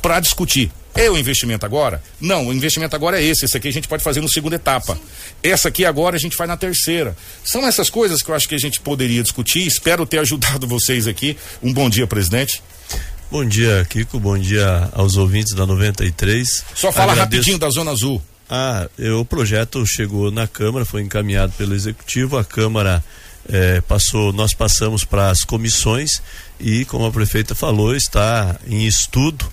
para 0.02 0.20
discutir 0.20 0.72
é 0.96 1.10
o 1.12 1.18
investimento 1.18 1.66
agora? 1.66 2.02
Não, 2.22 2.48
o 2.48 2.54
investimento 2.54 2.96
agora 2.96 3.20
é 3.20 3.24
esse. 3.24 3.46
Esse 3.46 3.58
aqui 3.58 3.68
a 3.68 3.74
gente 3.74 3.88
pode 3.88 4.04
fazer 4.04 4.22
na 4.22 4.30
segunda 4.30 4.56
etapa. 4.56 4.98
Essa 5.44 5.68
aqui 5.68 5.84
agora 5.84 6.16
a 6.16 6.20
gente 6.20 6.36
faz 6.36 6.48
na 6.48 6.56
terceira. 6.56 7.16
São 7.44 7.68
essas 7.68 7.90
coisas 7.90 8.22
que 8.22 8.32
eu 8.32 8.36
acho 8.36 8.48
que 8.48 8.56
a 8.56 8.60
gente 8.60 8.80
poderia 8.80 9.22
discutir. 9.22 9.68
Espero 9.68 10.06
ter 10.06 10.20
ajudado 10.20 10.66
vocês 10.68 11.06
aqui. 11.06 11.38
Um 11.62 11.74
bom 11.74 11.90
dia, 11.90 12.08
presidente. 12.08 12.64
Bom 13.30 13.44
dia, 13.44 13.86
Kiko. 13.90 14.20
Bom 14.20 14.38
dia 14.38 14.90
aos 14.94 15.18
ouvintes 15.18 15.54
da 15.54 15.66
93. 15.66 16.64
Só 16.74 16.92
fala 16.92 17.12
Agradeço... 17.12 17.42
rapidinho 17.42 17.58
da 17.58 17.70
Zona 17.70 17.92
Azul. 17.92 18.22
Ah, 18.50 18.88
eu, 18.98 19.20
o 19.20 19.26
projeto 19.26 19.86
chegou 19.86 20.32
na 20.32 20.48
Câmara, 20.48 20.86
foi 20.86 21.02
encaminhado 21.02 21.52
pelo 21.58 21.74
Executivo. 21.76 22.38
A 22.38 22.46
Câmara 22.46 23.04
eh, 23.50 23.82
passou, 23.82 24.32
nós 24.32 24.54
passamos 24.54 25.04
para 25.04 25.30
as 25.30 25.44
comissões 25.44 26.22
e, 26.60 26.86
como 26.86 27.06
a 27.06 27.12
prefeita 27.12 27.54
falou, 27.54 27.96
está 27.96 28.58
em 28.68 28.86
estudo 28.86 29.46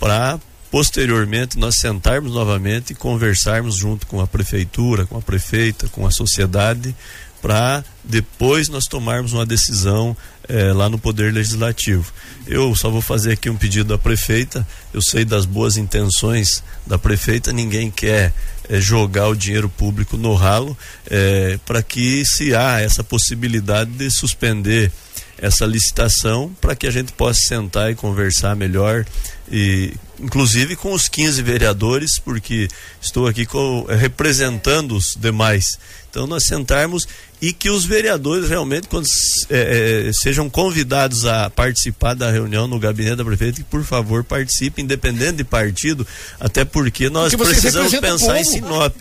para 0.00 0.40
posteriormente 0.70 1.58
nós 1.58 1.76
sentarmos 1.76 2.32
novamente 2.32 2.92
e 2.92 2.96
conversarmos 2.96 3.76
junto 3.76 4.06
com 4.06 4.20
a 4.20 4.26
prefeitura, 4.26 5.06
com 5.06 5.18
a 5.18 5.22
prefeita, 5.22 5.88
com 5.88 6.06
a 6.06 6.10
sociedade, 6.10 6.94
para 7.42 7.84
depois 8.04 8.68
nós 8.68 8.86
tomarmos 8.86 9.32
uma 9.32 9.46
decisão 9.46 10.16
eh, 10.48 10.72
lá 10.72 10.88
no 10.88 10.98
Poder 10.98 11.32
Legislativo. 11.32 12.12
Eu 12.46 12.74
só 12.74 12.90
vou 12.90 13.00
fazer 13.00 13.32
aqui 13.32 13.48
um 13.48 13.56
pedido 13.56 13.94
à 13.94 13.98
prefeita. 13.98 14.66
Eu 14.92 15.00
sei 15.00 15.24
das 15.24 15.46
boas 15.46 15.76
intenções 15.76 16.62
da 16.86 16.98
prefeita, 16.98 17.52
ninguém 17.52 17.90
quer 17.90 18.32
eh, 18.68 18.80
jogar 18.80 19.28
o 19.28 19.34
dinheiro 19.34 19.68
público 19.68 20.16
no 20.16 20.34
ralo, 20.34 20.76
eh, 21.10 21.58
para 21.64 21.82
que 21.82 22.22
se 22.24 22.54
há 22.54 22.80
essa 22.80 23.02
possibilidade 23.02 23.90
de 23.90 24.10
suspender 24.10 24.92
essa 25.40 25.64
licitação 25.64 26.54
para 26.60 26.76
que 26.76 26.86
a 26.86 26.90
gente 26.90 27.12
possa 27.12 27.40
sentar 27.40 27.90
e 27.90 27.94
conversar 27.94 28.54
melhor 28.54 29.06
e 29.50 29.92
inclusive 30.20 30.76
com 30.76 30.92
os 30.92 31.08
15 31.08 31.42
vereadores, 31.42 32.18
porque 32.18 32.68
estou 33.00 33.26
aqui 33.26 33.46
com, 33.46 33.86
eh, 33.88 33.96
representando 33.96 34.94
os 34.94 35.16
demais. 35.18 35.78
Então 36.10 36.26
nós 36.26 36.44
sentarmos 36.44 37.08
e 37.40 37.52
que 37.52 37.70
os 37.70 37.84
vereadores 37.84 38.48
realmente 38.48 38.86
quando 38.86 39.06
é, 39.48 40.08
é, 40.08 40.12
sejam 40.12 40.50
convidados 40.50 41.24
a 41.24 41.48
participar 41.48 42.14
da 42.14 42.30
reunião 42.30 42.66
no 42.66 42.78
gabinete 42.78 43.16
da 43.16 43.24
prefeita, 43.24 43.58
que 43.58 43.64
por 43.64 43.82
favor 43.84 44.22
participem, 44.22 44.84
independente 44.84 45.38
de 45.38 45.44
partido, 45.44 46.06
até 46.38 46.64
porque 46.64 47.08
nós 47.08 47.34
porque 47.34 47.52
precisamos 47.52 47.94
pensar 47.98 48.40
em 48.40 48.44
Sinop. 48.44 49.00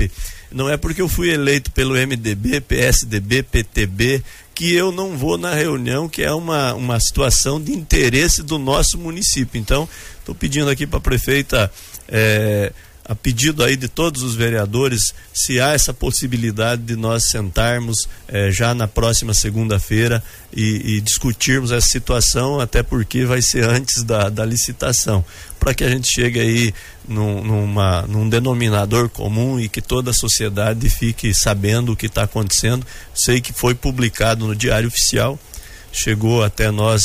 Não 0.51 0.69
é 0.69 0.77
porque 0.77 1.01
eu 1.01 1.09
fui 1.09 1.29
eleito 1.29 1.71
pelo 1.71 1.93
MDB, 1.93 2.61
PSDB, 2.61 3.43
PTB, 3.43 4.23
que 4.59 4.75
eu 4.75 4.91
não 4.91 5.15
vou 5.15 5.37
na 5.37 5.53
reunião, 5.53 6.09
que 6.09 6.21
é 6.21 6.33
uma, 6.33 6.73
uma 6.73 6.99
situação 6.99 7.61
de 7.61 7.71
interesse 7.71 8.43
do 8.43 8.59
nosso 8.59 8.97
município. 8.97 9.57
Então, 9.57 9.87
estou 10.19 10.35
pedindo 10.35 10.69
aqui 10.69 10.85
para 10.85 10.97
a 10.97 11.01
prefeita. 11.01 11.71
É, 12.09 12.73
a 13.05 13.15
pedido 13.15 13.63
aí 13.63 13.77
de 13.77 13.87
todos 13.87 14.21
os 14.21 14.35
vereadores, 14.35 15.15
se 15.33 15.61
há 15.61 15.69
essa 15.69 15.91
possibilidade 15.91 16.83
de 16.83 16.95
nós 16.95 17.31
sentarmos 17.31 18.07
eh, 18.27 18.51
já 18.51 18.75
na 18.75 18.87
próxima 18.87 19.33
segunda-feira 19.33 20.23
e, 20.55 20.97
e, 20.97 21.01
discutirmos 21.01 21.71
essa 21.71 21.87
situação, 21.87 22.59
até 22.59 22.83
porque 22.83 23.25
vai 23.25 23.41
ser 23.41 23.63
antes 23.63 24.03
da, 24.03 24.29
da 24.29 24.45
licitação, 24.45 25.25
para 25.59 25.73
que 25.73 25.83
a 25.83 25.89
gente 25.89 26.07
chegue 26.09 26.39
aí 26.39 26.73
num, 27.07 27.43
numa, 27.43 28.03
num 28.03 28.29
denominador 28.29 29.09
comum 29.09 29.59
e 29.59 29.67
que 29.67 29.81
toda 29.81 30.11
a 30.11 30.13
sociedade 30.13 30.89
fique 30.89 31.33
sabendo 31.33 31.91
o 31.91 31.95
que 31.95 32.05
está 32.05 32.23
acontecendo. 32.23 32.85
Sei 33.13 33.41
que 33.41 33.51
foi 33.51 33.75
publicado 33.75 34.47
no 34.47 34.55
Diário 34.55 34.87
Oficial, 34.87 35.37
chegou 35.91 36.43
até 36.43 36.71
nós. 36.71 37.01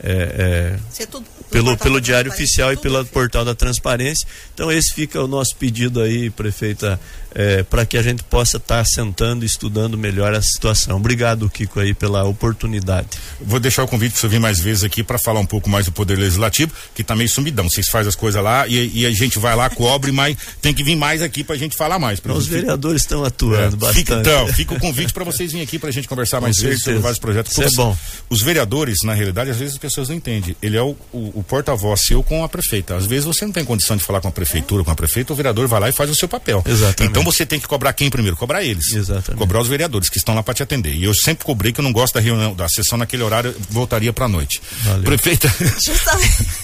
É, 0.00 0.76
é, 0.76 1.06
pelo, 1.50 1.76
pelo 1.76 2.00
Diário 2.00 2.30
Oficial 2.30 2.72
e 2.72 2.76
pelo 2.76 3.04
portal 3.06 3.44
da 3.44 3.54
Transparência. 3.54 4.26
Então, 4.54 4.70
esse 4.70 4.94
fica 4.94 5.22
o 5.22 5.26
nosso 5.26 5.56
pedido 5.56 6.00
aí, 6.00 6.30
prefeita, 6.30 7.00
é, 7.34 7.62
para 7.62 7.84
que 7.86 7.96
a 7.96 8.02
gente 8.02 8.22
possa 8.22 8.56
estar 8.56 8.78
tá 8.78 8.84
sentando 8.84 9.44
e 9.44 9.46
estudando 9.46 9.96
melhor 9.96 10.34
a 10.34 10.42
situação. 10.42 10.96
Obrigado, 10.96 11.48
Kiko, 11.48 11.80
aí 11.80 11.94
pela 11.94 12.24
oportunidade. 12.24 13.08
Vou 13.40 13.58
deixar 13.60 13.84
o 13.84 13.88
convite 13.88 14.12
para 14.12 14.20
você 14.20 14.28
vir 14.28 14.40
mais 14.40 14.58
vezes 14.60 14.84
aqui 14.84 15.02
para 15.02 15.18
falar 15.18 15.40
um 15.40 15.46
pouco 15.46 15.68
mais 15.68 15.86
do 15.86 15.92
Poder 15.92 16.16
Legislativo, 16.16 16.72
que 16.94 17.02
tá 17.02 17.14
meio 17.16 17.28
sumidão. 17.28 17.68
Vocês 17.68 17.88
fazem 17.88 18.08
as 18.08 18.16
coisas 18.16 18.42
lá 18.42 18.66
e, 18.66 19.00
e, 19.00 19.06
a 19.06 19.10
gente 19.10 19.38
vai 19.38 19.54
lá, 19.54 19.68
cobre, 19.70 20.12
mas 20.12 20.36
tem 20.60 20.74
que 20.74 20.82
vir 20.82 20.96
mais 20.96 21.22
aqui 21.22 21.42
para 21.42 21.54
a 21.54 21.58
gente 21.58 21.76
falar 21.76 21.98
mais. 21.98 22.20
Os 22.24 22.46
vereadores 22.46 23.02
estão 23.02 23.24
atuando 23.24 23.76
é, 23.76 23.78
bastante. 23.78 23.98
Fica, 23.98 24.14
então, 24.14 24.46
fica 24.48 24.74
o 24.74 24.80
convite 24.80 25.12
para 25.12 25.24
vocês 25.24 25.52
virem 25.52 25.64
aqui 25.64 25.78
para 25.78 25.88
a 25.88 25.92
gente 25.92 26.08
conversar 26.08 26.40
mais 26.40 26.58
vezes 26.58 26.82
sobre 26.82 26.98
vários 26.98 27.18
projetos. 27.18 27.52
Isso 27.52 27.62
é 27.62 27.70
bom. 27.70 27.96
Os 28.28 28.42
vereadores, 28.42 28.98
na 29.02 29.14
realidade, 29.14 29.50
às 29.50 29.56
vezes 29.56 29.78
as 29.87 29.87
pessoas 29.88 30.08
não 30.08 30.16
entendem. 30.16 30.56
Ele 30.62 30.76
é 30.76 30.82
o, 30.82 30.96
o, 31.12 31.40
o 31.40 31.42
porta-voz 31.42 32.04
seu 32.06 32.22
com 32.22 32.44
a 32.44 32.48
prefeita. 32.48 32.96
Às 32.96 33.06
vezes 33.06 33.24
você 33.24 33.44
não 33.44 33.52
tem 33.52 33.64
condição 33.64 33.96
de 33.96 34.04
falar 34.04 34.20
com 34.20 34.28
a 34.28 34.32
prefeitura, 34.32 34.84
com 34.84 34.90
a 34.90 34.94
prefeita, 34.94 35.32
o 35.32 35.36
vereador 35.36 35.66
vai 35.66 35.80
lá 35.80 35.88
e 35.88 35.92
faz 35.92 36.10
o 36.10 36.14
seu 36.14 36.28
papel. 36.28 36.62
Exatamente. 36.66 37.10
Então 37.10 37.22
você 37.22 37.44
tem 37.44 37.58
que 37.58 37.66
cobrar 37.66 37.92
quem 37.92 38.10
primeiro? 38.10 38.36
Cobrar 38.36 38.62
eles. 38.62 38.92
Exatamente. 38.92 39.38
Cobrar 39.38 39.60
os 39.60 39.68
vereadores 39.68 40.08
que 40.08 40.18
estão 40.18 40.34
lá 40.34 40.42
para 40.42 40.54
te 40.54 40.62
atender. 40.62 40.94
E 40.94 41.04
eu 41.04 41.14
sempre 41.14 41.44
cobrei 41.44 41.72
que 41.72 41.80
eu 41.80 41.84
não 41.84 41.92
gosto 41.92 42.14
da 42.14 42.20
reunião, 42.20 42.54
da 42.54 42.68
sessão 42.68 42.98
naquele 42.98 43.22
horário, 43.22 43.54
voltaria 43.70 44.12
para 44.12 44.28
noite. 44.28 44.60
Valeu. 44.82 45.02
Prefeita. 45.04 45.52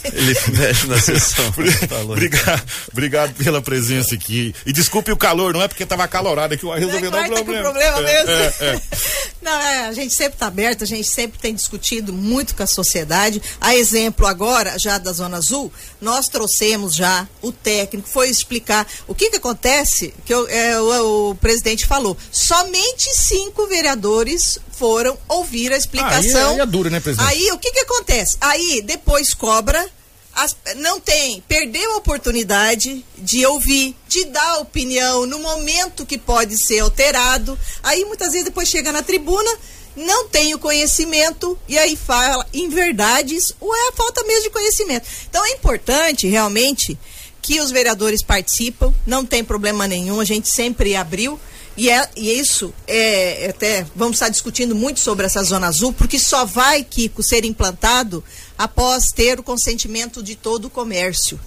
Ele 0.04 0.36
mexe 0.56 0.86
na 0.86 1.00
sessão. 1.00 1.44
obrigado, 2.08 2.62
obrigado 2.92 3.34
pela 3.34 3.60
presença 3.60 4.14
aqui. 4.14 4.54
E 4.66 4.72
desculpe 4.72 5.10
o 5.12 5.16
calor, 5.16 5.52
não 5.52 5.62
é 5.62 5.68
porque 5.68 5.82
estava 5.82 6.06
calorado 6.08 6.56
que 6.56 6.64
eu 6.64 6.72
resolvi 6.72 7.10
dar 7.10 7.22
um 7.22 7.26
problema. 7.26 7.62
Tá 7.62 7.70
problema 7.70 8.00
mesmo. 8.00 8.30
É, 8.30 8.54
é, 8.60 8.74
é. 8.74 8.80
Não, 9.44 9.60
é, 9.60 9.86
a 9.88 9.92
gente 9.92 10.14
sempre 10.14 10.32
está 10.32 10.46
aberto, 10.46 10.84
a 10.84 10.86
gente 10.86 11.06
sempre 11.06 11.38
tem 11.38 11.54
discutido 11.54 12.14
muito 12.14 12.54
com 12.54 12.62
a 12.62 12.66
sociedade. 12.66 13.13
A 13.60 13.74
exemplo 13.74 14.26
agora, 14.26 14.78
já 14.78 14.98
da 14.98 15.12
Zona 15.12 15.38
Azul, 15.38 15.72
nós 16.00 16.28
trouxemos 16.28 16.94
já 16.94 17.28
o 17.40 17.52
técnico, 17.52 18.08
foi 18.08 18.28
explicar 18.28 18.86
o 19.06 19.14
que 19.14 19.30
que 19.30 19.36
acontece, 19.36 20.12
que 20.24 20.34
eu, 20.34 20.48
é, 20.48 20.80
o, 20.80 21.30
o, 21.30 21.34
presidente 21.34 21.86
falou, 21.86 22.16
somente 22.30 23.14
cinco 23.14 23.66
vereadores 23.66 24.58
foram 24.72 25.16
ouvir 25.28 25.72
a 25.72 25.76
explicação. 25.76 26.50
Aí, 26.50 26.54
aí 26.54 26.60
é 26.60 26.66
duro, 26.66 26.90
né, 26.90 27.00
presidente? 27.00 27.28
Aí 27.28 27.52
o 27.52 27.58
que 27.58 27.72
que 27.72 27.80
acontece? 27.80 28.36
Aí 28.40 28.82
depois 28.82 29.32
cobra, 29.32 29.86
as, 30.34 30.56
não 30.76 30.98
tem, 30.98 31.42
perdeu 31.46 31.92
a 31.92 31.96
oportunidade 31.96 33.04
de 33.16 33.46
ouvir, 33.46 33.96
de 34.08 34.24
dar 34.26 34.58
opinião 34.58 35.26
no 35.26 35.38
momento 35.38 36.04
que 36.04 36.18
pode 36.18 36.56
ser 36.56 36.80
alterado. 36.80 37.58
Aí 37.82 38.04
muitas 38.04 38.32
vezes 38.32 38.44
depois 38.44 38.68
chega 38.68 38.90
na 38.90 39.02
tribuna, 39.02 39.50
não 39.96 40.28
tem 40.28 40.54
o 40.54 40.58
conhecimento 40.58 41.58
e 41.68 41.78
aí 41.78 41.96
fala 41.96 42.46
em 42.52 42.68
verdades 42.68 43.52
ou 43.60 43.74
é 43.74 43.88
a 43.88 43.92
falta 43.92 44.22
mesmo 44.24 44.44
de 44.44 44.50
conhecimento. 44.50 45.06
Então 45.28 45.44
é 45.44 45.50
importante 45.50 46.26
realmente 46.26 46.98
que 47.40 47.60
os 47.60 47.70
vereadores 47.70 48.22
participam, 48.22 48.92
não 49.06 49.24
tem 49.24 49.44
problema 49.44 49.86
nenhum, 49.86 50.20
a 50.20 50.24
gente 50.24 50.48
sempre 50.48 50.96
abriu. 50.96 51.38
E, 51.76 51.90
é, 51.90 52.08
e 52.16 52.38
isso 52.38 52.72
é 52.86 53.48
até 53.50 53.84
vamos 53.96 54.16
estar 54.16 54.28
discutindo 54.28 54.76
muito 54.76 55.00
sobre 55.00 55.26
essa 55.26 55.42
zona 55.42 55.66
azul, 55.66 55.92
porque 55.92 56.18
só 56.18 56.44
vai, 56.44 56.84
Kiko, 56.84 57.22
ser 57.22 57.44
implantado 57.44 58.22
após 58.56 59.06
ter 59.12 59.40
o 59.40 59.42
consentimento 59.42 60.22
de 60.22 60.36
todo 60.36 60.66
o 60.66 60.70
comércio. 60.70 61.38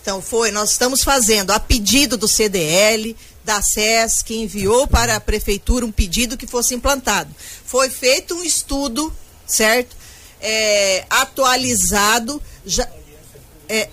Então 0.00 0.22
foi, 0.22 0.50
nós 0.50 0.70
estamos 0.70 1.02
fazendo 1.02 1.50
a 1.50 1.60
pedido 1.60 2.16
do 2.16 2.26
CDL, 2.26 3.14
da 3.46 3.62
SES, 3.62 4.22
que 4.22 4.34
enviou 4.34 4.88
para 4.88 5.14
a 5.14 5.20
prefeitura 5.20 5.86
um 5.86 5.92
pedido 5.92 6.36
que 6.36 6.48
fosse 6.48 6.74
implantado. 6.74 7.32
Foi 7.64 7.88
feito 7.88 8.34
um 8.34 8.42
estudo, 8.42 9.16
certo? 9.46 9.96
É, 10.40 11.06
atualizado, 11.08 12.42
já, 12.66 12.86
é, 13.68 13.88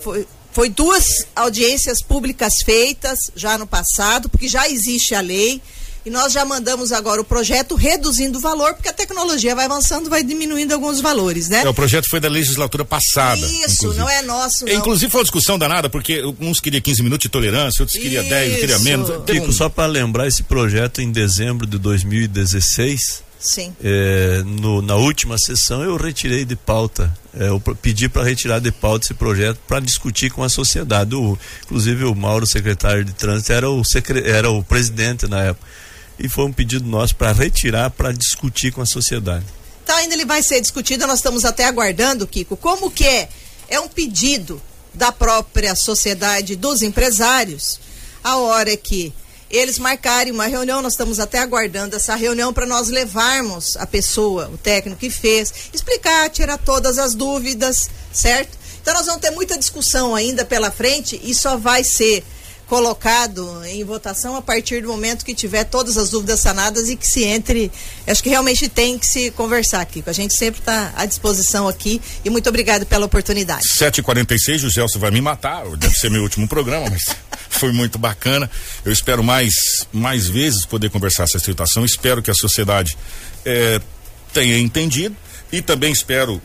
foi, 0.00 0.26
foi 0.52 0.68
duas 0.68 1.04
audiências 1.34 2.00
públicas 2.00 2.52
feitas 2.64 3.18
já 3.34 3.58
no 3.58 3.66
passado, 3.66 4.28
porque 4.28 4.46
já 4.46 4.68
existe 4.68 5.16
a 5.16 5.20
lei. 5.20 5.60
E 6.04 6.10
nós 6.10 6.32
já 6.32 6.44
mandamos 6.44 6.92
agora 6.92 7.20
o 7.20 7.24
projeto 7.24 7.74
reduzindo 7.74 8.38
o 8.38 8.40
valor, 8.40 8.74
porque 8.74 8.88
a 8.88 8.92
tecnologia 8.92 9.54
vai 9.54 9.66
avançando, 9.66 10.08
vai 10.08 10.22
diminuindo 10.22 10.72
alguns 10.72 11.00
valores, 11.00 11.48
né? 11.48 11.62
É, 11.62 11.68
o 11.68 11.74
projeto 11.74 12.08
foi 12.08 12.20
da 12.20 12.28
legislatura 12.28 12.84
passada. 12.84 13.40
Isso, 13.40 13.84
inclusive. 13.84 13.98
não 13.98 14.08
é 14.08 14.22
nosso, 14.22 14.64
não. 14.64 14.72
Inclusive 14.72 15.10
foi 15.10 15.20
uma 15.20 15.24
discussão 15.24 15.58
danada, 15.58 15.90
porque 15.90 16.22
uns 16.40 16.60
queriam 16.60 16.80
15 16.80 17.02
minutos 17.02 17.22
de 17.24 17.28
tolerância, 17.28 17.82
outros 17.82 18.00
queriam 18.00 18.24
10, 18.24 18.60
queriam 18.60 18.80
menos. 18.80 19.10
Kiko, 19.26 19.52
só 19.52 19.68
para 19.68 19.86
lembrar, 19.86 20.26
esse 20.26 20.42
projeto 20.42 21.00
em 21.02 21.12
dezembro 21.12 21.66
de 21.66 21.78
2016 21.78 23.30
Sim. 23.40 23.74
É, 23.82 24.42
no, 24.44 24.82
na 24.82 24.96
última 24.96 25.38
sessão 25.38 25.82
eu 25.82 25.96
retirei 25.96 26.44
de 26.44 26.54
pauta, 26.54 27.10
é, 27.34 27.48
eu 27.48 27.58
pedi 27.58 28.06
para 28.06 28.22
retirar 28.22 28.58
de 28.58 28.70
pauta 28.70 29.06
esse 29.06 29.14
projeto 29.14 29.58
para 29.66 29.80
discutir 29.80 30.30
com 30.30 30.44
a 30.44 30.48
sociedade. 30.50 31.14
O, 31.14 31.38
inclusive 31.64 32.04
o 32.04 32.14
Mauro, 32.14 32.46
secretário 32.46 33.02
de 33.02 33.14
trânsito, 33.14 33.52
era 33.52 33.70
o, 33.70 33.82
secre, 33.82 34.28
era 34.28 34.50
o 34.50 34.62
presidente 34.62 35.26
na 35.26 35.42
época. 35.42 35.66
E 36.22 36.28
foi 36.28 36.44
um 36.44 36.52
pedido 36.52 36.84
nosso 36.86 37.16
para 37.16 37.32
retirar, 37.32 37.90
para 37.90 38.12
discutir 38.12 38.70
com 38.72 38.82
a 38.82 38.86
sociedade. 38.86 39.46
Então 39.82 39.96
ainda 39.96 40.14
ele 40.14 40.26
vai 40.26 40.42
ser 40.42 40.60
discutido, 40.60 41.06
nós 41.06 41.18
estamos 41.18 41.44
até 41.44 41.64
aguardando, 41.64 42.26
Kiko, 42.26 42.56
como 42.56 42.90
que 42.90 43.06
é? 43.06 43.28
É 43.68 43.80
um 43.80 43.88
pedido 43.88 44.60
da 44.92 45.10
própria 45.10 45.74
sociedade 45.74 46.56
dos 46.56 46.82
empresários, 46.82 47.80
a 48.22 48.36
hora 48.36 48.76
que 48.76 49.12
eles 49.50 49.78
marcarem 49.78 50.32
uma 50.32 50.46
reunião, 50.46 50.80
nós 50.80 50.92
estamos 50.92 51.18
até 51.18 51.38
aguardando 51.38 51.96
essa 51.96 52.14
reunião 52.14 52.52
para 52.52 52.66
nós 52.66 52.88
levarmos 52.88 53.76
a 53.76 53.86
pessoa, 53.86 54.48
o 54.48 54.58
técnico 54.58 55.00
que 55.00 55.10
fez, 55.10 55.52
explicar, 55.72 56.30
tirar 56.30 56.58
todas 56.58 56.98
as 56.98 57.14
dúvidas, 57.14 57.90
certo? 58.12 58.56
Então 58.80 58.94
nós 58.94 59.06
vamos 59.06 59.20
ter 59.20 59.30
muita 59.30 59.58
discussão 59.58 60.14
ainda 60.14 60.44
pela 60.44 60.70
frente 60.70 61.20
e 61.24 61.34
só 61.34 61.56
vai 61.56 61.82
ser 61.82 62.24
colocado 62.70 63.64
em 63.64 63.82
votação 63.82 64.36
a 64.36 64.40
partir 64.40 64.82
do 64.82 64.86
momento 64.86 65.24
que 65.24 65.34
tiver 65.34 65.64
todas 65.64 65.98
as 65.98 66.10
dúvidas 66.10 66.38
sanadas 66.38 66.88
e 66.88 66.94
que 66.94 67.04
se 67.04 67.24
entre. 67.24 67.68
Acho 68.06 68.22
que 68.22 68.28
realmente 68.28 68.68
tem 68.68 68.96
que 68.96 69.08
se 69.08 69.32
conversar 69.32 69.80
aqui. 69.80 70.04
A 70.06 70.12
gente 70.12 70.36
sempre 70.36 70.60
está 70.60 70.92
à 70.94 71.04
disposição 71.04 71.66
aqui 71.66 72.00
e 72.24 72.30
muito 72.30 72.48
obrigado 72.48 72.86
pela 72.86 73.06
oportunidade. 73.06 73.64
7h46, 73.76 74.68
o 74.68 74.70
Gelson 74.70 75.00
vai 75.00 75.10
me 75.10 75.20
matar, 75.20 75.66
deve 75.76 75.94
ser 75.96 76.12
meu 76.12 76.22
último 76.22 76.46
programa, 76.46 76.88
mas 76.88 77.02
foi 77.50 77.72
muito 77.72 77.98
bacana. 77.98 78.48
Eu 78.84 78.92
espero 78.92 79.24
mais, 79.24 79.52
mais 79.92 80.28
vezes 80.28 80.64
poder 80.64 80.90
conversar 80.90 81.24
essa 81.24 81.40
situação. 81.40 81.84
Espero 81.84 82.22
que 82.22 82.30
a 82.30 82.34
sociedade 82.34 82.96
eh, 83.44 83.80
tenha 84.32 84.56
entendido 84.56 85.16
e 85.50 85.60
também 85.60 85.90
espero 85.90 86.40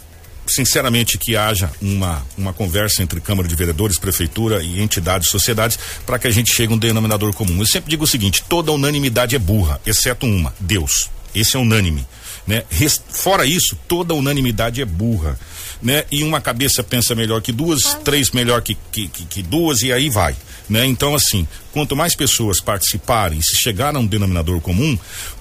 sinceramente 0.48 1.18
que 1.18 1.36
haja 1.36 1.72
uma, 1.82 2.26
uma 2.38 2.54
conversa 2.54 3.02
entre 3.02 3.20
Câmara 3.20 3.48
de 3.48 3.56
Vereadores, 3.56 3.98
Prefeitura 3.98 4.64
e 4.64 4.82
entidades, 4.82 5.30
sociedades, 5.30 5.78
para 6.06 6.20
que 6.20 6.28
a 6.28 6.32
gente 6.32 6.54
chegue 6.54 6.72
a 6.72 6.76
um 6.76 6.80
denominador 6.80 7.34
comum. 7.34 7.60
Eu 7.60 7.66
sempre 7.66 7.90
digo 7.90 8.04
o 8.04 8.08
seguinte: 8.08 8.44
toda 8.48 8.72
unanimidade 8.72 9.36
é 9.36 9.40
burra, 9.40 9.80
exceto 9.86 10.26
uma, 10.26 10.54
Deus. 10.60 11.10
Esse 11.34 11.58
é 11.58 11.60
unânime. 11.60 12.06
Né? 12.48 12.64
Fora 13.10 13.46
isso, 13.46 13.78
toda 13.88 14.14
unanimidade 14.14 14.82
é 14.82 14.86
burra. 14.86 15.38
Né? 15.82 16.06
E 16.12 16.24
uma 16.24 16.40
cabeça 16.40 16.84
pensa 16.84 17.14
melhor 17.14 17.42
que 17.42 17.52
duas, 17.52 17.96
três 18.04 18.32
melhor 18.32 18.62
que, 18.62 18.78
que, 18.92 19.08
que, 19.08 19.26
que 19.26 19.42
duas, 19.42 19.82
e 19.82 19.92
aí 19.92 20.10
vai. 20.10 20.36
Né? 20.70 20.86
Então, 20.86 21.14
assim, 21.14 21.48
quanto 21.72 21.96
mais 21.96 22.16
pessoas 22.16 22.60
participarem, 22.60 23.42
se 23.42 23.58
chegar 23.58 23.96
a 23.96 24.00
um 24.00 24.06
denominador 24.08 24.62
comum, 24.62 24.98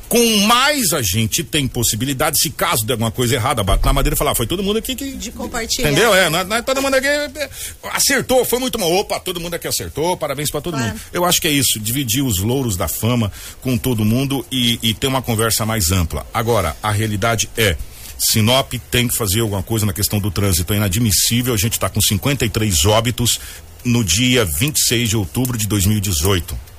com 0.09 0.39
mais 0.47 0.93
a 0.93 1.03
gente 1.03 1.43
tem 1.43 1.67
possibilidade, 1.67 2.39
se 2.39 2.51
caso 2.51 2.85
der 2.85 2.95
alguma 2.95 3.11
coisa 3.11 3.35
errada, 3.35 3.63
bater 3.63 3.87
na 3.87 3.93
madeira 3.93 4.15
e 4.15 4.19
falar, 4.19 4.35
foi 4.35 4.47
todo 4.47 4.63
mundo 4.63 4.79
aqui 4.79 4.95
que. 4.95 5.13
De 5.13 5.31
compartilhar. 5.33 5.91
Entendeu? 5.91 6.15
É, 6.15 6.29
nós, 6.29 6.47
nós, 6.47 6.65
todo 6.65 6.83
mundo 6.83 6.95
aqui 6.95 7.07
é, 7.07 7.51
acertou, 7.93 8.45
foi 8.45 8.59
muito 8.59 8.79
mal. 8.79 8.91
Opa, 8.93 9.19
todo 9.19 9.41
mundo 9.41 9.55
aqui 9.55 9.67
acertou, 9.67 10.17
parabéns 10.17 10.51
para 10.51 10.61
todo 10.61 10.75
claro. 10.75 10.91
mundo. 10.91 11.01
Eu 11.13 11.25
acho 11.25 11.41
que 11.41 11.49
é 11.49 11.51
isso, 11.51 11.81
dividir 11.81 12.23
os 12.23 12.39
louros 12.39 12.77
da 12.77 12.89
fama 12.89 13.33
com 13.61 13.77
todo 13.77 14.05
mundo 14.05 14.45
e, 14.51 14.79
e 14.83 14.95
ter 14.95 15.07
uma 15.07 15.23
conversa 15.23 15.65
mais 15.65 15.91
ampla. 15.91 16.27
Agora, 16.33 16.77
a 16.83 16.91
realidade 16.91 17.49
é. 17.57 17.77
Sinop 18.17 18.73
tem 18.93 19.09
que 19.09 19.17
fazer 19.17 19.41
alguma 19.41 19.63
coisa 19.63 19.85
na 19.85 19.93
questão 19.93 20.21
do 20.21 20.31
trânsito. 20.31 20.73
É 20.73 20.77
inadmissível. 20.77 21.53
A 21.53 21.57
gente 21.57 21.73
está 21.73 21.91
com 21.91 22.01
53 22.01 22.85
óbitos 22.85 23.41
no 23.85 24.05
dia 24.05 24.45
26 24.45 25.11
de 25.11 25.17
outubro 25.17 25.59
de 25.59 25.67
2018 25.67 26.74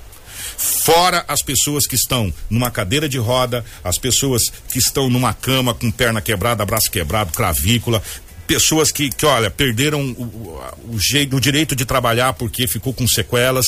fora 0.57 1.25
as 1.27 1.41
pessoas 1.41 1.87
que 1.87 1.95
estão 1.95 2.33
numa 2.49 2.71
cadeira 2.71 3.07
de 3.07 3.17
roda, 3.17 3.63
as 3.83 3.97
pessoas 3.97 4.43
que 4.71 4.79
estão 4.79 5.09
numa 5.09 5.33
cama 5.33 5.73
com 5.73 5.91
perna 5.91 6.21
quebrada, 6.21 6.65
braço 6.65 6.89
quebrado, 6.91 7.31
clavícula, 7.33 8.01
pessoas 8.45 8.91
que, 8.91 9.09
que 9.09 9.25
olha, 9.25 9.49
perderam 9.49 10.01
o, 10.01 10.93
o, 10.93 10.99
jeito, 10.99 11.35
o 11.35 11.41
direito 11.41 11.75
de 11.75 11.85
trabalhar 11.85 12.33
porque 12.33 12.67
ficou 12.67 12.93
com 12.93 13.07
sequelas. 13.07 13.65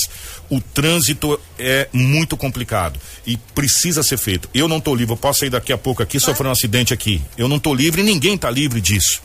O 0.50 0.62
trânsito 0.62 1.40
é 1.58 1.88
muito 1.92 2.38
complicado 2.38 3.00
e 3.26 3.38
precisa 3.38 4.04
ser 4.04 4.18
feito. 4.18 4.50
Eu 4.54 4.68
não 4.68 4.78
estou 4.78 4.96
livre, 4.96 5.14
eu 5.14 5.18
posso 5.18 5.40
sair 5.40 5.50
daqui 5.50 5.74
a 5.74 5.78
pouco 5.78 6.02
aqui, 6.02 6.20
sofrer 6.20 6.48
um 6.48 6.52
acidente 6.52 6.94
aqui. 6.94 7.22
Eu 7.38 7.48
não 7.48 7.58
estou 7.58 7.74
livre, 7.74 8.04
ninguém 8.04 8.36
está 8.36 8.50
livre 8.50 8.80
disso 8.80 9.22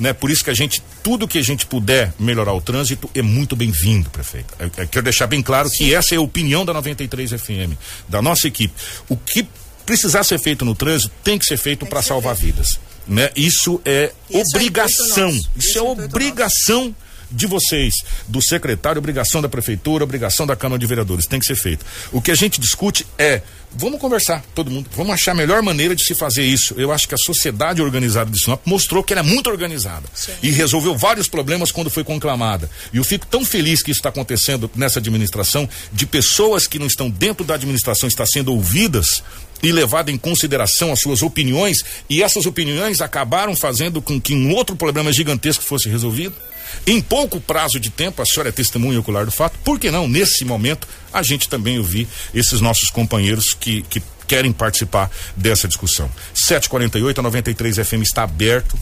né? 0.00 0.12
Por 0.12 0.30
isso 0.30 0.42
que 0.42 0.50
a 0.50 0.54
gente, 0.54 0.82
tudo 1.02 1.28
que 1.28 1.38
a 1.38 1.42
gente 1.42 1.66
puder 1.66 2.12
melhorar 2.18 2.54
o 2.54 2.60
trânsito 2.60 3.08
é 3.14 3.22
muito 3.22 3.54
bem-vindo, 3.54 4.08
prefeito. 4.10 4.52
Eu, 4.58 4.70
eu, 4.76 4.88
quero 4.88 5.04
deixar 5.04 5.26
bem 5.26 5.42
claro 5.42 5.68
Sim. 5.68 5.76
que 5.76 5.94
essa 5.94 6.14
é 6.14 6.18
a 6.18 6.20
opinião 6.20 6.64
da 6.64 6.72
93 6.72 7.30
FM, 7.32 7.76
da 8.08 8.22
nossa 8.22 8.48
equipe. 8.48 8.74
O 9.08 9.16
que 9.16 9.46
precisar 9.84 10.24
ser 10.24 10.40
feito 10.40 10.64
no 10.64 10.74
trânsito 10.74 11.12
tem 11.22 11.38
que 11.38 11.44
ser 11.44 11.58
feito 11.58 11.84
para 11.84 12.02
salvar 12.02 12.34
vidas, 12.34 12.80
né? 13.06 13.30
Isso 13.36 13.80
é 13.84 14.12
Esse 14.30 14.56
obrigação. 14.56 15.28
É 15.28 15.32
isso, 15.32 15.50
isso 15.56 15.78
é 15.78 15.82
obrigação. 15.82 16.84
Nosso 16.84 17.10
de 17.30 17.46
vocês, 17.46 17.94
do 18.26 18.42
secretário, 18.42 18.98
obrigação 18.98 19.40
da 19.40 19.48
prefeitura, 19.48 20.04
obrigação 20.04 20.46
da 20.46 20.56
Câmara 20.56 20.78
de 20.78 20.86
Vereadores, 20.86 21.26
tem 21.26 21.38
que 21.38 21.46
ser 21.46 21.54
feito. 21.54 21.84
O 22.10 22.20
que 22.20 22.30
a 22.30 22.34
gente 22.34 22.60
discute 22.60 23.06
é, 23.16 23.42
vamos 23.72 24.00
conversar, 24.00 24.44
todo 24.54 24.70
mundo, 24.70 24.88
vamos 24.96 25.12
achar 25.12 25.32
a 25.32 25.34
melhor 25.34 25.62
maneira 25.62 25.94
de 25.94 26.04
se 26.04 26.14
fazer 26.14 26.42
isso. 26.42 26.74
Eu 26.76 26.92
acho 26.92 27.08
que 27.08 27.14
a 27.14 27.18
sociedade 27.18 27.80
organizada 27.80 28.30
de 28.30 28.38
Sinop 28.38 28.60
mostrou 28.64 29.02
que 29.02 29.12
ela 29.12 29.20
é 29.20 29.24
muito 29.24 29.48
organizada 29.48 30.06
Sim. 30.14 30.32
e 30.42 30.50
resolveu 30.50 30.96
vários 30.96 31.28
problemas 31.28 31.72
quando 31.72 31.90
foi 31.90 32.04
conclamada. 32.04 32.70
E 32.92 32.96
eu 32.96 33.04
fico 33.04 33.26
tão 33.26 33.44
feliz 33.44 33.82
que 33.82 33.90
isso 33.90 34.00
está 34.00 34.08
acontecendo 34.08 34.70
nessa 34.74 34.98
administração, 34.98 35.68
de 35.92 36.06
pessoas 36.06 36.66
que 36.66 36.78
não 36.78 36.86
estão 36.86 37.08
dentro 37.08 37.44
da 37.44 37.54
administração, 37.54 38.08
está 38.08 38.26
sendo 38.26 38.52
ouvidas 38.52 39.22
e 39.62 39.72
levado 39.72 40.10
em 40.10 40.18
consideração 40.18 40.92
as 40.92 41.00
suas 41.00 41.22
opiniões, 41.22 41.78
e 42.08 42.22
essas 42.22 42.46
opiniões 42.46 43.00
acabaram 43.00 43.54
fazendo 43.54 44.00
com 44.00 44.20
que 44.20 44.34
um 44.34 44.52
outro 44.54 44.76
problema 44.76 45.12
gigantesco 45.12 45.64
fosse 45.64 45.88
resolvido. 45.88 46.34
Em 46.86 47.00
pouco 47.00 47.40
prazo 47.40 47.80
de 47.80 47.90
tempo, 47.90 48.22
a 48.22 48.24
senhora 48.24 48.48
é 48.48 48.52
testemunha 48.52 49.00
ocular 49.00 49.24
do 49.24 49.32
fato, 49.32 49.58
por 49.64 49.78
que 49.78 49.90
não, 49.90 50.08
nesse 50.08 50.44
momento, 50.44 50.86
a 51.12 51.22
gente 51.22 51.48
também 51.48 51.78
ouvir 51.78 52.06
esses 52.34 52.60
nossos 52.60 52.90
companheiros 52.90 53.54
que, 53.54 53.82
que 53.82 54.02
querem 54.26 54.52
participar 54.52 55.10
dessa 55.36 55.66
discussão. 55.66 56.08
748 56.32 57.18
a 57.18 57.22
93 57.22 57.76
FM 57.76 58.02
está 58.02 58.22
aberto, 58.22 58.78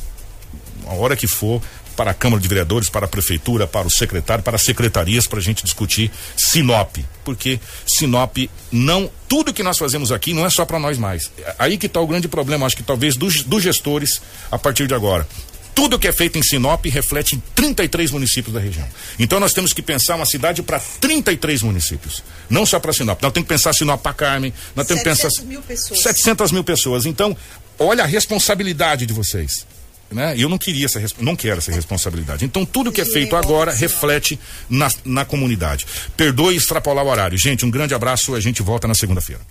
a 0.87 0.93
hora 0.93 1.16
que 1.16 1.26
for, 1.26 1.62
para 1.99 2.13
a 2.13 2.15
Câmara 2.15 2.41
de 2.41 2.47
Vereadores, 2.47 2.89
para 2.89 3.07
a 3.07 3.09
Prefeitura, 3.09 3.67
para 3.67 3.85
o 3.85 3.91
secretário, 3.91 4.45
para 4.45 4.55
as 4.55 4.63
secretarias, 4.63 5.27
para 5.27 5.41
a 5.41 5.43
gente 5.43 5.65
discutir 5.65 6.13
Sinop. 6.37 6.97
Porque 7.25 7.59
Sinop 7.85 8.37
não. 8.71 9.11
Tudo 9.29 9.53
que 9.53 9.65
nós 9.65 9.77
fazemos 9.77 10.13
aqui 10.13 10.33
não 10.33 10.47
é 10.47 10.51
só 10.51 10.65
para 10.65 10.79
nós 10.79 10.97
mais. 10.97 11.29
Aí 11.59 11.77
que 11.77 11.87
está 11.87 12.01
o 12.01 12.07
grande 12.07 12.29
problema, 12.29 12.67
acho 12.67 12.77
que 12.77 12.85
talvez 12.85 13.17
dos, 13.17 13.43
dos 13.43 13.65
gestores 13.65 14.23
a 14.49 14.57
partir 14.57 14.87
de 14.87 14.95
agora 14.95 15.27
tudo 15.75 15.97
que 15.97 16.09
é 16.09 16.13
feito 16.13 16.37
em 16.37 16.43
Sinop 16.43 16.85
reflete 16.87 17.37
em 17.37 17.43
33 17.55 18.11
municípios 18.11 18.53
da 18.53 18.59
região. 18.59 18.85
Então 19.17 19.39
nós 19.39 19.53
temos 19.53 19.73
que 19.73 19.81
pensar 19.81 20.17
uma 20.17 20.27
cidade 20.27 20.61
para 20.61 20.81
33 20.81 21.63
municípios, 21.63 22.25
não 22.51 22.67
só 22.67 22.81
para 22.81 22.93
Sinop. 22.93 23.23
Nós 23.23 23.33
temos 23.33 23.47
que 23.47 23.55
pensar 23.55 23.73
Sinop 23.73 24.03
para 24.03 24.13
Carmen, 24.13 24.53
nós 24.75 24.89
temos 24.89 25.05
que 25.05 25.09
pensar 25.09 25.31
mil 25.45 25.63
pessoas. 25.63 26.01
700 26.01 26.51
mil 26.51 26.65
pessoas. 26.65 27.07
Então, 27.07 27.37
olha 27.79 28.03
a 28.03 28.07
responsabilidade 28.09 29.07
de 29.07 29.13
vocês. 29.13 29.65
Né? 30.11 30.35
Eu 30.39 30.49
não 30.49 30.57
queria 30.57 30.87
essa, 30.87 31.01
não 31.21 31.37
quero 31.37 31.59
essa 31.59 31.71
responsabilidade. 31.71 32.45
Então, 32.45 32.65
tudo 32.65 32.91
que 32.91 33.01
é 33.01 33.05
feito 33.05 33.37
agora 33.37 33.73
reflete 33.73 34.39
na, 34.69 34.91
na 35.05 35.25
comunidade. 35.25 35.87
Perdoe 36.17 36.57
extrapolar 36.57 37.05
o 37.05 37.09
horário. 37.09 37.37
Gente, 37.39 37.67
um 37.67 37.71
grande 37.71 37.95
abraço. 37.95 38.35
A 38.35 38.41
gente 38.41 38.63
volta 38.63 38.89
na 38.89 38.95
segunda-feira. 38.95 39.43